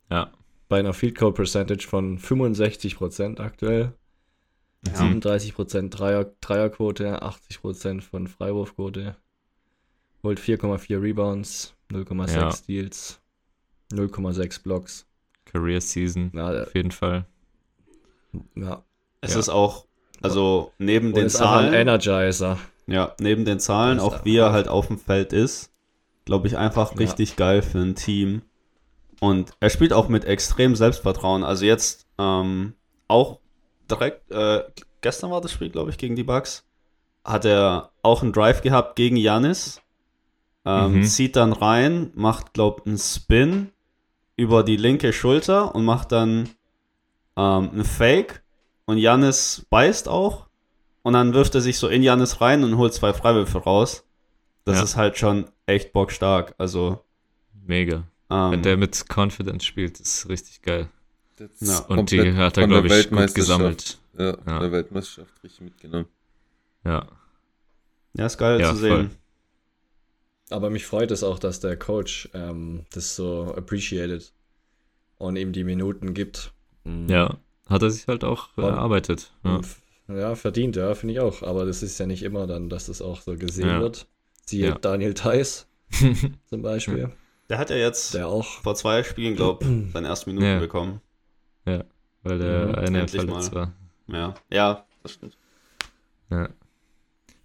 Ja. 0.10 0.32
Bei 0.68 0.80
einer 0.80 0.94
Field 0.94 1.18
Goal 1.18 1.34
Percentage 1.34 1.88
von 1.88 2.20
65% 2.20 3.40
aktuell. 3.40 3.94
Ja. 4.88 4.94
37% 4.94 5.90
Dreier, 5.90 6.32
Dreierquote, 6.42 7.22
80% 7.24 8.02
von 8.02 8.28
Freiwurfquote. 8.28 9.16
Holt 10.24 10.40
4,4 10.40 11.02
Rebounds, 11.02 11.74
0,6 11.92 12.36
Ja. 12.36 12.52
Steals, 12.52 13.20
0,6 13.92 14.62
Blocks. 14.64 15.08
Career 15.46 15.82
Season, 15.82 16.32
Ja, 16.36 16.62
auf 16.64 16.76
jeden 16.76 16.92
Fall. 16.92 17.26
ja. 18.56 18.84
Es 19.22 19.34
Ja. 19.34 19.40
ist 19.40 19.50
auch, 19.50 19.86
also 20.22 20.72
neben 20.78 21.08
Und 21.08 21.16
den 21.16 21.26
ist 21.26 21.36
einfach 21.38 21.56
ein 21.58 21.64
Zahlen, 21.64 21.74
Energizer. 21.74 22.60
ja, 22.88 23.16
neben 23.20 23.44
den 23.46 23.60
Zahlen, 23.60 24.00
auch 24.00 24.24
wie 24.24 24.38
er 24.38 24.52
halt 24.52 24.68
auf 24.68 24.88
dem 24.88 25.00
Feld 25.00 25.34
ist, 25.34 25.72
glaube 26.26 26.48
ich, 26.48 26.58
einfach 26.58 26.92
Ja. 26.92 26.98
richtig 27.00 27.36
geil 27.36 27.62
für 27.64 27.80
ein 27.80 27.96
Team. 27.96 28.44
Und 29.22 29.52
er 29.60 29.70
spielt 29.70 29.92
auch 29.94 30.08
mit 30.08 30.26
extrem 30.26 30.76
Selbstvertrauen. 30.76 31.44
Also 31.44 31.66
jetzt 31.66 32.08
ähm, 32.18 32.74
auch 33.08 33.40
direkt, 33.90 34.32
äh, 34.32 34.64
gestern 35.02 35.32
war 35.32 35.42
das 35.42 35.52
Spiel, 35.52 35.70
glaube 35.70 35.90
ich, 35.90 35.98
gegen 35.98 36.16
die 36.16 36.24
Bucks, 36.24 36.66
hat 37.26 37.44
er 37.46 37.92
auch 38.02 38.22
einen 38.24 38.32
Drive 38.34 38.62
gehabt 38.62 38.96
gegen 38.96 39.18
Janis. 39.18 39.82
Ähm, 40.66 40.94
Mhm. 41.00 41.04
Zieht 41.04 41.36
dann 41.36 41.54
rein, 41.54 42.12
macht, 42.16 42.54
glaube 42.54 42.82
ich, 42.82 42.88
einen 42.88 42.98
Spin 42.98 43.72
über 44.36 44.64
die 44.64 44.78
linke 44.78 45.12
Schulter 45.14 45.74
und 45.76 45.84
macht 45.86 46.12
dann 46.12 46.50
ähm, 47.38 47.70
einen 47.72 47.86
Fake. 47.86 48.42
Und 48.86 48.98
Janis 48.98 49.66
beißt 49.70 50.08
auch. 50.08 50.48
Und 51.02 51.14
dann 51.14 51.34
wirft 51.34 51.56
er 51.56 51.62
sich 51.62 51.78
so 51.78 51.88
in 51.88 52.04
Janis 52.04 52.42
rein 52.42 52.64
und 52.64 52.78
holt 52.78 52.94
zwei 52.94 53.14
Freiwürfe 53.14 53.60
raus. 53.60 54.04
Das 54.66 54.78
Ja. 54.78 54.84
ist 54.84 54.96
halt 54.98 55.18
schon 55.18 55.46
echt 55.66 55.94
bockstark. 55.94 56.54
Also, 56.58 57.00
Mega. 57.66 58.04
Ähm, 58.30 58.52
Wenn 58.52 58.64
der 58.64 58.78
mit 58.78 59.06
Confidence 59.14 59.66
spielt, 59.66 60.00
ist 60.00 60.30
richtig 60.30 60.62
geil. 60.62 60.90
Ja. 61.60 61.80
Und 61.86 62.12
die 62.12 62.34
hat 62.34 62.58
er, 62.58 62.68
glaube 62.68 62.88
ich, 62.88 63.10
gut 63.10 63.34
gesammelt. 63.34 63.98
Ja, 64.18 64.38
Ja. 64.46 64.60
der 64.60 64.72
Weltmeisterschaft 64.72 65.34
richtig 65.44 65.62
mitgenommen. 65.62 66.06
Ja. 66.84 67.08
ja, 68.14 68.26
ist 68.26 68.38
geil 68.38 68.60
Ja, 68.60 68.72
zu 68.74 68.80
voll. 68.80 68.90
sehen. 68.90 69.12
Aber 70.50 70.70
mich 70.70 70.86
freut 70.86 71.12
es 71.12 71.24
auch, 71.24 71.40
dass 71.40 71.60
der 71.60 71.78
Coach 71.78 72.30
ähm, 72.34 72.86
das 72.92 73.16
so 73.16 73.54
appreciated 73.56 74.32
und 75.18 75.36
ihm 75.36 75.52
die 75.54 75.64
Minuten 75.64 76.14
gibt. 76.14 76.52
Mhm. 76.84 77.08
Ja. 77.08 77.38
Hat 77.68 77.84
er 77.84 77.92
sich 77.92 78.08
halt 78.08 78.24
auch 78.24 78.50
Und- 78.58 78.64
erarbeitet. 78.64 79.32
Ja. 79.44 79.62
Ja, 80.08 80.34
verdient, 80.36 80.76
ja, 80.76 80.96
finde 80.96 81.14
ich 81.14 81.20
auch. 81.20 81.44
Aber 81.44 81.66
das 81.66 81.84
ist 81.84 82.00
ja 82.00 82.08
nicht 82.08 82.24
immer 82.24 82.48
dann, 82.48 82.68
dass 82.68 82.88
das 82.88 83.00
auch 83.02 83.22
so 83.22 83.36
gesehen 83.38 83.68
Ja. 83.68 83.80
wird. 83.80 84.08
Siehe 84.48 84.70
Ja. 84.70 84.76
Daniel 84.76 85.14
Theiss 85.14 85.68
zum 86.50 86.62
Beispiel, 86.64 87.12
Der 87.50 87.58
hat 87.58 87.70
ja 87.72 87.76
jetzt 87.78 88.14
der 88.14 88.28
auch. 88.28 88.46
vor 88.62 88.76
zwei 88.76 89.04
Spielen, 89.04 89.36
glaube 89.36 89.66
ich, 89.88 89.92
seine 89.92 90.08
ersten 90.08 90.30
Minuten 90.32 90.46
Ja. 90.48 90.60
bekommen. 90.60 91.02
Weil 92.24 92.38
der 92.40 92.68
Mhm, 92.68 92.76
eine 92.76 93.00
endlich 93.02 93.22
verletzt 93.24 93.54
war. 93.56 93.74
Ja, 94.08 94.34
ja, 94.52 94.86
das 95.04 95.14
stimmt. 95.14 95.38
Ja. 96.30 96.50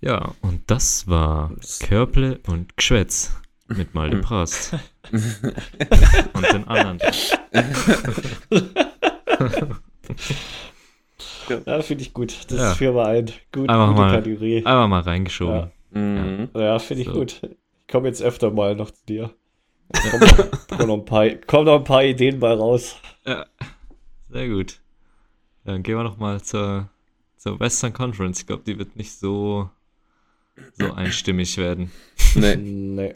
Ja, 0.00 0.34
und 0.42 0.62
das 0.70 1.06
war 1.08 1.52
Körple 1.80 2.40
und 2.48 2.76
Geschwätz 2.76 3.36
mit 3.68 3.94
Malte 3.94 4.16
Prast. 4.22 4.74
und 6.32 6.52
den 6.52 6.66
anderen. 6.68 6.98
Ja, 11.66 11.82
finde 11.82 12.02
ich 12.02 12.12
gut. 12.12 12.50
Das 12.50 12.58
Ja. 12.58 12.74
führen 12.74 12.94
wir 12.96 13.06
ein. 13.06 13.26
Gut, 13.52 13.68
Einfach 13.68 13.88
gute 13.88 14.00
mal. 14.00 14.10
Kategorie. 14.16 14.56
Einfach 14.58 14.88
mal 14.88 15.00
reingeschoben. 15.00 15.70
Mhm. 15.90 16.48
Ja, 16.54 16.78
finde 16.78 17.02
ich 17.02 17.08
So. 17.08 17.14
gut. 17.14 17.40
Ich 17.42 17.88
komme 17.92 18.08
jetzt 18.08 18.22
öfter 18.22 18.50
mal 18.50 18.74
noch 18.74 18.90
zu 18.90 19.04
dir. 19.06 19.30
Komm 19.92 20.20
noch, 20.20 20.50
komm 20.68 20.88
noch, 20.88 20.94
ein 20.98 21.04
paar, 21.04 21.28
komm 21.46 21.64
noch 21.66 21.78
ein 21.78 21.84
paar 21.84 22.04
Ideen 22.04 22.38
mal 22.38 22.54
raus. 22.54 22.96
Ja. 23.26 23.46
Sehr 24.30 24.48
gut. 24.48 24.80
Dann 25.64 25.82
gehen 25.82 25.96
wir 25.96 26.02
noch 26.04 26.18
mal 26.18 26.40
zur, 26.42 26.88
zur 27.36 27.60
Western 27.60 27.92
Conference. 27.92 28.40
Ich 28.40 28.46
glaube, 28.46 28.62
die 28.66 28.78
wird 28.78 28.96
nicht 28.96 29.12
so, 29.18 29.70
so 30.74 30.92
einstimmig 30.92 31.56
werden. 31.56 31.90
Nee. 32.34 32.56
Nee. 32.56 33.14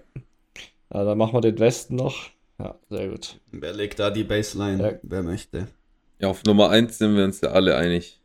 Ja, 0.92 1.04
dann 1.04 1.18
machen 1.18 1.34
wir 1.34 1.40
den 1.40 1.58
Westen 1.58 1.96
noch. 1.96 2.30
Ja, 2.58 2.74
sehr 2.88 3.08
gut. 3.08 3.38
Wer 3.52 3.72
legt 3.74 3.98
da 3.98 4.10
die 4.10 4.24
Baseline? 4.24 4.82
Ja. 4.82 4.98
Wer 5.02 5.22
möchte? 5.22 5.68
Ja, 6.18 6.28
auf 6.28 6.42
Nummer 6.44 6.70
1 6.70 6.98
sind 6.98 7.16
wir 7.16 7.24
uns 7.24 7.40
ja 7.40 7.50
alle 7.50 7.76
einig. 7.76 8.20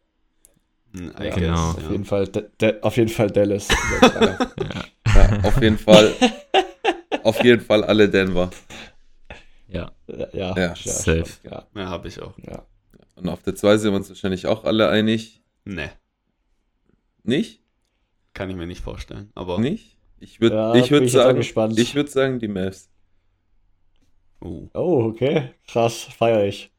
Hm, 0.96 1.12
Ja, 1.20 1.24
guess, 1.26 1.36
genau. 1.36 1.70
Auf, 1.72 1.84
ja. 1.84 1.92
jeden 1.92 2.06
Fall, 2.06 2.28
De 2.28 2.44
De 2.60 2.82
auf 2.82 2.98
jeden 2.98 3.10
Fall 3.10 3.30
Dallas. 3.32 3.68
Ja, 5.16 5.40
auf 5.44 5.62
jeden 5.62 5.78
Fall. 5.78 6.12
auf 7.24 7.44
jeden 7.44 7.62
Fall 7.62 7.84
alle 7.84 8.10
Denver. 8.10 8.50
Ja. 9.68 9.92
ja, 10.08 10.28
ja, 10.34 10.56
Ja, 10.58 10.76
safe. 10.76 11.26
Ja, 11.44 11.66
Ja, 11.76 11.86
habe 11.90 12.08
ich 12.08 12.22
auch. 12.22 12.38
ja. 12.40 12.66
Und 13.16 13.30
auf 13.30 13.42
der 13.44 13.56
2 13.56 13.78
sind 13.78 13.92
wir 13.92 13.98
uns 13.98 14.10
wahrscheinlich 14.10 14.46
auch 14.48 14.64
alle 14.66 14.90
einig. 14.90 15.42
Ne, 15.66 15.90
Nicht? 17.24 17.62
kann 18.34 18.50
ich 18.50 18.56
mir 18.56 18.66
nicht 18.68 18.82
vorstellen. 18.82 19.32
Aber 19.36 19.60
Nicht? 19.60 19.98
Ich 20.20 20.42
würde 20.42 20.56
Ja, 20.56 20.76
ich 20.76 20.90
würd 20.92 21.10
sagen, 21.10 21.38
gespannt. 21.38 21.78
ich 21.78 21.94
würde 21.96 22.10
sagen 22.10 22.40
die 22.40 22.48
Mavs. 22.48 22.90
uh, 24.44 24.68
Oh, 24.74 25.04
okay. 25.06 25.52
Krass, 25.68 26.04
feiere 26.04 26.46
ich. 26.46 26.72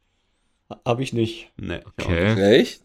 Habe 0.84 1.03
ich 1.03 1.12
nicht. 1.12 1.53
ne. 1.57 1.80
ich 1.80 2.05
auch 2.05 2.09
Okay. 2.11 2.34
nicht. 2.34 2.38
Echt? 2.42 2.82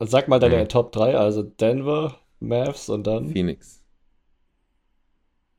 Sag 0.00 0.28
mal 0.28 0.38
deine 0.38 0.58
Nee. 0.58 0.66
Top 0.66 0.92
3, 0.92 1.16
also 1.16 1.42
Denver, 1.42 2.18
Mavs 2.40 2.88
und 2.88 3.06
dann. 3.06 3.30
Phoenix. 3.30 3.81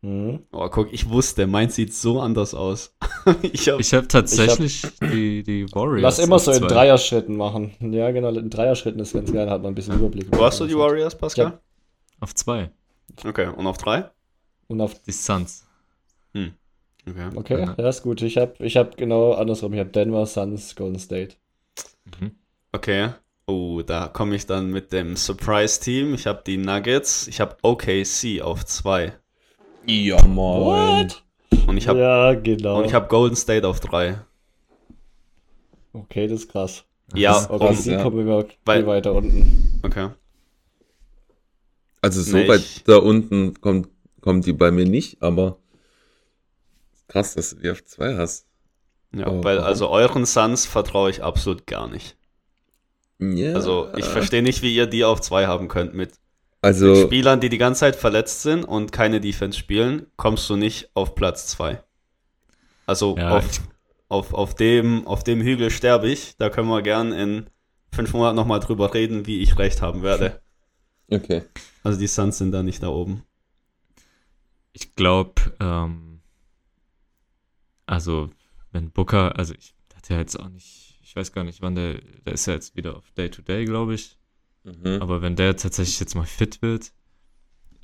Mhm. 0.04 0.42
Oh, 0.52 0.68
guck, 0.70 0.92
ich 0.92 1.10
wusste, 1.10 1.48
meins 1.48 1.76
sieht 1.76 1.94
so 1.94 2.20
anders 2.20 2.54
aus. 2.54 2.94
ich 3.42 3.70
hab, 3.70 3.80
Ich 3.80 3.94
habe 3.94 4.06
tatsächlich 4.08 4.82
die, 5.02 5.44
die 5.44 5.66
Warriors. 5.74 6.02
Lass 6.02 6.20
immer 6.20 6.40
so 6.40 6.52
in 6.52 6.58
zwei. 6.60 6.68
Dreierschritten 6.68 7.38
machen. 7.38 7.72
Ja, 7.80 8.12
genau, 8.12 8.30
in 8.30 8.50
Dreierschritten 8.50 9.00
ist 9.00 9.14
ganz 9.14 9.32
geil, 9.32 9.50
hat 9.50 9.62
man 9.62 9.72
ein 9.72 9.76
bisschen 9.76 9.96
Überblick. 9.96 10.28
wo 10.32 10.44
hast 10.44 10.60
du 10.60 10.68
die 10.68 10.76
Warriors, 10.78 11.18
Pascal? 11.18 11.46
Ja. 11.46 11.60
Auf 12.20 12.36
zwei. 12.36 12.70
Okay, 13.26 13.48
und 13.48 13.66
auf 13.66 13.78
drei? 13.78 14.10
Und 14.68 14.82
auf, 14.82 15.02
Die 15.04 15.12
Suns. 15.14 15.66
Okay. 16.36 17.30
okay, 17.36 17.60
Ja. 17.60 17.76
ja, 17.78 17.90
ist 17.90 18.04
gut. 18.04 18.22
Ich 18.22 18.38
habe 18.38 18.54
ich 18.60 18.78
hab 18.78 18.98
genau 18.98 19.34
andersrum. 19.34 19.74
Ich 19.74 19.80
habe 19.80 19.90
Denver, 19.90 20.26
Suns, 20.26 20.76
Golden 20.76 21.00
State. 21.00 21.36
Mhm. 22.20 22.32
Okay. 22.72 23.10
Oh, 23.46 23.82
da 23.82 24.08
komme 24.08 24.36
ich 24.36 24.46
dann 24.46 24.70
mit 24.72 24.94
dem 24.94 25.16
Surprise-Team. 25.18 26.14
Ich 26.14 26.28
habe 26.28 26.44
die 26.48 26.58
Nuggets. 26.58 27.28
Ich 27.28 27.42
habe 27.42 27.58
OKC 27.62 28.42
auf 28.42 28.66
zwei. 28.66 29.14
Ja, 29.86 30.24
moin. 30.26 31.12
Und 31.68 31.78
ich 31.78 31.88
habe 31.88 32.00
ja, 32.00 32.34
genau. 32.34 32.80
und 32.80 32.86
ich 32.86 32.94
habe 32.94 33.08
Golden 33.08 33.36
State 33.36 33.68
auf 33.68 33.80
drei. 33.80 34.20
okay, 35.94 36.28
das 36.28 36.42
ist 36.42 36.52
krass. 36.52 36.86
Ja, 37.14 37.36
Okay, 37.50 37.66
krass, 37.68 37.84
sie 37.84 37.92
ja. 37.92 38.02
kommen 38.02 38.20
immer 38.22 38.46
Weil- 38.66 38.80
viel 38.80 38.88
weiter 38.88 39.14
unten. 39.14 39.80
okay. 39.84 40.10
Also 42.02 42.22
so 42.22 42.36
Nee, 42.36 42.48
weit 42.48 42.60
ich- 42.62 42.84
da 42.84 42.98
unten 42.98 43.60
kommt, 43.62 43.90
kommt 44.22 44.46
die 44.46 44.54
bei 44.54 44.72
mir 44.72 44.86
nicht, 44.86 45.22
aber 45.22 45.58
krass, 47.08 47.36
dass 47.36 47.52
du 47.52 47.58
die 47.58 47.70
auf 47.70 47.84
zwei 47.86 48.16
hast. 48.18 48.48
Ja, 49.14 49.28
Oh, 49.28 49.44
weil 49.44 49.58
warum? 49.58 49.68
also 49.70 49.90
euren 49.90 50.26
Suns 50.26 50.66
vertraue 50.66 51.10
ich 51.12 51.22
absolut 51.24 51.68
gar 51.68 51.88
nicht. 51.88 52.18
Ja. 53.20 53.54
Also 53.54 53.90
ich 53.96 54.06
verstehe 54.06 54.42
nicht, 54.42 54.62
wie 54.64 54.76
ihr 54.76 54.88
die 54.88 55.06
auf 55.06 55.22
zwei 55.22 55.46
haben 55.46 55.68
könnt 55.68 55.94
mit 55.94 56.14
Also, 56.64 56.96
Spielern, 56.96 57.42
die 57.42 57.50
die 57.50 57.58
ganze 57.58 57.82
Zeit 57.82 57.98
verletzt 57.98 58.42
sind 58.42 58.64
und 58.64 58.94
keine 58.94 59.20
Defense 59.20 59.60
spielen, 59.60 60.08
kommst 60.16 60.50
du 60.50 60.56
nicht 60.56 60.90
auf 60.94 61.14
Platz 61.14 61.48
zwei. 61.48 61.84
Also 62.86 63.18
Ja, 63.18 63.38
auf, 63.38 63.62
auf, 64.08 64.34
auf, 64.34 64.56
dem, 64.56 65.06
auf 65.06 65.26
dem 65.26 65.42
Hügel 65.42 65.72
sterbe 65.72 66.08
ich. 66.08 66.38
Da 66.38 66.50
können 66.50 66.70
wir 66.70 66.82
gern 66.82 67.12
in 67.12 67.48
fünf 67.92 68.14
Monaten 68.14 68.38
nochmal 68.38 68.62
drüber 68.62 68.94
reden, 68.94 69.28
wie 69.28 69.42
ich 69.42 69.58
recht 69.60 69.82
haben 69.82 70.04
werde. 70.04 70.42
okay. 71.12 71.42
Also 71.84 72.00
die 72.00 72.08
Suns 72.08 72.38
sind 72.38 72.54
da 72.54 72.64
nicht 72.64 72.82
da 72.82 72.88
oben. 72.88 73.24
Ich 74.72 74.96
glaube, 74.96 75.34
ähm, 75.60 76.22
also 77.86 78.30
wenn 78.72 78.90
Booker, 78.90 79.38
also 79.38 79.54
ich 79.54 79.76
hat 79.94 80.08
ja 80.08 80.18
jetzt 80.18 80.40
auch 80.40 80.48
nicht, 80.48 80.98
ich 81.04 81.14
weiß 81.14 81.34
gar 81.34 81.44
nicht, 81.44 81.62
wann 81.62 81.76
der, 81.76 81.96
der 82.26 82.32
ist 82.32 82.46
ja 82.46 82.54
jetzt 82.54 82.78
wieder 82.78 82.96
auf 82.96 83.12
Day-to-Day, 83.12 83.66
glaube 83.66 83.96
ich. 83.96 84.18
Mhm. 84.64 85.02
Aber 85.02 85.22
wenn 85.22 85.36
der 85.36 85.56
tatsächlich 85.58 86.00
jetzt 86.00 86.16
mal 86.16 86.26
fit 86.26 86.62
wird, 86.62 86.94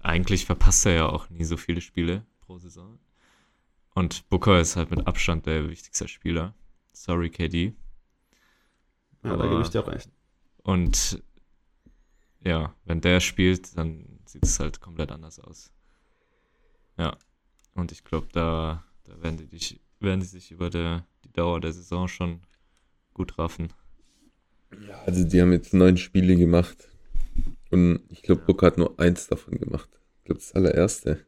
eigentlich 0.02 0.46
verpasst 0.46 0.86
er 0.86 0.94
ja 0.94 1.06
auch 1.10 1.30
nie 1.30 1.44
so 1.44 1.58
viele 1.58 1.82
Spiele 1.82 2.26
pro 2.42 2.58
Saison. 2.58 3.00
Und 3.96 4.30
Booker 4.30 4.60
ist 4.62 4.76
halt 4.76 4.92
mit 4.92 5.06
Abstand 5.08 5.46
der 5.46 5.68
wichtigste 5.70 6.08
Spieler. 6.08 6.54
Sorry, 6.94 7.30
KD. 7.30 7.74
Ja, 9.24 9.30
da 9.30 9.34
Aber- 9.34 9.50
gebe 9.50 9.62
ich 9.62 9.70
dir 9.70 9.86
recht. 9.86 10.10
Und 10.64 11.22
ja, 12.44 12.74
wenn 12.86 13.02
der 13.02 13.20
spielt, 13.20 13.78
dann 13.78 14.20
sieht 14.26 14.46
es 14.46 14.60
halt 14.60 14.80
komplett 14.80 15.12
anders 15.12 15.40
aus. 15.40 15.72
Ja. 16.98 17.18
Und 17.76 17.92
ich 17.92 18.04
glaube, 18.04 18.28
da, 18.32 18.84
da 19.04 19.22
werden, 19.22 19.38
die, 19.38 19.48
dich- 19.48 19.80
werden 20.00 20.20
die 20.22 20.26
sich 20.26 20.52
über 20.52 20.70
der, 20.70 21.06
die 21.26 21.32
Dauer 21.34 21.60
der 21.60 21.74
Saison 21.74 22.08
schon 22.08 22.42
gut 23.14 23.38
raffen. 23.38 23.74
Also 25.05 25.24
die 25.24 25.41
haben 25.41 25.51
jetzt 25.51 25.74
neun 25.74 25.97
Spiele 25.97 26.36
gemacht. 26.36 26.89
Und 27.72 28.01
ich 28.09 28.22
glaube, 28.22 28.41
Booker 28.45 28.67
hat 28.67 28.78
nur 28.78 28.99
eins 28.99 29.28
davon 29.28 29.59
gemacht. 29.59 29.89
Ich 30.20 30.26
glaube, 30.26 30.39
das 30.39 30.53
allererste. 30.53 31.26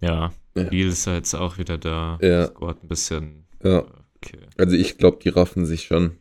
Ja, 0.00 0.32
Ja. 0.54 0.64
Beal 0.64 0.88
ist 0.88 1.06
ja 1.06 1.14
jetzt 1.14 1.34
auch 1.34 1.58
wieder 1.58 1.78
da. 1.78 2.18
Ja. 2.20 2.46
Scored 2.46 2.82
ein 2.82 2.88
bisschen. 2.88 3.46
Ja. 3.62 3.84
Okay. 4.16 4.40
Also 4.58 4.76
ich 4.76 4.98
glaube, 4.98 5.18
die 5.22 5.30
raffen 5.30 5.64
sich 5.64 5.84
schon. 5.84 6.18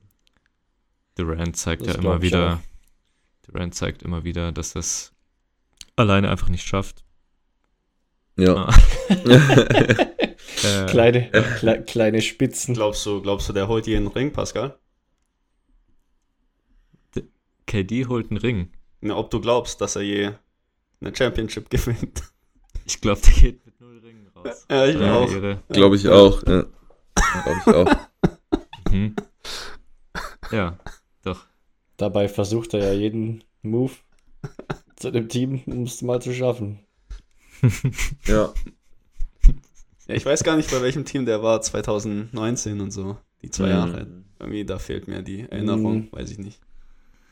Durant 1.16 1.58
zeigt 1.58 1.86
Das 1.86 1.96
ja 1.96 2.02
immer 2.02 2.22
wieder. 2.22 2.62
Durant 3.44 3.76
zeigt 3.76 4.04
immer 4.04 4.24
wieder, 4.24 4.52
dass 4.52 4.74
das 4.74 5.14
alleine 5.96 6.30
einfach 6.30 6.50
nicht 6.50 6.66
schafft. 6.66 7.04
Ja. 8.38 8.70
Ah. 8.70 8.76
Äh, 10.64 10.86
Kleine, 10.88 11.30
kle 11.58 11.84
kleine 11.84 12.22
Spitzen. 12.22 12.74
Glaubst 12.74 13.06
du, 13.06 13.22
glaubst 13.22 13.50
du, 13.50 13.54
der 13.54 13.68
holt 13.68 13.88
jeden 13.88 14.08
Ring, 14.08 14.32
Pascal? 14.32 14.78
KD 17.66 18.06
holt 18.08 18.30
einen 18.32 18.38
Ring. 18.38 18.72
Ne, 19.00 19.16
ob 19.16 19.32
du 19.32 19.40
glaubst, 19.40 19.80
dass 19.82 19.96
er 19.96 20.02
je 20.02 20.32
eine 21.00 21.16
Championship 21.16 21.70
gewinnt. 21.70 22.24
Ich 22.86 23.00
glaube, 23.00 23.22
der 23.22 23.34
geht 23.34 23.66
mit 23.66 23.80
null 23.80 24.00
Ringen 24.00 24.28
raus. 24.36 24.66
Ja, 24.70 24.86
ich 24.86 24.98
Seine 24.98 25.14
auch. 25.14 25.68
Glaube 25.70 25.96
ich 25.96 26.10
auch. 26.10 26.44
Ja. 26.46 26.66
Glaube 27.44 27.62
ich 27.66 27.74
auch. 27.74 28.92
Mhm. 28.92 29.16
Ja, 30.52 30.78
doch. 31.24 31.46
Dabei 31.98 32.28
versucht 32.28 32.74
er 32.74 32.84
ja 32.84 32.94
jeden 32.94 33.44
Move 33.62 33.94
zu 34.98 35.12
dem 35.12 35.30
Team, 35.30 35.62
um 35.66 35.84
es 35.84 36.02
mal 36.02 36.22
zu 36.22 36.34
schaffen. 36.34 36.80
Ja. 38.26 38.54
Ja, 40.08 40.16
ich 40.16 40.26
weiß 40.26 40.44
gar 40.44 40.56
nicht, 40.58 40.72
bei 40.72 40.82
welchem 40.82 41.06
Team 41.06 41.26
der 41.26 41.42
war, 41.44 41.62
2019 41.62 42.82
und 42.82 42.92
so. 42.92 43.18
Die 43.42 43.50
zwei 43.50 43.66
Mhm. 43.66 43.72
Jahre. 43.72 44.08
Irgendwie, 44.40 44.66
da 44.66 44.80
fehlt 44.80 45.08
mir 45.08 45.22
die 45.22 45.42
Erinnerung, 45.42 45.98
Mhm. 46.06 46.12
weiß 46.12 46.32
ich 46.32 46.38
nicht. 46.40 46.60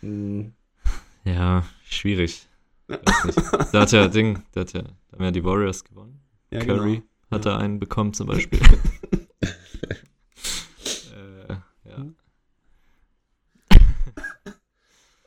Hm, 0.02 0.54
Ja, 1.26 1.66
schwierig. 1.86 2.48
Nicht. 2.88 3.38
Da 3.72 3.82
hat 3.82 3.92
ja 3.92 4.08
Ding, 4.08 4.42
da 4.54 4.62
hat 4.62 4.74
ja, 4.74 4.82
da 4.84 4.90
haben 5.14 5.24
ja 5.24 5.32
die 5.32 5.44
Warriors 5.44 5.84
gewonnen. 5.84 6.22
Ja, 6.50 6.60
Curry 6.66 6.96
genau. 6.98 7.08
hat 7.32 7.46
Ja. 7.46 7.52
da 7.52 7.58
einen 7.60 7.80
bekommen 7.80 8.14
zum 8.14 8.28
Beispiel. 8.28 8.60
äh, 11.14 11.54
ja. 11.86 12.06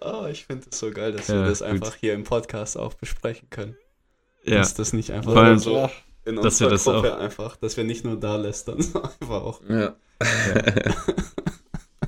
Oh, 0.00 0.26
ich 0.26 0.44
finde 0.46 0.66
es 0.70 0.78
so 0.78 0.90
geil, 0.90 1.12
dass 1.12 1.28
Ja, 1.28 1.34
wir 1.36 1.44
das 1.44 1.60
gut. 1.60 1.68
einfach 1.68 1.94
hier 1.94 2.14
im 2.14 2.24
Podcast 2.24 2.76
auch 2.76 2.94
besprechen 2.94 3.48
können. 3.50 3.76
ja. 4.44 4.56
Dass 4.56 4.74
das 4.74 4.92
nicht 4.92 5.12
einfach 5.12 5.32
Vor 5.32 5.40
allem- 5.42 5.52
nur 5.52 5.60
so 5.60 5.76
ja, 5.76 5.90
in 6.24 6.36
dass 6.36 6.60
wir 6.60 6.68
unserer 6.68 6.70
das 6.70 6.84
Gruppe 6.84 7.16
einfach, 7.18 7.56
dass 7.56 7.76
wir 7.76 7.84
nicht 7.84 8.04
nur 8.04 8.18
da 8.18 8.36
lästern, 8.36 8.80
sondern 8.82 9.10
einfach 9.20 9.42
auch. 9.42 9.60
Ja. 9.68 9.94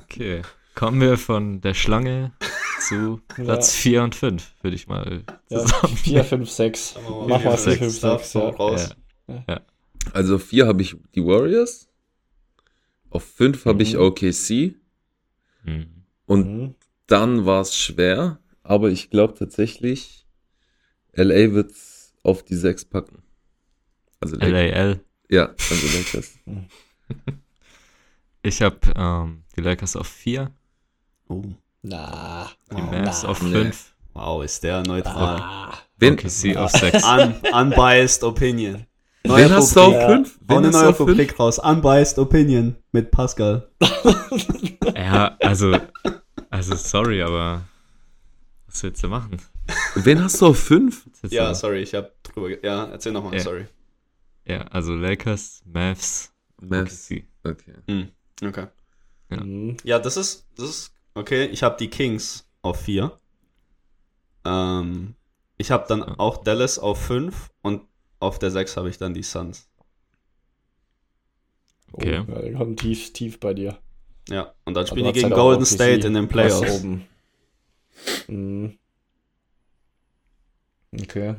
Okay. 0.05 0.41
Kommen 0.75 1.01
wir 1.01 1.17
von 1.17 1.59
der 1.61 1.73
Schlange 1.73 2.31
zu 2.87 3.21
Platz 3.27 3.73
4 3.73 4.03
und 4.03 4.15
5, 4.15 4.55
würde 4.61 4.75
ich 4.75 4.87
mal 4.87 5.23
ja, 5.49 5.59
zusammen. 5.59 5.95
4, 5.97 6.23
5, 6.23 6.49
6. 6.49 6.93
Sagen 6.93 7.05
wir 7.05 7.11
mal, 7.11 7.27
Mach 7.27 7.43
mal 7.43 7.57
viel 7.57 7.73
4, 7.73 7.77
5, 7.79 7.97
Stuff 7.97 8.21
6. 8.25 8.31
so 8.31 8.39
Ja. 8.39 8.49
raus. 8.49 8.95
Also 10.13 10.37
vier 10.37 10.67
habe 10.67 10.81
ich 10.81 10.95
die 11.15 11.25
Warriors. 11.25 11.89
Auf 13.09 13.23
fünf 13.23 13.65
habe 13.65 13.83
ich 13.83 13.95
Mhm. 13.95 14.01
OKC. 14.01 14.75
Mhm. 15.63 16.03
Und 16.27 16.47
Mhm. 16.57 16.75
dann 17.07 17.45
war 17.45 17.61
es 17.61 17.75
schwer. 17.75 18.39
Aber 18.63 18.89
ich 18.89 19.09
glaube 19.09 19.33
tatsächlich, 19.33 20.25
LA 21.13 21.53
wird's 21.53 22.13
auf 22.23 22.43
die 22.43 22.55
sechs 22.55 22.85
packen. 22.85 23.23
Also. 24.33 24.45
LAL. 24.51 24.99
Ja, 25.29 25.45
also 25.69 25.97
Lakers. 25.97 26.31
Ich 28.41 28.61
habe 28.61 28.77
ähm, 28.95 29.43
die 29.55 29.61
Lakers 29.61 29.95
auf 29.95 30.07
4, 30.07 30.51
Oh, 31.27 31.41
Na. 31.81 32.51
die. 32.71 32.75
Mavs 32.81 33.23
na, 33.23 33.29
auf 33.29 33.41
nee. 33.41 33.51
5, 33.51 33.93
wow, 34.13 34.43
ist 34.43 34.63
der 34.63 34.83
neutral. 34.85 35.39
Ah. 35.41 35.73
Wen, 35.97 36.13
OKC 36.13 36.55
auf 36.57 36.69
6. 36.71 37.03
Un 37.03 37.33
unbiased 37.51 38.23
Opinion. 38.23 38.85
wen 39.23 39.49
hast 39.51 39.75
du 39.75 39.79
auf 39.81 39.93
Ja. 39.93 40.07
fünf? 40.09 40.35
Hau 40.35 40.41
Wen 40.47 40.57
eine 40.57 40.67
hast 40.67 40.73
du 40.75 40.79
neue 40.79 40.89
auf 40.89 40.97
fünf? 40.97 41.09
Rubrik 41.09 41.39
raus. 41.39 41.57
Unbiased 41.57 42.19
Opinion 42.19 42.75
mit 42.91 43.09
Pascal. 43.11 43.67
Ja, 44.95 45.35
also, 45.41 45.75
also 46.49 46.75
sorry, 46.75 47.21
aber 47.21 47.63
was 48.67 48.81
willst 48.83 49.03
du 49.03 49.07
machen? 49.07 49.37
Wen 49.95 50.23
hast 50.23 50.39
du 50.41 50.47
auf 50.47 50.59
fünf? 50.59 51.05
Was 51.05 51.23
willst 51.23 51.33
du 51.33 51.37
Ja, 51.37 51.43
machen? 51.45 51.55
sorry, 51.55 51.81
ich 51.81 51.93
hab 51.95 52.11
drüber. 52.23 52.63
Ja, 52.63 52.85
erzähl 52.85 53.11
nochmal, 53.11 53.33
Ja. 53.35 53.39
sorry. 53.39 53.65
Ja, 54.45 54.61
also 54.67 54.95
Lakers, 54.95 55.63
Mavs, 55.65 56.33
Mavs. 56.61 57.11
OKC. 57.11 57.27
Okay. 57.43 57.73
Hm, 57.87 58.11
okay. 58.43 58.67
Ja. 59.29 59.43
Mhm. 59.43 59.77
Ja, 59.83 59.99
das 59.99 60.17
ist, 60.17 60.47
das 60.55 60.69
ist 60.69 60.91
okay. 61.13 61.45
Ich 61.45 61.63
habe 61.63 61.77
die 61.77 61.89
Kings 61.89 62.47
auf 62.61 62.81
4. 62.81 63.19
Ähm, 64.45 65.15
ich 65.57 65.71
habe 65.71 65.85
dann 65.87 65.99
Ja. 65.99 66.15
auch 66.17 66.43
Dallas 66.43 66.79
auf 66.79 67.01
5 67.01 67.51
und 67.61 67.81
auf 68.19 68.39
der 68.39 68.51
6 68.51 68.77
habe 68.77 68.89
ich 68.89 68.97
dann 68.97 69.13
die 69.13 69.23
Suns. 69.23 69.69
Okay. 71.93 72.23
Oh, 72.27 72.45
ja, 72.45 72.57
kommt 72.57 72.79
tief, 72.79 73.13
tief 73.13 73.39
bei 73.39 73.53
dir. 73.53 73.77
Ja, 74.29 74.53
und 74.65 74.73
dann 74.73 74.87
spielen 74.87 75.03
die 75.03 75.09
hast 75.09 75.13
gegen 75.15 75.25
halt 75.27 75.35
Golden 75.35 75.65
State 75.65 76.07
in 76.07 76.13
den 76.13 76.27
Playoffs. 76.27 76.79
Oben. 76.79 77.07
Mhm. 78.27 78.77
Okay. 80.93 81.35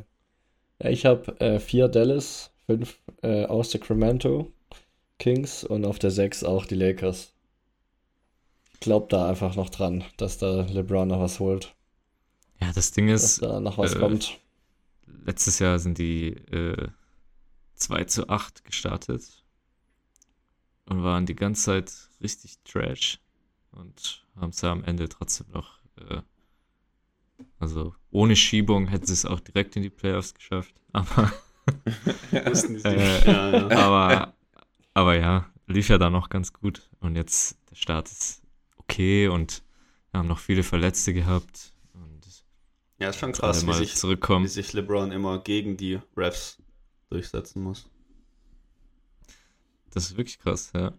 Ja, 0.83 0.91
ich 0.91 1.07
habe 1.07 1.41
äh, 1.41 1.59
vier 1.61 1.89
Dallas, 1.89 2.53
fünf 2.67 2.99
äh, 3.23 3.45
aus 3.47 3.71
Sacramento 3.71 4.53
Kings 5.19 5.65
und 5.65 5.85
auf 5.85 5.99
der 5.99 6.11
sechs 6.11 6.45
auch 6.45 6.67
die 6.67 6.75
Lakers. 6.75 7.33
Ich 8.75 8.81
glaube 8.81 9.07
da 9.09 9.29
einfach 9.29 9.57
noch 9.57 9.71
dran, 9.71 10.05
dass 10.19 10.39
da 10.39 10.63
LeBron 10.63 11.09
noch 11.09 11.21
was 11.21 11.41
holt. 11.41 11.75
Ja, 12.61 12.73
das 12.73 12.93
Ding 12.93 13.09
dass 13.09 13.23
ist, 13.23 13.43
da 13.43 13.61
noch 13.61 13.79
was 13.79 13.95
äh, 13.95 13.99
kommt. 13.99 14.39
letztes 15.25 15.59
Jahr 15.59 15.79
sind 15.79 15.99
die 15.99 16.29
äh, 16.53 16.89
2 17.77 18.05
zu 18.05 18.29
8 18.29 18.65
gestartet 18.65 19.43
und 20.87 21.03
waren 21.03 21.27
die 21.27 21.37
ganze 21.37 21.63
Zeit 21.63 21.93
richtig 22.21 22.59
trash 22.65 23.19
und 23.73 24.25
haben 24.37 24.51
es 24.51 24.61
ja 24.61 24.73
am 24.73 24.85
Ende 24.85 25.09
trotzdem 25.09 25.47
noch, 25.53 25.79
äh, 25.97 26.21
also 27.59 27.95
ohne 28.11 28.37
Schiebung 28.37 28.89
hätten 28.89 29.07
sie 29.07 29.13
es 29.13 29.27
auch 29.27 29.41
direkt 29.41 29.77
in 29.77 29.83
die 29.83 29.91
Playoffs 29.91 30.35
geschafft, 30.35 30.75
aber, 30.93 31.33
Wussten 32.47 32.75
die 32.75 32.85
Äh, 32.85 32.97
nicht. 32.97 33.27
ja, 33.27 33.51
ja. 33.51 33.71
aber, 33.71 34.35
aber 34.95 35.17
ja, 35.19 35.51
lief 35.67 35.89
ja 35.89 35.99
dann 35.99 36.13
noch 36.13 36.29
ganz 36.29 36.53
gut 36.53 36.89
und 37.01 37.17
jetzt 37.17 37.59
der 37.71 37.77
Start 37.77 38.11
ist 38.11 38.43
okay 38.77 39.29
und 39.29 39.63
wir 40.11 40.21
haben 40.21 40.29
noch 40.29 40.39
viele 40.39 40.63
Verletzte 40.63 41.13
gehabt 41.13 41.73
und 41.93 42.45
ja, 42.99 43.11
ist 43.11 43.19
schon 43.19 43.33
krass, 43.33 43.67
wie 43.67 43.73
sich, 43.75 43.93
wie 43.93 43.97
zurückkommen. 43.97 44.49
sich 44.49 44.73
LeBron 44.73 45.13
immer 45.13 45.41
gegen 45.41 45.77
die 45.77 46.01
Refs 46.17 46.63
durchsetzen 47.11 47.63
muss. 47.63 47.91
Das 49.91 50.05
ist 50.11 50.17
wirklich 50.17 50.39
krass, 50.39 50.73
ja. 50.75 50.93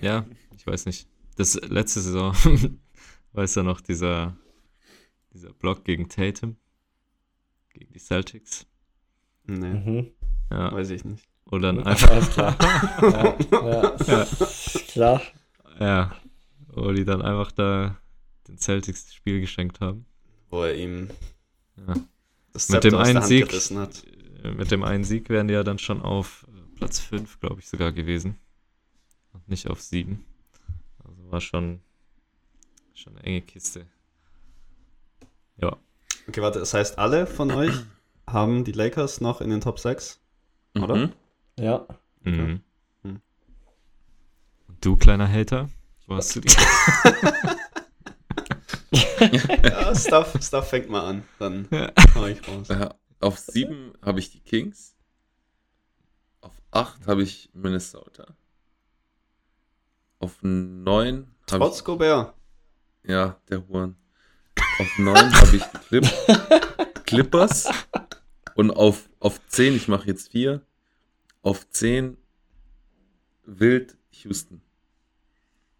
Ja, 0.00 0.26
ich 0.56 0.66
weiß 0.66 0.86
nicht. 0.86 1.08
Das 1.36 1.54
letzte 1.54 2.00
Saison, 2.00 2.34
weiß 3.32 3.54
ja 3.56 3.62
noch, 3.62 3.80
dieser, 3.80 4.36
dieser 5.32 5.52
Block 5.52 5.84
gegen 5.84 6.08
Tatum, 6.08 6.56
gegen 7.70 7.92
die 7.92 7.98
Celtics. 7.98 8.66
Nee, 9.46 9.68
Mhm. 9.74 10.10
Ja, 10.50 10.72
weiß 10.72 10.90
ich 10.90 11.04
nicht. 11.04 11.26
oder 11.50 11.72
dann 11.72 11.82
Alles 11.86 12.04
einfach, 12.08 12.58
klar. 12.58 13.36
ja, 13.52 13.96
ja. 14.06 14.26
Klar. 14.88 15.22
ja, 15.80 16.16
wo 16.68 16.92
die 16.92 17.04
dann 17.04 17.22
einfach 17.22 17.52
da 17.52 17.96
den 18.48 18.58
Celtics 18.58 19.04
das 19.06 19.14
Spiel 19.14 19.40
geschenkt 19.40 19.80
haben. 19.80 20.04
Wo 20.50 20.62
er 20.62 20.74
ihm 20.76 21.08
Ja. 21.76 21.94
das 22.52 22.68
Mit 22.68 22.82
Zepter 22.82 22.90
dem 22.90 22.94
aus 22.96 23.00
der 23.04 23.08
einen 23.08 23.16
Hand 23.20 23.26
Sieg, 23.28 23.48
gerissen 23.48 23.78
hat. 23.78 24.04
äh, 24.44 24.50
mit 24.52 24.70
dem 24.70 24.82
einen 24.84 25.04
Sieg 25.04 25.28
wären 25.30 25.48
die 25.48 25.54
ja 25.54 25.62
dann 25.64 25.78
schon 25.78 26.02
auf 26.02 26.46
äh, 26.48 26.76
Platz 26.76 26.98
5, 27.00 27.40
glaube 27.40 27.60
ich, 27.60 27.68
sogar 27.68 27.92
gewesen. 27.92 28.36
Und 29.32 29.48
nicht 29.48 29.68
auf 29.68 29.80
7. 29.80 30.22
Also 31.04 31.30
war 31.30 31.40
schon, 31.40 31.80
schon 32.92 33.16
eine 33.16 33.24
enge 33.24 33.40
Kiste. 33.42 33.86
Ja. 35.56 35.76
Okay, 36.28 36.42
warte, 36.42 36.58
das 36.58 36.74
heißt, 36.74 36.98
alle 36.98 37.26
von 37.26 37.50
euch 37.50 37.72
haben 38.32 38.64
die 38.64 38.72
Lakers 38.72 39.20
noch 39.20 39.40
in 39.40 39.50
den 39.50 39.60
Top 39.60 39.78
6? 39.78 40.20
Oder? 40.80 40.94
Mhm. 40.96 41.12
Ja. 41.58 41.86
Mhm. 42.22 42.60
Hm. 43.02 43.20
Und 44.68 44.84
du, 44.84 44.96
kleiner 44.96 45.28
Hater, 45.30 45.68
wo 46.06 46.16
hast 46.16 46.34
du 46.36 46.40
die? 46.40 46.48
Ja, 49.62 49.94
Stuff, 49.94 50.34
Stuff 50.42 50.68
fängt 50.68 50.90
mal 50.90 51.06
an, 51.08 51.22
dann 51.38 51.68
Ja. 51.70 51.92
hau 52.14 52.26
ich 52.26 52.46
raus. 52.46 52.68
Ja, 52.68 52.94
auf 53.20 53.38
sieben 53.38 53.92
habe 54.02 54.18
ich 54.18 54.30
die 54.30 54.40
Kings. 54.40 54.96
Auf 56.40 56.52
acht 56.72 57.06
habe 57.06 57.22
ich 57.22 57.48
Minnesota. 57.52 58.26
Auf 60.18 60.38
neun 60.42 61.28
habe 61.50 61.58
Trotz 61.64 61.84
Gobert. 61.84 62.34
ich. 63.04 63.10
Ja, 63.10 63.36
der 63.48 63.66
Huren. 63.68 63.96
Auf 64.78 64.98
neun 64.98 65.32
habe 65.40 65.56
ich 65.56 65.62
die 65.62 65.78
Clip, 65.78 66.04
Clippers. 67.06 67.68
Und 68.54 68.70
auf, 68.70 69.08
auf 69.20 69.40
zehn, 69.48 69.74
ich 69.76 69.88
mache 69.88 70.06
jetzt 70.08 70.32
vier. 70.32 70.62
Auf 71.42 71.68
zehn 71.70 72.16
Wild 73.44 73.96
Houston. 74.22 74.60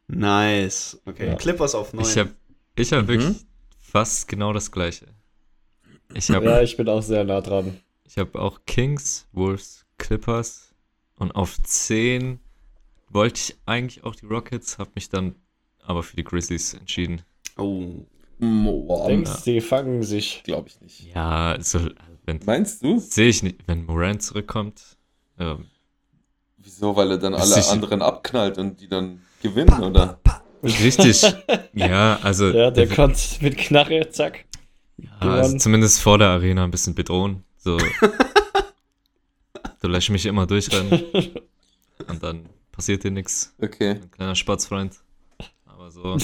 Nice. 0.09 1.01
Okay, 1.07 1.29
Ja. 1.29 1.35
Clippers 1.37 1.75
auf 1.75 1.93
9. 1.93 2.05
Ich 2.05 2.19
habe 2.19 2.31
ich 2.77 2.93
hab 2.93 3.03
Mhm. 3.05 3.09
wirklich 3.09 3.37
fast 3.81 4.29
genau 4.29 4.53
das 4.53 4.71
gleiche. 4.71 5.07
Ich 6.15 6.31
habe 6.31 6.45
ja, 6.45 6.61
ich 6.63 6.77
bin 6.77 6.89
auch 6.89 7.03
sehr 7.03 7.25
nah 7.25 7.41
dran. 7.41 7.79
ich 8.05 8.19
hab 8.19 8.35
auch 8.35 8.61
Kings, 8.67 9.27
Wolves, 9.33 9.87
Clippers 9.99 10.75
und 11.17 11.33
auf 11.33 11.63
10 11.63 12.41
wollte 13.09 13.41
ich 13.41 13.57
eigentlich 13.67 14.05
auch 14.05 14.15
die 14.15 14.27
Rockets, 14.27 14.79
habe 14.79 14.91
mich 14.95 15.09
dann 15.09 15.35
aber 15.83 16.03
für 16.03 16.17
die 16.17 16.25
Grizzlies 16.25 16.75
entschieden. 16.75 17.23
oh, 17.57 18.05
Denkst 19.07 19.45
die 19.45 19.61
fangen 19.61 20.03
sich. 20.03 20.43
glaube 20.45 20.69
ich 20.69 20.81
nicht. 20.81 21.15
Ja, 21.15 21.53
also, 21.53 21.89
wenn 22.25 22.41
Meinst 22.45 22.83
du? 22.83 22.99
sehe 22.99 23.29
ich 23.29 23.43
nicht, 23.43 23.61
wenn 23.67 23.87
Moran 23.87 24.21
zurückkommt. 24.21 24.83
Ähm, 25.39 25.67
Wieso? 26.59 26.95
Weil 26.95 27.13
er 27.13 27.19
dann 27.19 27.35
alle 27.35 27.67
anderen 27.69 28.03
abknallt 28.03 28.59
und 28.59 28.81
die 28.81 28.89
dann 28.89 29.23
gewinnen, 29.43 29.83
oder? 29.83 30.21
richtig. 30.63 31.23
ja, 31.73 32.19
also, 32.23 32.51
Ja, 32.51 32.71
der 32.71 32.89
konnte 32.89 33.19
mit 33.41 33.57
Knarre, 33.59 34.09
zack. 34.11 34.45
ja, 34.99 35.09
also 35.21 35.57
zumindest 35.59 36.01
vor 36.01 36.19
der 36.19 36.29
Arena 36.29 36.63
ein 36.65 36.71
bisschen 36.71 36.95
bedrohen. 36.95 37.43
So. 37.59 37.79
du 39.81 39.89
lässt 39.89 40.11
mich 40.11 40.27
immer 40.27 40.47
durchrennen 40.47 41.03
und 42.09 42.23
dann 42.23 42.49
passiert 42.71 43.03
dir 43.05 43.11
nichts. 43.11 43.55
Okay. 43.61 43.91
Ein 43.93 44.11
kleiner 44.11 44.35
Spatzfreund. 44.37 44.95
Aber 45.67 45.91
so. 45.91 46.03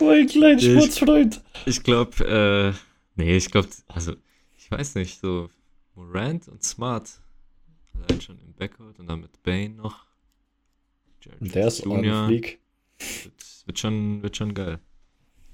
Mein 0.00 0.26
kleiner 0.26 0.58
Sportsfreund. 0.58 1.40
Ich 1.70 1.84
glaube, 1.84 2.74
äh, 2.76 2.78
nee, 3.14 3.36
ich 3.36 3.50
glaube, 3.50 3.68
also, 3.86 4.14
ich 4.58 4.68
weiß 4.70 4.96
nicht, 4.96 5.20
so 5.20 5.48
Morant 5.94 6.48
und 6.48 6.64
Smart. 6.64 7.08
Allein 7.94 8.20
schon 8.20 8.38
im 8.40 8.52
Backcourt 8.54 8.98
und 8.98 9.06
dann 9.06 9.20
mit 9.20 9.40
Bane 9.44 9.70
noch. 9.70 10.04
Jared 11.22 11.54
Der 11.54 11.66
ist 11.68 11.86
on 11.86 12.02
Jr. 12.02 12.26
fleek. 12.26 12.58
Wird, 12.98 13.66
wird, 13.66 13.78
schon, 13.78 14.22
wird 14.22 14.36
schon 14.36 14.52
geil. 14.54 14.78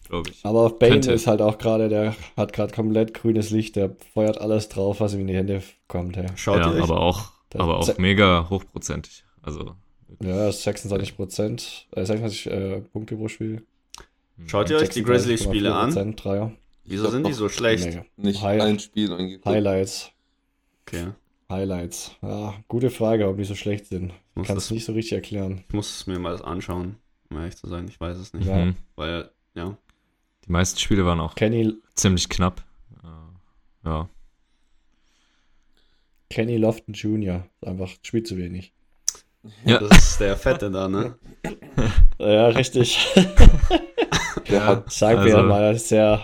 Glaube 0.09 0.31
ich. 0.31 0.45
Aber 0.45 0.61
auf 0.61 0.79
Bane 0.79 0.93
Könnte. 0.93 1.13
ist 1.13 1.27
halt 1.27 1.43
auch 1.43 1.59
gerade, 1.59 1.89
der 1.91 2.15
hat 2.37 2.53
gerade 2.55 2.73
komplett 2.73 3.13
grünes 3.13 3.51
Licht, 3.51 3.77
der 3.77 3.95
feuert 4.15 4.41
alles 4.41 4.69
drauf, 4.69 5.01
was 5.01 5.13
ihm 5.15 5.21
in 5.21 5.27
die 5.27 5.35
Hände 5.37 5.63
kommt. 5.89 6.17
Ja, 6.17 6.25
schaut 6.37 6.61
ja, 6.61 6.71
ihr 6.71 6.77
euch 6.77 6.83
aber 6.83 7.01
auch, 7.01 7.33
Das- 7.51 7.61
aber 7.61 7.79
auch 7.79 7.99
mega 7.99 8.49
hochprozentig. 8.49 9.25
Also. 9.43 9.75
ja 10.23 10.51
26 10.51 11.15
Prozent, 11.17 11.89
äh, 11.91 12.07
26 12.07 12.47
äh, 12.47 12.81
Punkte 12.81 13.17
pro 13.17 13.29
Spiel. 13.29 13.67
Schaut 14.47 14.69
ihr 14.71 14.77
euch 14.77 14.91
die 14.91 15.03
Grizzlies-Spiele 15.03 15.75
an? 15.75 15.91
36,4% 15.91 16.17
Dreier. 16.23 16.53
Wieso 16.85 17.07
Ich 17.07 17.11
sind 17.11 17.27
die 17.27 17.33
so 17.33 17.49
schlecht? 17.49 17.85
Mega. 17.87 18.05
Nicht 18.17 18.43
Hi- 18.43 18.61
ein 18.61 18.79
Spiel 18.79 19.13
angeguckt. 19.13 19.47
Highlights. 19.47 20.11
Okay, 20.87 21.09
Highlights. 21.51 22.13
Ja, 22.23 22.55
gute 22.69 22.91
Frage, 22.91 23.29
ob 23.29 23.39
die 23.39 23.45
so 23.45 23.55
schlecht 23.55 23.87
sind. 23.87 24.13
Kannst 24.35 24.51
das, 24.51 24.69
du 24.69 24.75
nicht 24.75 24.85
so 24.85 24.93
richtig 24.93 25.13
erklären. 25.15 25.65
ich 25.69 25.75
muss 25.75 25.91
es 26.01 26.07
mir 26.07 26.19
mal 26.19 26.41
anschauen, 26.43 26.97
um 27.31 27.39
ehrlich 27.39 27.57
zu 27.57 27.67
sein. 27.69 27.89
Ich 27.89 27.99
weiß 28.01 28.17
es 28.19 28.35
nicht. 28.35 28.47
Ja. 28.47 28.67
Mhm. 28.67 28.77
Weil, 28.95 29.31
ja. 29.55 29.77
Die 30.47 30.53
meisten 30.53 30.79
Spiele 30.79 31.05
waren 31.07 31.19
auch 31.21 31.35
Kenny, 31.35 31.73
ziemlich 31.95 32.29
knapp. 32.29 32.63
Ja. 33.85 34.09
Kenny 36.31 36.57
Lofton 36.57 36.95
Jr. 36.95 37.47
Einfach 37.65 37.89
spielt 38.03 38.27
zu 38.27 38.37
wenig. 38.37 38.73
Ja. 39.65 39.79
Das 39.79 39.97
ist 39.99 40.21
der 40.21 40.37
Fette 40.37 40.71
da, 40.71 40.89
ne? 40.89 41.17
Ja, 42.19 42.49
richtig. 42.49 43.07
Der 44.49 44.65
hat, 44.67 44.93
Sagen 44.93 45.25
wir 45.25 45.37
Also- 45.37 45.49
mal 45.49 45.79
sehr, 45.79 46.23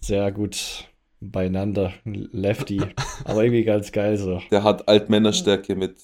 sehr 0.00 0.30
gut 0.32 0.84
beieinander. 1.20 1.92
Lefty. 2.04 2.80
Aber 3.24 3.42
irgendwie 3.44 3.64
ganz 3.64 3.90
geil 3.92 4.16
so. 4.16 4.40
der 4.50 4.62
hat 4.62 4.86
Altmännerstärke 4.88 5.74
mit 5.74 5.96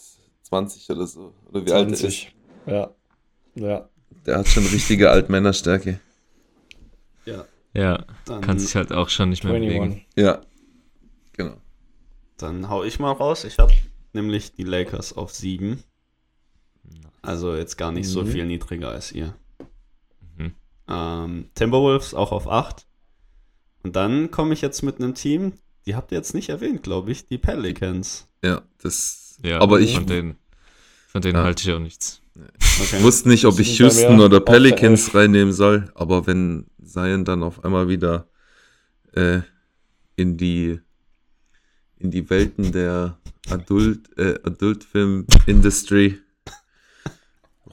20 0.43 0.91
oder 0.91 1.07
so. 1.07 1.33
Oder 1.51 1.65
wie 1.67 1.73
alt 1.73 1.89
er 1.89 1.93
ist. 1.93 2.01
20. 2.01 2.35
Ja. 2.67 2.91
Ja. 3.55 3.89
Der 4.27 4.39
hat 4.39 4.49
schon 4.49 4.67
richtige 4.67 5.11
Altmännerstärke. 5.11 6.01
Ja. 7.27 7.45
Ja, 7.73 8.05
Dann, 8.27 8.41
kann 8.41 8.59
sich 8.59 8.75
halt 8.77 8.93
auch 8.93 9.09
schon 9.09 9.31
nicht 9.31 9.45
mehr 9.45 9.53
bewegen. 9.55 9.83
21. 9.83 10.07
Ja. 10.17 10.41
Genau. 11.37 11.57
dann 12.39 12.69
hau 12.69 12.85
ich 12.85 12.99
mal 13.01 13.11
raus. 13.13 13.45
Ich 13.45 13.59
habe 13.59 13.73
nämlich 14.13 14.55
die 14.55 14.63
Lakers 14.65 15.13
auf 15.17 15.33
7. 15.35 15.83
Also 17.23 17.55
jetzt 17.57 17.77
gar 17.77 17.91
nicht 17.93 18.09
so 18.09 18.23
Mhm. 18.23 18.27
viel 18.29 18.47
niedriger 18.47 18.91
als 18.91 19.11
ihr. 19.13 19.35
Ähm, 20.89 21.51
Timberwolves 21.55 22.15
auch 22.15 22.33
auf 22.33 22.49
8. 22.49 22.87
Und 23.83 23.97
dann 23.97 24.31
komme 24.31 24.55
ich 24.55 24.61
jetzt 24.61 24.83
mit 24.83 24.99
einem 24.99 25.15
Team, 25.15 25.53
die 25.87 25.95
habt 25.95 26.13
ihr 26.13 26.19
jetzt 26.19 26.35
nicht 26.35 26.49
erwähnt, 26.49 26.83
glaube 26.83 27.13
ich, 27.13 27.27
die 27.27 27.39
Pelicans. 27.39 28.27
Ja, 28.43 28.63
das. 28.83 29.39
Ja, 29.43 29.61
aber 29.61 29.81
ich 29.81 29.95
von 29.95 30.07
denen, 30.07 30.37
von 31.09 31.21
denen 31.21 31.37
Ja. 31.37 31.45
halte 31.45 31.69
ich 31.69 31.75
auch 31.75 31.81
nichts. 31.81 32.21
Okay. 32.81 33.03
wusste 33.03 33.29
nicht, 33.29 33.45
ob 33.45 33.59
ich 33.61 33.79
Houston 33.79 34.21
oder 34.21 34.41
Pelicans 34.41 35.15
reinnehmen 35.15 35.53
soll, 35.53 35.91
aber 35.95 36.27
wenn 36.27 36.67
Zion 36.83 37.25
dann 37.25 37.43
auf 37.43 37.65
einmal 37.65 37.89
wieder 37.89 38.27
äh, 39.13 39.41
in 40.17 40.37
die 40.37 40.81
in 41.99 42.11
die 42.11 42.29
Welten 42.29 42.73
der 42.73 43.19
Adult 43.51 44.17
äh, 44.19 44.39
Adultfilm 44.43 45.27
Industry 45.47 46.19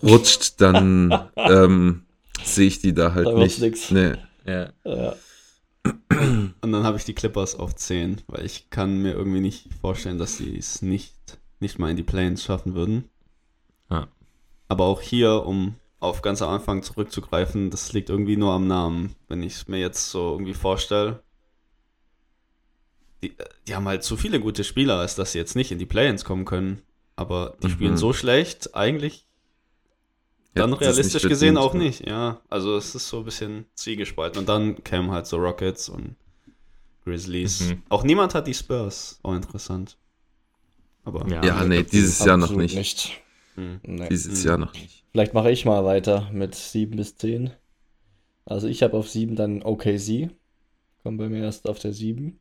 rutscht, 0.03 0.61
dann 0.61 1.29
ähm, 1.35 2.03
sehe 2.43 2.67
ich 2.67 2.79
die 2.79 2.93
da 2.93 3.13
halt 3.13 3.27
Da 3.27 3.33
nicht. 3.33 3.59
nix. 3.59 3.91
Nee. 3.91 4.13
Ja. 4.45 4.69
Ja. 4.85 5.15
Und 6.13 6.71
dann 6.71 6.83
habe 6.83 6.97
ich 6.97 7.05
die 7.05 7.13
Clippers 7.13 7.55
auf 7.55 7.75
10, 7.75 8.21
weil 8.27 8.45
ich 8.45 8.69
kann 8.69 9.01
mir 9.01 9.13
irgendwie 9.13 9.39
nicht 9.39 9.67
vorstellen, 9.81 10.17
dass 10.19 10.37
sie 10.37 10.55
es 10.55 10.81
nicht, 10.81 11.15
nicht 11.59 11.79
mal 11.79 11.89
in 11.89 11.97
die 11.97 12.03
Plains 12.03 12.43
schaffen 12.43 12.75
würden. 12.75 13.09
Ja. 13.89 14.07
Aber 14.67 14.85
auch 14.85 15.01
hier, 15.01 15.45
um 15.45 15.75
auf 15.99 16.21
ganz 16.21 16.41
am 16.41 16.49
Anfang 16.49 16.83
zurückzugreifen, 16.83 17.69
das 17.71 17.93
liegt 17.93 18.09
irgendwie 18.09 18.37
nur 18.37 18.53
am 18.53 18.67
Namen. 18.67 19.15
Wenn 19.27 19.41
ich 19.43 19.53
es 19.53 19.67
mir 19.67 19.79
jetzt 19.79 20.09
so 20.11 20.33
irgendwie 20.33 20.53
vorstelle, 20.53 21.23
die, 23.23 23.35
die 23.67 23.75
haben 23.75 23.87
halt 23.87 24.03
so 24.03 24.17
viele 24.17 24.39
gute 24.39 24.63
Spieler, 24.63 24.99
als 24.99 25.15
dass 25.15 25.31
sie 25.33 25.37
jetzt 25.39 25.55
nicht 25.55 25.71
in 25.71 25.79
die 25.79 25.85
Play-ins 25.85 26.25
kommen 26.25 26.45
können. 26.45 26.81
Aber 27.15 27.55
die 27.61 27.67
Mhm. 27.67 27.71
spielen 27.71 27.97
so 27.97 28.13
schlecht, 28.13 28.75
eigentlich 28.75 29.25
dann 30.53 30.73
realistisch 30.73 31.23
gesehen 31.27 31.57
auch 31.57 31.73
nicht. 31.73 32.07
Ja, 32.07 32.41
also 32.49 32.75
es 32.75 32.93
ist 32.95 33.07
so 33.07 33.19
ein 33.19 33.25
bisschen 33.25 33.65
zwiegespalten. 33.75 34.39
Und 34.39 34.49
dann 34.49 34.83
kämen 34.83 35.11
halt 35.11 35.25
so 35.27 35.37
Rockets 35.37 35.89
und 35.89 36.15
Grizzlies. 37.05 37.61
Mhm. 37.69 37.83
Auch 37.89 38.03
niemand 38.03 38.35
hat 38.35 38.47
die 38.47 38.53
Spurs. 38.53 39.19
Auch 39.23 39.33
interessant. 39.35 39.97
Aber 41.03 41.27
Ja, 41.29 41.43
Ja, 41.43 41.63
nee, 41.65 41.83
dieses 41.83 42.19
ist 42.19 42.25
Jahr 42.25 42.37
noch 42.37 42.51
nicht. 42.51 42.75
nicht. 42.75 43.21
hm. 43.55 43.79
Nee. 43.83 44.09
Dieses 44.09 44.43
Mhm. 44.43 44.47
Jahr 44.47 44.57
noch 44.57 44.73
nicht. 44.73 45.03
Vielleicht 45.11 45.33
mache 45.33 45.51
ich 45.51 45.65
mal 45.65 45.83
weiter 45.83 46.29
mit 46.31 46.53
7 46.55 46.95
bis 46.95 47.15
10. 47.17 47.51
Also 48.45 48.67
ich 48.67 48.83
habe 48.83 48.95
auf 48.97 49.09
7 49.09 49.35
dann 49.35 49.63
OKC. 49.63 50.29
Kommt 51.03 51.17
bei 51.17 51.29
mir 51.29 51.43
erst 51.43 51.67
auf 51.67 51.79
der 51.79 51.93
7. 51.93 52.39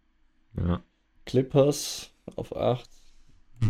Ja. 0.57 0.83
Clippers 1.25 2.11
auf 2.37 2.55
8. 2.55 2.89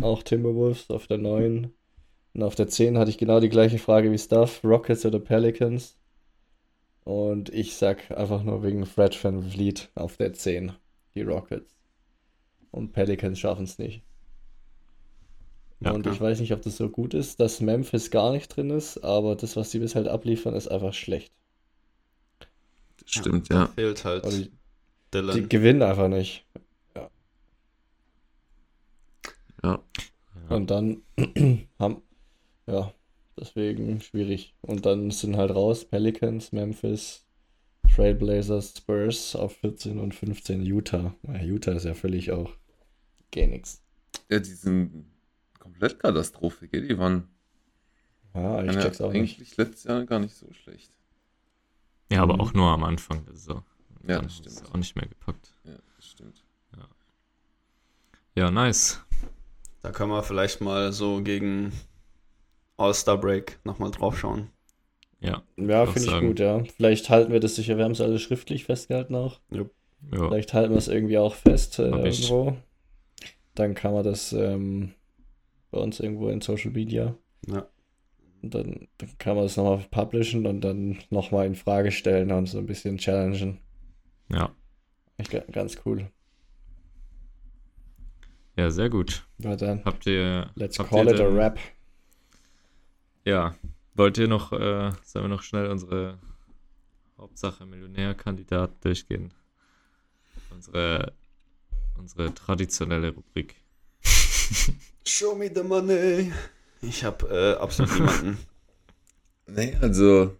Auch 0.01 0.23
Timberwolves 0.23 0.89
auf 0.89 1.07
der 1.07 1.17
9. 1.17 1.71
Und 2.33 2.43
auf 2.43 2.55
der 2.55 2.67
10 2.67 2.97
hatte 2.97 3.09
ich 3.09 3.17
genau 3.17 3.39
die 3.39 3.49
gleiche 3.49 3.77
Frage 3.77 4.11
wie 4.11 4.17
Stuff. 4.17 4.63
Rockets 4.63 5.05
oder 5.05 5.19
Pelicans. 5.19 5.97
Und 7.03 7.49
ich 7.49 7.75
sag 7.75 8.11
einfach 8.11 8.43
nur 8.43 8.63
wegen 8.63 8.85
Fred 8.85 9.21
Van 9.21 9.41
Vliet 9.43 9.89
auf 9.95 10.17
der 10.17 10.33
10. 10.33 10.73
Die 11.15 11.23
Rockets. 11.23 11.75
Und 12.71 12.93
Pelicans 12.93 13.39
schaffen 13.39 13.65
es 13.65 13.77
nicht. 13.79 14.01
Ja, 15.81 15.91
und 15.91 16.03
klar. 16.03 16.13
ich 16.13 16.21
weiß 16.21 16.39
nicht, 16.39 16.53
ob 16.53 16.61
das 16.61 16.77
so 16.77 16.89
gut 16.89 17.13
ist, 17.13 17.39
dass 17.39 17.59
Memphis 17.59 18.11
gar 18.11 18.31
nicht 18.31 18.55
drin 18.55 18.69
ist, 18.69 18.99
aber 18.99 19.35
das, 19.35 19.55
was 19.55 19.71
die 19.71 19.79
bis 19.79 19.95
halt 19.95 20.07
abliefern, 20.07 20.53
ist 20.53 20.67
einfach 20.67 20.93
schlecht. 20.93 21.33
Das 23.01 23.11
stimmt, 23.11 23.49
da 23.49 23.55
ja. 23.55 23.67
Fehlt 23.67 24.05
halt 24.05 24.23
die, 24.31 24.51
die 25.11 25.49
gewinnen 25.49 25.81
einfach 25.81 26.07
nicht. 26.07 26.45
Ja. 26.95 27.09
ja. 29.63 29.79
Und 30.49 30.69
dann 30.69 31.01
haben, 31.79 32.03
ja, 32.71 32.93
deswegen 33.39 34.01
schwierig. 34.01 34.55
Und 34.61 34.85
dann 34.85 35.11
sind 35.11 35.35
halt 35.37 35.51
raus 35.51 35.85
Pelicans, 35.85 36.51
Memphis, 36.51 37.25
Trailblazers, 37.93 38.73
Spurs 38.77 39.35
auf 39.35 39.57
14 39.57 39.99
und 39.99 40.15
15 40.15 40.63
Utah. 40.63 41.13
Ja, 41.23 41.41
Utah 41.41 41.73
ist 41.73 41.85
ja 41.85 41.93
völlig 41.93 42.31
auch 42.31 42.51
gar 43.31 43.47
nichts. 43.47 43.83
Ja, 44.29 44.39
die 44.39 44.53
sind 44.53 45.05
komplett 45.59 45.99
Katastrophe, 45.99 46.67
gell? 46.67 46.87
Die 46.87 46.97
waren 46.97 47.27
Ja, 48.33 48.63
ich 48.63 48.73
ja, 48.73 48.81
check's 48.81 49.01
auch 49.01 49.11
nicht. 49.11 49.37
eigentlich 49.37 49.57
letztes 49.57 49.83
Jahr 49.83 50.05
gar 50.05 50.19
nicht 50.19 50.35
so 50.35 50.51
schlecht. 50.53 50.91
ja, 52.11 52.21
aber 52.23 52.35
Mhm. 52.35 52.41
auch 52.41 52.53
nur 52.53 52.69
am 52.71 52.83
Anfang 52.83 53.25
der 53.25 53.35
Saison. 53.35 53.63
Ja, 54.07 54.15
Dann 54.15 54.23
das 54.23 54.37
stimmt. 54.37 54.69
Auch 54.71 54.77
nicht 54.77 54.95
mehr 54.95 55.07
gepackt. 55.07 55.53
Ja, 55.63 55.77
das 55.95 56.07
stimmt. 56.07 56.43
Ja, 58.35 58.49
nice. 58.49 59.01
Da 59.81 59.91
können 59.91 60.11
wir 60.11 60.23
vielleicht 60.23 60.61
mal 60.61 60.93
so 60.93 61.21
gegen 61.21 61.73
All-Star 62.81 63.17
Break 63.19 63.59
nochmal 63.63 63.91
drauf 63.91 64.17
schauen. 64.19 64.49
Ja. 65.19 65.43
Ja, 65.57 65.85
finde 65.85 66.09
ich 66.15 66.19
gut, 66.19 66.39
ja. 66.39 66.63
Vielleicht 66.75 67.09
halten 67.09 67.31
wir 67.31 67.39
das 67.39 67.55
sicher. 67.55 67.77
Wir 67.77 67.83
haben 67.85 67.91
es 67.91 68.01
alles 68.01 68.21
schriftlich 68.21 68.65
festgehalten 68.65 69.15
auch. 69.15 69.39
ja. 69.51 69.63
Vielleicht 70.09 70.53
halten 70.55 70.71
wir 70.71 70.77
es 70.79 70.87
irgendwie 70.87 71.19
auch 71.19 71.35
fest 71.35 71.77
äh, 71.77 72.07
ich. 72.07 72.27
irgendwo. 72.31 72.57
Dann 73.53 73.75
kann 73.75 73.93
man 73.93 74.03
das 74.03 74.33
ähm, 74.33 74.93
bei 75.69 75.77
uns 75.79 75.99
irgendwo 75.99 76.29
in 76.29 76.41
Social 76.41 76.71
Media. 76.71 77.15
Ja. 77.47 77.67
Und 78.41 78.55
dann, 78.55 78.87
dann 78.97 79.09
kann 79.19 79.35
man 79.35 79.45
das 79.45 79.57
nochmal 79.57 79.85
publishen 79.91 80.47
und 80.47 80.61
dann 80.61 80.97
nochmal 81.11 81.45
in 81.45 81.53
Frage 81.53 81.91
stellen 81.91 82.31
und 82.31 82.47
so 82.47 82.57
ein 82.57 82.65
bisschen 82.65 82.97
challengen. 82.97 83.59
Ja. 84.31 84.55
Ga- 85.29 85.43
ganz 85.51 85.77
cool. 85.85 86.09
Ja, 88.57 88.69
sehr 88.71 88.89
gut. 88.89 89.27
Ja, 89.37 89.55
dann, 89.55 89.83
Habt 89.85 90.05
ihr. 90.07 90.49
let's 90.55 90.77
habt 90.79 90.89
call 90.89 91.05
ihr 91.05 91.13
it 91.13 91.19
a 91.19 91.23
denn- 91.25 91.35
rap. 91.37 91.59
Ja. 93.25 93.55
Wollt 93.93 94.17
ihr 94.17 94.27
noch, 94.27 94.51
äh, 94.53 94.91
sollen 95.03 95.25
wir 95.25 95.27
noch 95.27 95.43
schnell 95.43 95.67
unsere 95.67 96.17
Hauptsache 97.17 97.65
Millionärkandidat 97.65 98.83
durchgehen? 98.83 99.33
Unsere, 100.49 101.13
unsere 101.97 102.33
traditionelle 102.33 103.09
Rubrik. 103.09 103.55
Show 105.05 105.35
me 105.35 105.51
the 105.53 105.63
money. 105.63 106.31
Ich 106.81 107.03
habe 107.03 107.27
äh, 107.29 107.61
absolut 107.61 107.93
niemanden. 107.93 108.37
Nee, 109.47 109.75
also 109.81 110.37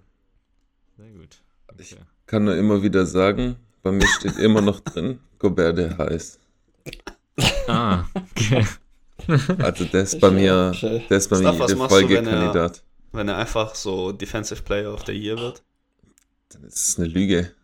Sehr 0.95 1.09
gut. 1.11 1.41
Ich- 1.79 1.93
Okay. 1.93 2.03
kann 2.27 2.45
nur 2.45 2.55
immer 2.55 2.81
wieder 2.81 3.05
sagen, 3.05 3.57
bei 3.81 3.91
mir 3.91 4.07
steht 4.07 4.37
immer 4.37 4.61
noch 4.61 4.79
drin, 4.79 5.19
Gobert 5.39 5.77
der 5.79 5.97
heiß. 5.97 6.39
Ah, 7.67 8.05
okay. 8.13 8.65
Also 9.59 9.85
der 9.85 10.03
ist 10.03 10.19
bei 10.19 10.31
mir, 10.31 10.73
Schön. 10.73 11.01
der 11.09 11.17
ist 11.17 11.29
bei 11.29 11.37
mir 11.37 11.43
Staff, 11.43 11.59
was 11.59 11.69
jede 11.71 11.79
machst 11.79 11.91
du, 11.91 11.95
Folge 11.99 12.15
wenn 12.15 12.27
er- 12.27 12.31
Kandidat. 12.39 12.83
Wenn 13.13 13.27
er 13.27 13.37
einfach 13.37 13.75
so 13.75 14.11
Defensive 14.13 14.61
Player 14.63 14.93
of 14.93 15.03
the 15.05 15.11
Year 15.11 15.37
wird. 15.37 15.61
Dann 16.49 16.63
ist 16.63 16.77
es 16.89 16.97
eine 16.99 17.07
Lüge. 17.07 17.51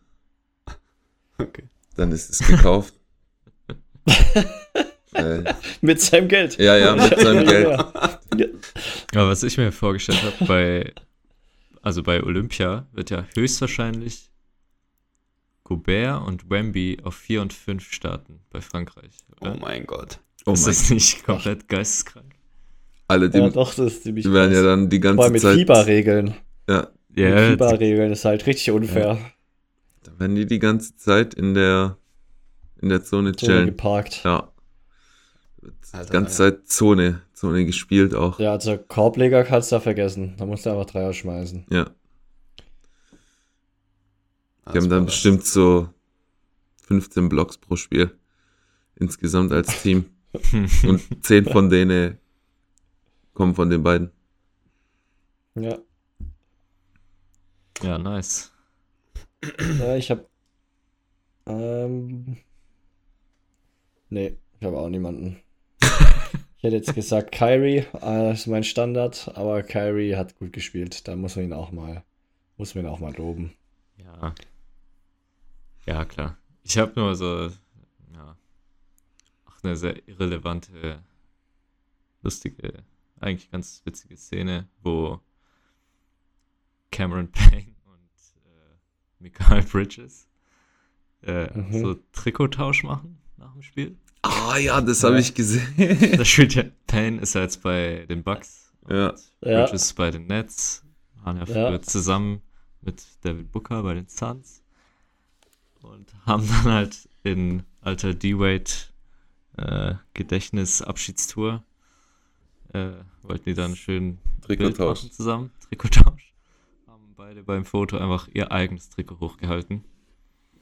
Okay. 1.40 1.68
Dann 1.94 2.10
ist 2.10 2.30
es 2.30 2.38
gekauft. 2.44 2.94
äh, 5.12 5.54
Mit 5.80 6.00
seinem 6.00 6.26
Geld. 6.28 6.58
ja, 6.58 6.76
ja, 6.76 6.96
mit 6.96 7.16
seinem 7.18 7.46
Geld. 7.46 7.68
Aber 9.14 9.28
was 9.28 9.42
ich 9.44 9.56
mir 9.56 9.70
vorgestellt 9.70 10.20
habe, 10.22 10.44
bei, 10.46 10.92
also 11.80 12.02
bei 12.02 12.22
Olympia 12.24 12.86
wird 12.92 13.10
ja 13.10 13.24
höchstwahrscheinlich 13.34 14.30
Gobert 15.64 16.26
und 16.26 16.50
Wemby 16.50 16.98
auf 17.04 17.14
4 17.14 17.42
und 17.42 17.52
5 17.52 17.92
starten 17.92 18.40
bei 18.50 18.60
Frankreich. 18.60 19.12
Oh 19.40 19.46
Oder? 19.46 19.56
mein 19.60 19.86
Gott. 19.86 20.18
Oh 20.48 20.54
ist 20.54 20.66
das 20.66 20.90
nicht 20.90 21.24
komplett 21.24 21.68
geisteskrank? 21.68 22.34
Alle, 23.08 23.30
die, 23.30 23.38
Ja, 23.38 23.48
doch, 23.50 23.74
das 23.74 23.94
ist 23.94 24.02
ziemlich 24.04 24.24
die 24.24 24.32
werden 24.32 24.52
ja 24.52 24.62
dann 24.62 24.88
die 24.90 25.00
Vor 25.00 25.08
allem 25.10 25.16
ganze 25.18 25.30
mit 25.32 25.42
Zeit. 25.42 25.54
Fieberregeln. 25.58 26.34
Ja, 26.68 26.88
Mit 27.08 27.18
Ja, 27.18 27.48
Fieberregeln 27.50 28.12
ist 28.12 28.24
halt 28.24 28.46
richtig 28.46 28.70
unfair. 28.70 29.18
dann 30.02 30.18
werden 30.20 30.36
die 30.36 30.46
die 30.46 30.58
ganze 30.58 30.96
Zeit 30.96 31.34
in 31.34 31.54
der 31.54 31.96
in 32.80 32.88
der 32.90 33.02
Zone 33.02 33.32
So 33.38 33.46
chillen. 33.46 33.66
geparkt. 33.66 34.22
Ja. 34.24 34.52
Wird 35.60 35.74
Die 35.92 35.96
Alter, 35.96 36.12
ganze 36.12 36.36
Zeit 36.36 36.68
Zone, 36.68 37.22
Zone 37.34 37.64
gespielt 37.66 38.14
auch. 38.14 38.38
Ja, 38.38 38.52
also 38.52 38.78
Korbleger 38.78 39.44
kannst 39.44 39.72
du 39.72 39.76
da 39.76 39.80
vergessen. 39.80 40.34
Da 40.38 40.46
musst 40.46 40.64
du 40.66 40.70
einfach 40.70 40.86
Dreier 40.86 41.12
schmeißen. 41.12 41.66
Ja. 41.70 41.90
Die 44.70 44.74
Das 44.74 44.76
haben 44.76 44.90
dann 44.90 45.06
bestimmt 45.06 45.44
so 45.46 45.88
15 46.86 47.28
Blocks 47.28 47.58
pro 47.58 47.76
Spiel. 47.76 48.10
Insgesamt 48.96 49.52
als 49.52 49.82
Team. 49.82 50.04
Und 50.86 51.24
10 51.24 51.46
von 51.46 51.70
denen 51.70 52.18
kommen 53.34 53.54
von 53.54 53.70
den 53.70 53.82
beiden. 53.82 54.10
Ja. 55.54 55.78
ja, 57.82 57.98
nice. 57.98 58.52
Ja, 59.78 59.96
ich 59.96 60.10
hab. 60.10 60.28
Ähm. 61.46 62.36
Nee, 64.10 64.36
ich 64.58 64.66
habe 64.66 64.78
auch 64.78 64.88
niemanden. 64.88 65.40
Ich 66.58 66.64
hätte 66.64 66.74
jetzt 66.74 66.92
gesagt, 66.92 67.30
Kyrie 67.30 67.84
äh, 68.02 68.32
ist 68.32 68.48
mein 68.48 68.64
Standard, 68.64 69.30
aber 69.36 69.62
Kyrie 69.62 70.16
hat 70.16 70.36
gut 70.40 70.52
gespielt. 70.52 71.06
Da 71.06 71.14
muss 71.14 71.36
man 71.36 71.44
ihn 71.44 71.52
auch 71.52 71.70
mal, 71.70 72.02
muss 72.56 72.74
man 72.74 72.84
ihn 72.84 72.90
auch 72.90 72.98
mal 72.98 73.14
loben. 73.14 73.52
Ja. 73.96 74.34
Ja, 75.86 76.04
klar. 76.04 76.36
Ich 76.64 76.76
habe 76.76 76.92
nur 76.96 77.14
so, 77.14 77.44
ja, 78.12 78.36
eine 79.64 79.76
sehr 79.76 80.06
irrelevante, 80.08 81.02
lustige, 82.22 82.84
eigentlich 83.20 83.50
ganz 83.50 83.82
witzige 83.84 84.16
Szene, 84.16 84.68
wo 84.82 85.20
Cameron 86.90 87.28
Payne 87.32 87.74
und 87.84 88.00
äh, 88.44 88.76
Michael 89.18 89.62
Bridges 89.62 90.26
äh, 91.22 91.52
Mhm. 91.58 91.80
so 91.80 91.94
Trikottausch 92.12 92.84
machen 92.84 93.18
nach 93.36 93.52
dem 93.52 93.62
Spiel. 93.62 93.96
Ah 94.22 94.56
ja, 94.56 94.80
das 94.80 95.02
habe 95.04 95.14
Ja. 95.14 95.20
ich 95.20 95.34
gesehen. 95.34 96.16
Da 96.16 96.24
spielt 96.24 96.54
ja 96.54 96.64
Payne 96.86 97.20
ist 97.20 97.34
ja 97.34 97.42
jetzt 97.42 97.62
bei 97.62 98.06
den 98.08 98.22
Bucks 98.22 98.72
und 98.82 98.94
Ja. 98.94 99.14
Ja. 99.42 99.62
Bridges 99.64 99.92
bei 99.94 100.10
den 100.10 100.26
Nets. 100.26 100.84
Waren 101.22 101.36
ja 101.38 101.44
Ja. 101.44 101.66
früher 101.68 101.82
zusammen 101.82 102.42
mit 102.80 103.04
David 103.22 103.50
Booker 103.52 103.82
bei 103.82 103.94
den 103.94 104.06
Suns. 104.08 104.62
Und 105.82 106.12
haben 106.26 106.46
dann 106.48 106.64
halt 106.72 107.08
in 107.22 107.62
alter 107.80 108.14
D-Wade 108.14 108.70
äh, 109.58 109.94
Gedächtnis-Abschiedstour 110.14 111.62
äh, 112.72 112.92
wollten 113.22 113.44
die 113.44 113.54
dann 113.54 113.76
schön 113.76 114.18
Trikottausch. 114.42 115.10
zusammen. 115.10 115.50
Trikottausch. 115.68 116.34
Haben 116.86 117.14
beide 117.16 117.42
beim 117.42 117.64
Foto 117.64 117.98
einfach 117.98 118.28
ihr 118.32 118.52
eigenes 118.52 118.88
Trikot 118.90 119.20
hochgehalten. 119.20 119.84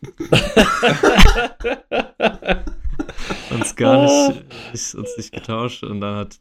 uns 3.50 3.76
gar 3.76 4.02
nicht, 4.02 4.44
nicht, 4.72 4.94
uns 4.94 5.16
nicht 5.16 5.32
getauscht 5.32 5.82
und 5.84 6.00
dann 6.00 6.16
hat 6.16 6.38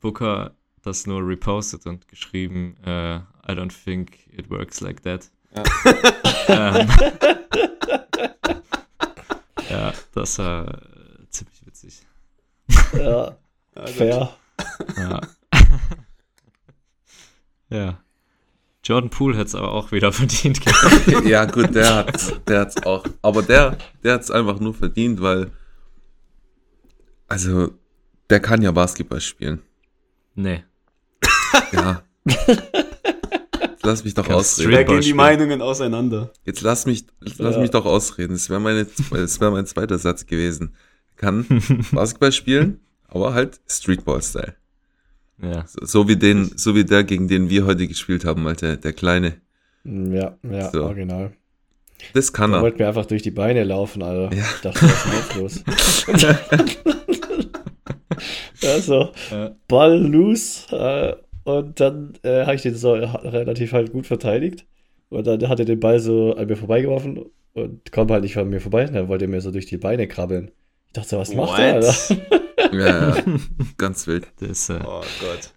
Booker 0.00 0.56
das 0.82 1.06
nur 1.06 1.26
repostet 1.26 1.86
und 1.86 2.08
geschrieben, 2.08 2.76
äh, 2.84 3.16
I 3.16 3.52
don't 3.52 3.72
think 3.72 4.18
it 4.32 4.50
works 4.50 4.80
like 4.80 5.02
that. 5.04 5.30
Ja. 5.54 5.62
ähm, 6.48 6.88
ja, 9.70 9.92
das 10.12 10.38
war 10.38 10.68
äh. 10.68 11.01
Ja, 12.92 13.36
Ja, 13.76 13.86
fair. 13.86 14.36
Ja. 14.96 15.20
ja. 17.70 17.98
Jordan 18.84 19.10
Poole 19.10 19.36
hätte 19.36 19.46
es 19.46 19.54
aber 19.54 19.72
auch 19.72 19.92
wieder 19.92 20.12
verdient 20.12 20.60
ja, 21.24 21.44
gut, 21.44 21.74
der 21.74 21.94
hat 21.94 22.48
der 22.48 22.60
hat's 22.60 22.82
auch. 22.84 23.04
Aber 23.22 23.42
der, 23.42 23.78
der 24.02 24.14
hat 24.14 24.22
es 24.22 24.30
einfach 24.30 24.58
nur 24.60 24.74
verdient, 24.74 25.20
weil. 25.22 25.50
Also, 27.28 27.70
der 28.28 28.40
kann 28.40 28.60
ja 28.62 28.72
Basketball 28.72 29.20
spielen. 29.20 29.62
nee. 30.34 30.64
Ja. 31.72 32.02
Lass 33.82 34.04
mich 34.04 34.14
doch 34.14 34.28
ausreden. 34.28 34.72
Da 34.72 34.82
gehen 34.84 35.00
die. 35.00 35.12
Meinungen 35.14 35.60
auseinander. 35.60 36.32
Jetzt 36.44 36.60
lass 36.62 36.86
mich, 36.86 37.04
lass 37.20 37.56
Ja. 37.56 37.60
mich 37.60 37.70
doch 37.70 37.84
ausreden. 37.84 38.32
Das 38.34 38.48
wäre 38.48 38.60
wäre 39.40 39.50
mein 39.50 39.66
zweiter 39.66 39.98
Satz 39.98 40.24
gewesen. 40.26 40.74
Kann 41.22 41.46
Basketball 41.92 42.32
spielen, 42.32 42.80
aber 43.08 43.32
halt 43.32 43.60
Streetball-Style. 43.68 44.54
Ja. 45.40 45.64
So, 45.66 45.86
so 45.86 46.08
wie 46.08 46.16
den, 46.16 46.50
so 46.56 46.74
wie 46.74 46.84
der, 46.84 47.04
gegen 47.04 47.28
den 47.28 47.48
wir 47.48 47.64
heute 47.64 47.86
gespielt 47.88 48.24
haben, 48.24 48.46
Alter, 48.46 48.76
der 48.76 48.92
Kleine. 48.92 49.34
Ja, 49.84 50.36
ja, 50.42 50.70
So. 50.70 50.82
original. 50.84 51.32
Das 52.14 52.32
kann 52.32 52.52
Er 52.52 52.56
er. 52.58 52.62
wollte 52.62 52.78
mir 52.82 52.88
einfach 52.88 53.06
durch 53.06 53.22
die 53.22 53.30
Beine 53.30 53.62
laufen, 53.64 54.02
Alter. 54.02 54.36
Ja. 54.36 54.42
Ich 54.54 54.60
dachte, 54.62 54.82
was 54.82 55.06
ist 55.20 55.36
los? 55.36 55.64
also, 58.64 59.10
Ja. 59.30 59.54
Ball 59.68 59.98
loose 59.98 60.66
äh, 60.76 61.14
und 61.44 61.80
dann 61.80 62.14
äh, 62.22 62.42
habe 62.42 62.54
ich 62.56 62.62
den 62.62 62.74
so 62.74 62.92
relativ 62.94 63.72
halt 63.72 63.92
gut 63.92 64.06
verteidigt 64.06 64.66
und 65.08 65.26
dann 65.26 65.48
hat 65.48 65.58
er 65.60 65.64
den 65.64 65.80
Ball 65.80 65.98
so 66.00 66.34
an 66.34 66.46
mir 66.46 66.56
vorbeigeworfen 66.56 67.24
und 67.54 67.92
kommt 67.92 68.10
halt 68.10 68.22
nicht 68.22 68.34
von 68.34 68.48
mir 68.48 68.60
vorbei 68.60 68.86
und 68.86 68.94
dann 68.94 69.08
wollte 69.08 69.24
er 69.26 69.28
mir 69.28 69.40
so 69.40 69.50
durch 69.50 69.66
die 69.66 69.76
Beine 69.78 70.06
krabbeln. 70.08 70.50
Ich 70.94 71.00
dachte, 71.00 71.18
was 71.18 71.32
macht 71.34 71.58
er, 71.58 71.74
Alter? 71.76 71.94
Ja, 72.72 73.14
ja, 73.16 73.24
ganz 73.78 74.06
wild. 74.06 74.28
Des, 74.40 74.68
äh, 74.68 74.78
Oh 74.84 75.00
Gott. 75.20 75.54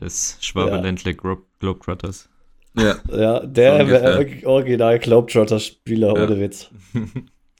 des 0.00 0.38
Schwabeländle 0.40 1.14
Glo 1.14 1.36
Globetrotters. 1.58 2.30
Ja, 2.74 2.96
Ja, 3.10 3.40
So 3.42 3.46
der 3.46 3.86
wäre 3.88 4.16
ungefähr. 4.18 4.48
original 4.48 4.98
Globetrotter-Spieler, 4.98 6.16
Ja. 6.16 6.24
ohne 6.24 6.40
Witz. 6.40 6.70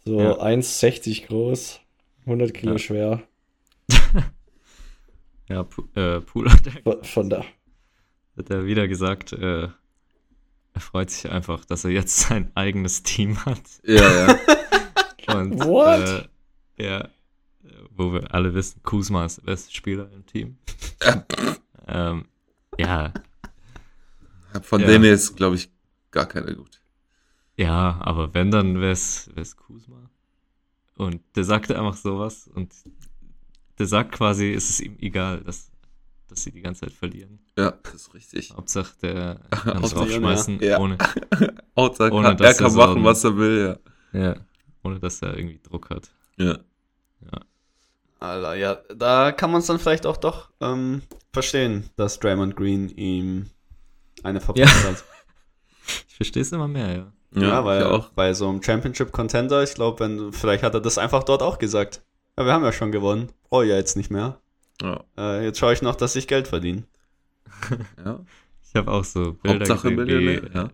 So 0.07 0.19
Ja. 0.19 0.41
1,60 0.41 1.27
groß, 1.27 1.81
100 2.25 2.55
Kilo 2.55 2.73
Ja. 2.73 2.79
schwer. 2.79 3.23
Ja, 5.49 5.65
Pu 5.65 5.83
äh, 5.97 6.01
er- 6.01 6.23
Von- 6.23 7.05
Von 7.05 7.29
da. 7.31 7.45
hat 8.39 8.51
er 8.51 8.65
wieder 8.67 8.87
gesagt, 8.89 9.33
äh, 9.33 9.65
er 9.65 10.81
freut 10.81 11.11
sich 11.11 11.31
einfach, 11.31 11.65
dass 11.65 11.85
er 11.85 11.91
jetzt 11.91 12.17
sein 12.21 12.51
eigenes 12.55 13.03
Team 13.03 13.45
hat. 13.45 13.61
ja, 13.85 14.27
ja. 14.27 14.39
Und, 15.37 15.63
What? 15.65 16.09
Äh, 16.09 16.23
ja, 16.83 17.09
wo 17.91 18.13
wir 18.13 18.33
alle 18.35 18.55
wissen, 18.55 18.83
Kuzma 18.83 19.25
ist 19.27 19.39
der 19.39 19.43
beste 19.43 19.73
Spieler 19.75 20.11
im 20.13 20.25
Team. 20.27 20.59
ähm, 21.87 22.25
ja, 22.79 23.13
Von 24.63 24.81
Ja. 24.81 24.87
denen 24.87 25.05
ist, 25.05 25.37
glaube 25.37 25.57
ich, 25.57 25.71
gar 26.11 26.27
keiner 26.27 26.55
gut. 26.55 26.81
ja, 27.57 27.99
aber 28.01 28.33
wenn, 28.35 28.51
dann 28.51 28.81
wäre 28.81 28.93
es 28.93 29.31
Kuzma. 29.57 30.11
Und 30.97 31.23
der 31.37 31.45
sagte 31.45 31.79
einfach 31.79 31.97
sowas 31.97 32.49
und 32.55 32.73
der 33.79 33.87
sagt 33.87 34.13
quasi, 34.13 34.53
es 34.53 34.69
ist 34.71 34.81
ihm 34.81 34.97
egal, 35.01 35.41
dass, 35.43 35.71
dass 36.29 36.43
sie 36.43 36.53
die 36.53 36.61
ganze 36.61 36.83
Zeit 36.87 36.93
verlieren. 36.93 37.39
Ja, 37.57 37.71
das 37.83 37.95
ist 37.95 38.15
richtig. 38.15 38.51
Hauptsache, 38.55 38.93
der 39.03 39.41
kann 39.51 39.83
draufschmeißen, 39.83 40.61
ja. 40.61 40.79
ohne, 40.79 40.99
Hauptsache, 41.77 42.13
Ohne, 42.13 42.29
kann, 42.29 42.33
er 42.33 42.35
dass 42.37 42.57
kann 42.59 42.67
er 42.67 42.71
so 42.71 42.79
machen, 42.79 42.99
ein- 42.99 43.05
was 43.05 43.25
er 43.25 43.37
will, 43.37 43.79
ja, 44.13 44.37
ohne 44.83 44.99
dass 45.01 45.23
er 45.23 45.37
irgendwie 45.37 45.61
Druck 45.63 45.89
hat. 45.91 46.11
ja. 46.39 46.59
Ja. 47.21 47.41
Alter, 48.21 48.55
ja, 48.55 48.75
da 48.95 49.33
kann 49.33 49.51
man 49.51 49.61
es 49.61 49.67
dann 49.67 49.79
vielleicht 49.79 50.07
auch 50.07 50.19
doch 50.19 50.51
ähm, 50.61 51.03
verstehen, 51.33 51.89
dass 51.97 52.19
Draymond 52.19 52.55
Green 52.57 52.89
ihm 52.91 53.51
eine 54.23 54.41
verpasst 54.41 54.85
hat. 54.85 55.05
Ich 56.09 56.15
verstehe 56.15 56.43
es 56.43 56.53
immer 56.53 56.69
mehr, 56.69 56.93
ja. 56.95 57.13
Ja, 57.35 57.65
weil 57.65 57.81
ich 57.81 57.87
auch. 57.87 58.11
bei 58.11 58.35
so 58.35 58.49
einem 58.49 58.63
Championship-Contender, 58.63 59.63
ich 59.63 59.75
glaube, 59.75 60.01
wenn 60.01 60.33
vielleicht 60.33 60.63
hat 60.63 60.75
er 60.75 60.81
das 60.81 60.99
einfach 60.99 61.23
dort 61.23 61.43
auch 61.43 61.59
gesagt. 61.59 62.03
Ja, 62.37 62.45
wir 62.45 62.53
haben 62.53 62.63
ja 62.65 62.73
schon 62.73 62.93
gewonnen. 62.93 63.33
Brauche 63.49 63.65
ich 63.65 63.71
ja 63.71 63.77
jetzt 63.77 63.97
nicht 63.97 64.11
mehr. 64.11 64.41
Ja. 64.83 65.05
Äh, 65.17 65.45
jetzt 65.45 65.59
schaue 65.59 65.73
ich 65.73 65.83
noch, 65.83 65.95
dass 65.95 66.17
ich 66.17 66.29
Geld 66.29 66.49
verdiene. 66.49 66.85
ja. 68.05 68.21
Ich 68.63 68.75
habe 68.75 68.91
auch 68.91 69.05
so 69.05 69.35
Bilder 69.35 69.61
Hauptsache 69.61 69.95
gesehen, 69.95 70.09
wie, 70.09 70.15
Millionär, 70.15 70.51
ja. 70.55 70.71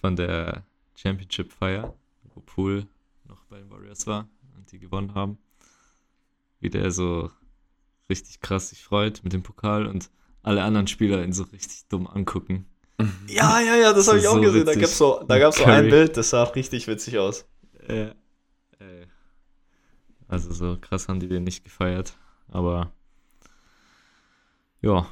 von 0.00 0.16
der 0.16 0.64
Championship-Feier, 0.96 1.94
wo 2.34 2.40
Poole 2.40 2.86
noch 3.28 3.44
bei 3.46 3.58
den 3.58 3.70
Warriors 3.70 4.06
war 4.06 4.28
und 4.56 4.70
die 4.72 4.78
gewonnen 4.78 5.14
haben. 5.14 5.38
Wie 6.64 6.70
der 6.70 6.90
so 6.90 7.30
richtig 8.08 8.40
krass 8.40 8.70
sich 8.70 8.82
freut 8.82 9.22
mit 9.22 9.34
dem 9.34 9.42
Pokal 9.42 9.86
und 9.86 10.08
alle 10.42 10.62
anderen 10.62 10.86
Spieler 10.86 11.22
ihn 11.22 11.34
so 11.34 11.42
richtig 11.42 11.86
dumm 11.88 12.06
angucken. 12.06 12.66
Ja, 13.28 13.60
ja, 13.60 13.76
ja, 13.76 13.92
das 13.92 14.06
Das 14.06 14.08
habe 14.08 14.18
ich 14.20 14.28
auch 14.28 14.36
so 14.36 14.40
gesehen. 14.40 14.64
Da 14.64 14.70
witzig. 14.70 14.82
gab's 14.82 14.96
so, 14.96 15.22
da 15.28 15.38
gab's 15.38 15.58
so 15.58 15.64
ein. 15.64 15.90
Bild, 15.90 16.16
das 16.16 16.30
sah 16.30 16.44
richtig 16.44 16.86
witzig 16.86 17.18
aus. 17.18 17.44
Äh, 17.86 18.04
äh, 18.04 18.12
also 20.26 20.52
so 20.54 20.78
krass 20.80 21.08
haben 21.08 21.20
die 21.20 21.28
den 21.28 21.44
nicht 21.44 21.64
gefeiert, 21.64 22.16
aber 22.48 22.92
ja, 24.80 25.06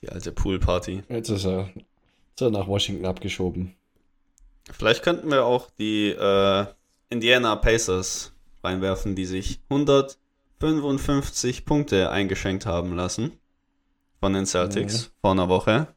Die 0.00 0.08
alte 0.08 0.32
Poolparty. 0.32 1.02
Jetzt 1.10 1.28
ist 1.28 1.44
er, 1.44 1.68
ist 2.34 2.40
er 2.40 2.50
nach 2.50 2.66
Washington 2.66 3.04
abgeschoben. 3.04 3.74
Vielleicht 4.72 5.02
könnten 5.02 5.30
wir 5.30 5.44
auch 5.44 5.68
die 5.78 6.10
äh, 6.10 6.66
Indiana 7.10 7.56
Pacers 7.56 8.32
reinwerfen, 8.62 9.16
die 9.16 9.26
sich 9.26 9.60
155 10.60 11.64
Punkte 11.64 12.10
eingeschenkt 12.10 12.66
haben 12.66 12.94
lassen 12.94 13.32
von 14.20 14.32
den 14.32 14.46
Celtics 14.46 15.12
vor 15.20 15.32
einer 15.32 15.48
Woche. 15.48 15.88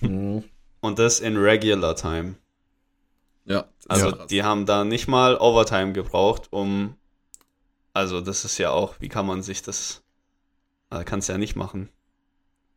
Mhm. 0.00 0.42
Und 0.80 0.98
das 0.98 1.20
in 1.20 1.36
Regular 1.36 1.94
Time. 1.94 2.34
Ja. 3.44 3.68
Also 3.88 4.10
ja. 4.10 4.26
die 4.26 4.42
haben 4.42 4.66
da 4.66 4.84
nicht 4.84 5.06
mal 5.06 5.36
Overtime 5.36 5.92
gebraucht, 5.92 6.52
um. 6.52 6.96
Also 7.92 8.20
das 8.20 8.44
ist 8.44 8.58
ja 8.58 8.70
auch, 8.70 8.96
wie 9.00 9.08
kann 9.08 9.26
man 9.26 9.42
sich 9.42 9.62
das. 9.62 10.02
Da 10.90 11.04
kannst 11.04 11.28
ja 11.28 11.38
nicht 11.38 11.54
machen. 11.54 11.88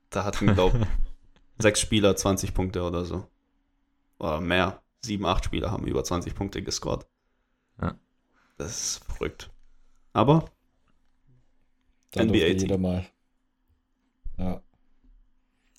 Da 0.09 0.23
hatten, 0.23 0.53
glaube 0.53 0.85
sechs 1.57 1.79
Spieler 1.79 2.15
20 2.15 2.53
Punkte 2.53 2.83
oder 2.83 3.03
so. 3.03 3.27
Oder 4.19 4.41
mehr. 4.41 4.81
Sieben, 5.01 5.25
acht 5.25 5.45
Spieler 5.45 5.71
haben 5.71 5.87
über 5.87 6.03
20 6.03 6.35
Punkte 6.35 6.61
gescored. 6.61 7.07
Ja. 7.81 7.95
Das 8.57 8.71
ist 8.71 9.03
verrückt. 9.05 9.49
Aber 10.17 10.45
Dann 12.11 12.27
NBA 12.29 12.33
durfte 12.39 12.55
Team. 12.55 12.59
jeder 12.59 12.77
mal. 12.79 13.05
Ja. 14.39 14.63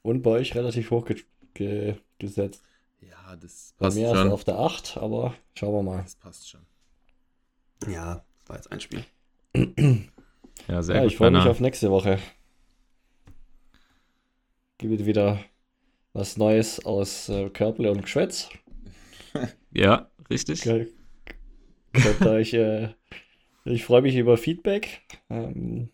Und 0.02 0.22
bei 0.22 0.30
euch 0.30 0.54
relativ 0.54 0.92
hoch 0.92 1.06
ge 1.06 1.24
ge 1.54 1.96
gesetzt. 2.20 2.62
ja, 3.00 3.34
das 3.34 3.74
Bei 3.78 3.86
passt 3.86 3.96
mir 3.96 4.06
ist 4.06 4.12
er 4.14 4.22
schon. 4.22 4.32
auf 4.32 4.44
der 4.44 4.58
8, 4.60 4.96
aber 4.98 5.34
schauen 5.56 5.74
wir 5.74 5.82
mal. 5.82 6.02
Das 6.02 6.14
passt 6.14 6.48
schon. 6.48 6.60
ja, 7.88 8.24
das 8.40 8.48
war 8.48 8.56
jetzt 8.56 8.70
ein 8.70 8.80
Spiel. 8.80 9.04
ja, 10.68 10.82
sehr 10.82 10.94
Ja, 10.96 11.02
gut. 11.02 11.10
ich 11.10 11.16
freue 11.16 11.32
mich 11.32 11.44
auf 11.44 11.58
nächste 11.58 11.90
Woche. 11.90 12.20
Gibt 14.78 15.04
wieder 15.04 15.40
was 16.12 16.36
Neues 16.36 16.84
aus 16.86 17.28
äh, 17.28 17.50
Körple 17.50 17.90
und 17.90 18.02
Geschwätz. 18.02 18.48
Ja, 19.72 20.10
richtig. 20.30 20.62
Könnt 20.62 20.90
könnt 21.92 22.20
ihr 22.20 22.30
euch, 22.30 22.54
äh, 22.54 22.88
ich 23.70 23.84
freue 23.84 24.02
mich 24.02 24.16
über 24.16 24.36
Feedback. 24.36 25.02
Ähm, 25.30 25.90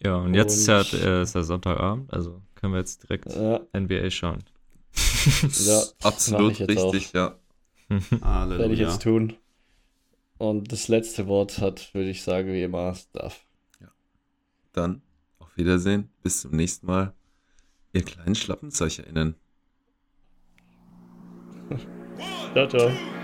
Ja, 0.00 0.16
und 0.16 0.34
jetzt 0.34 0.56
ist 0.56 0.66
ja, 0.66 0.80
Und- 0.80 0.92
äh, 0.94 1.22
ist 1.22 1.34
ja 1.34 1.42
Sonntagabend, 1.42 2.12
also 2.12 2.42
können 2.54 2.72
wir 2.74 2.80
jetzt 2.80 3.02
direkt 3.04 3.26
ja, 3.34 3.60
NBA 3.72 4.10
schauen. 4.10 4.42
Ja, 5.64 5.82
Absolut 6.02 6.58
jetzt 6.58 6.76
auch. 6.78 6.92
richtig, 6.92 7.12
ja. 7.12 7.38
werde 7.88 8.04
ich 8.12 8.20
Halleluja. 8.22 8.88
jetzt 8.88 9.02
tun. 9.02 9.34
Und 10.38 10.72
das 10.72 10.88
letzte 10.88 11.28
Wort 11.28 11.58
hat, 11.58 11.94
würde 11.94 12.10
ich 12.10 12.22
sagen, 12.22 12.52
wie 12.52 12.62
immer, 12.62 12.94
Stuff. 12.94 13.44
Dann 14.72 15.02
auf 15.38 15.54
Wiedersehen. 15.56 16.08
Bis 16.22 16.40
zum 16.40 16.52
nächsten 16.52 16.86
Mal. 16.86 17.12
Ihr 17.92 18.02
kleinen 18.02 18.34
Schlappenzeicherinnen. 18.34 19.34
Ciao, 22.54 22.66
ciao. 22.68 23.21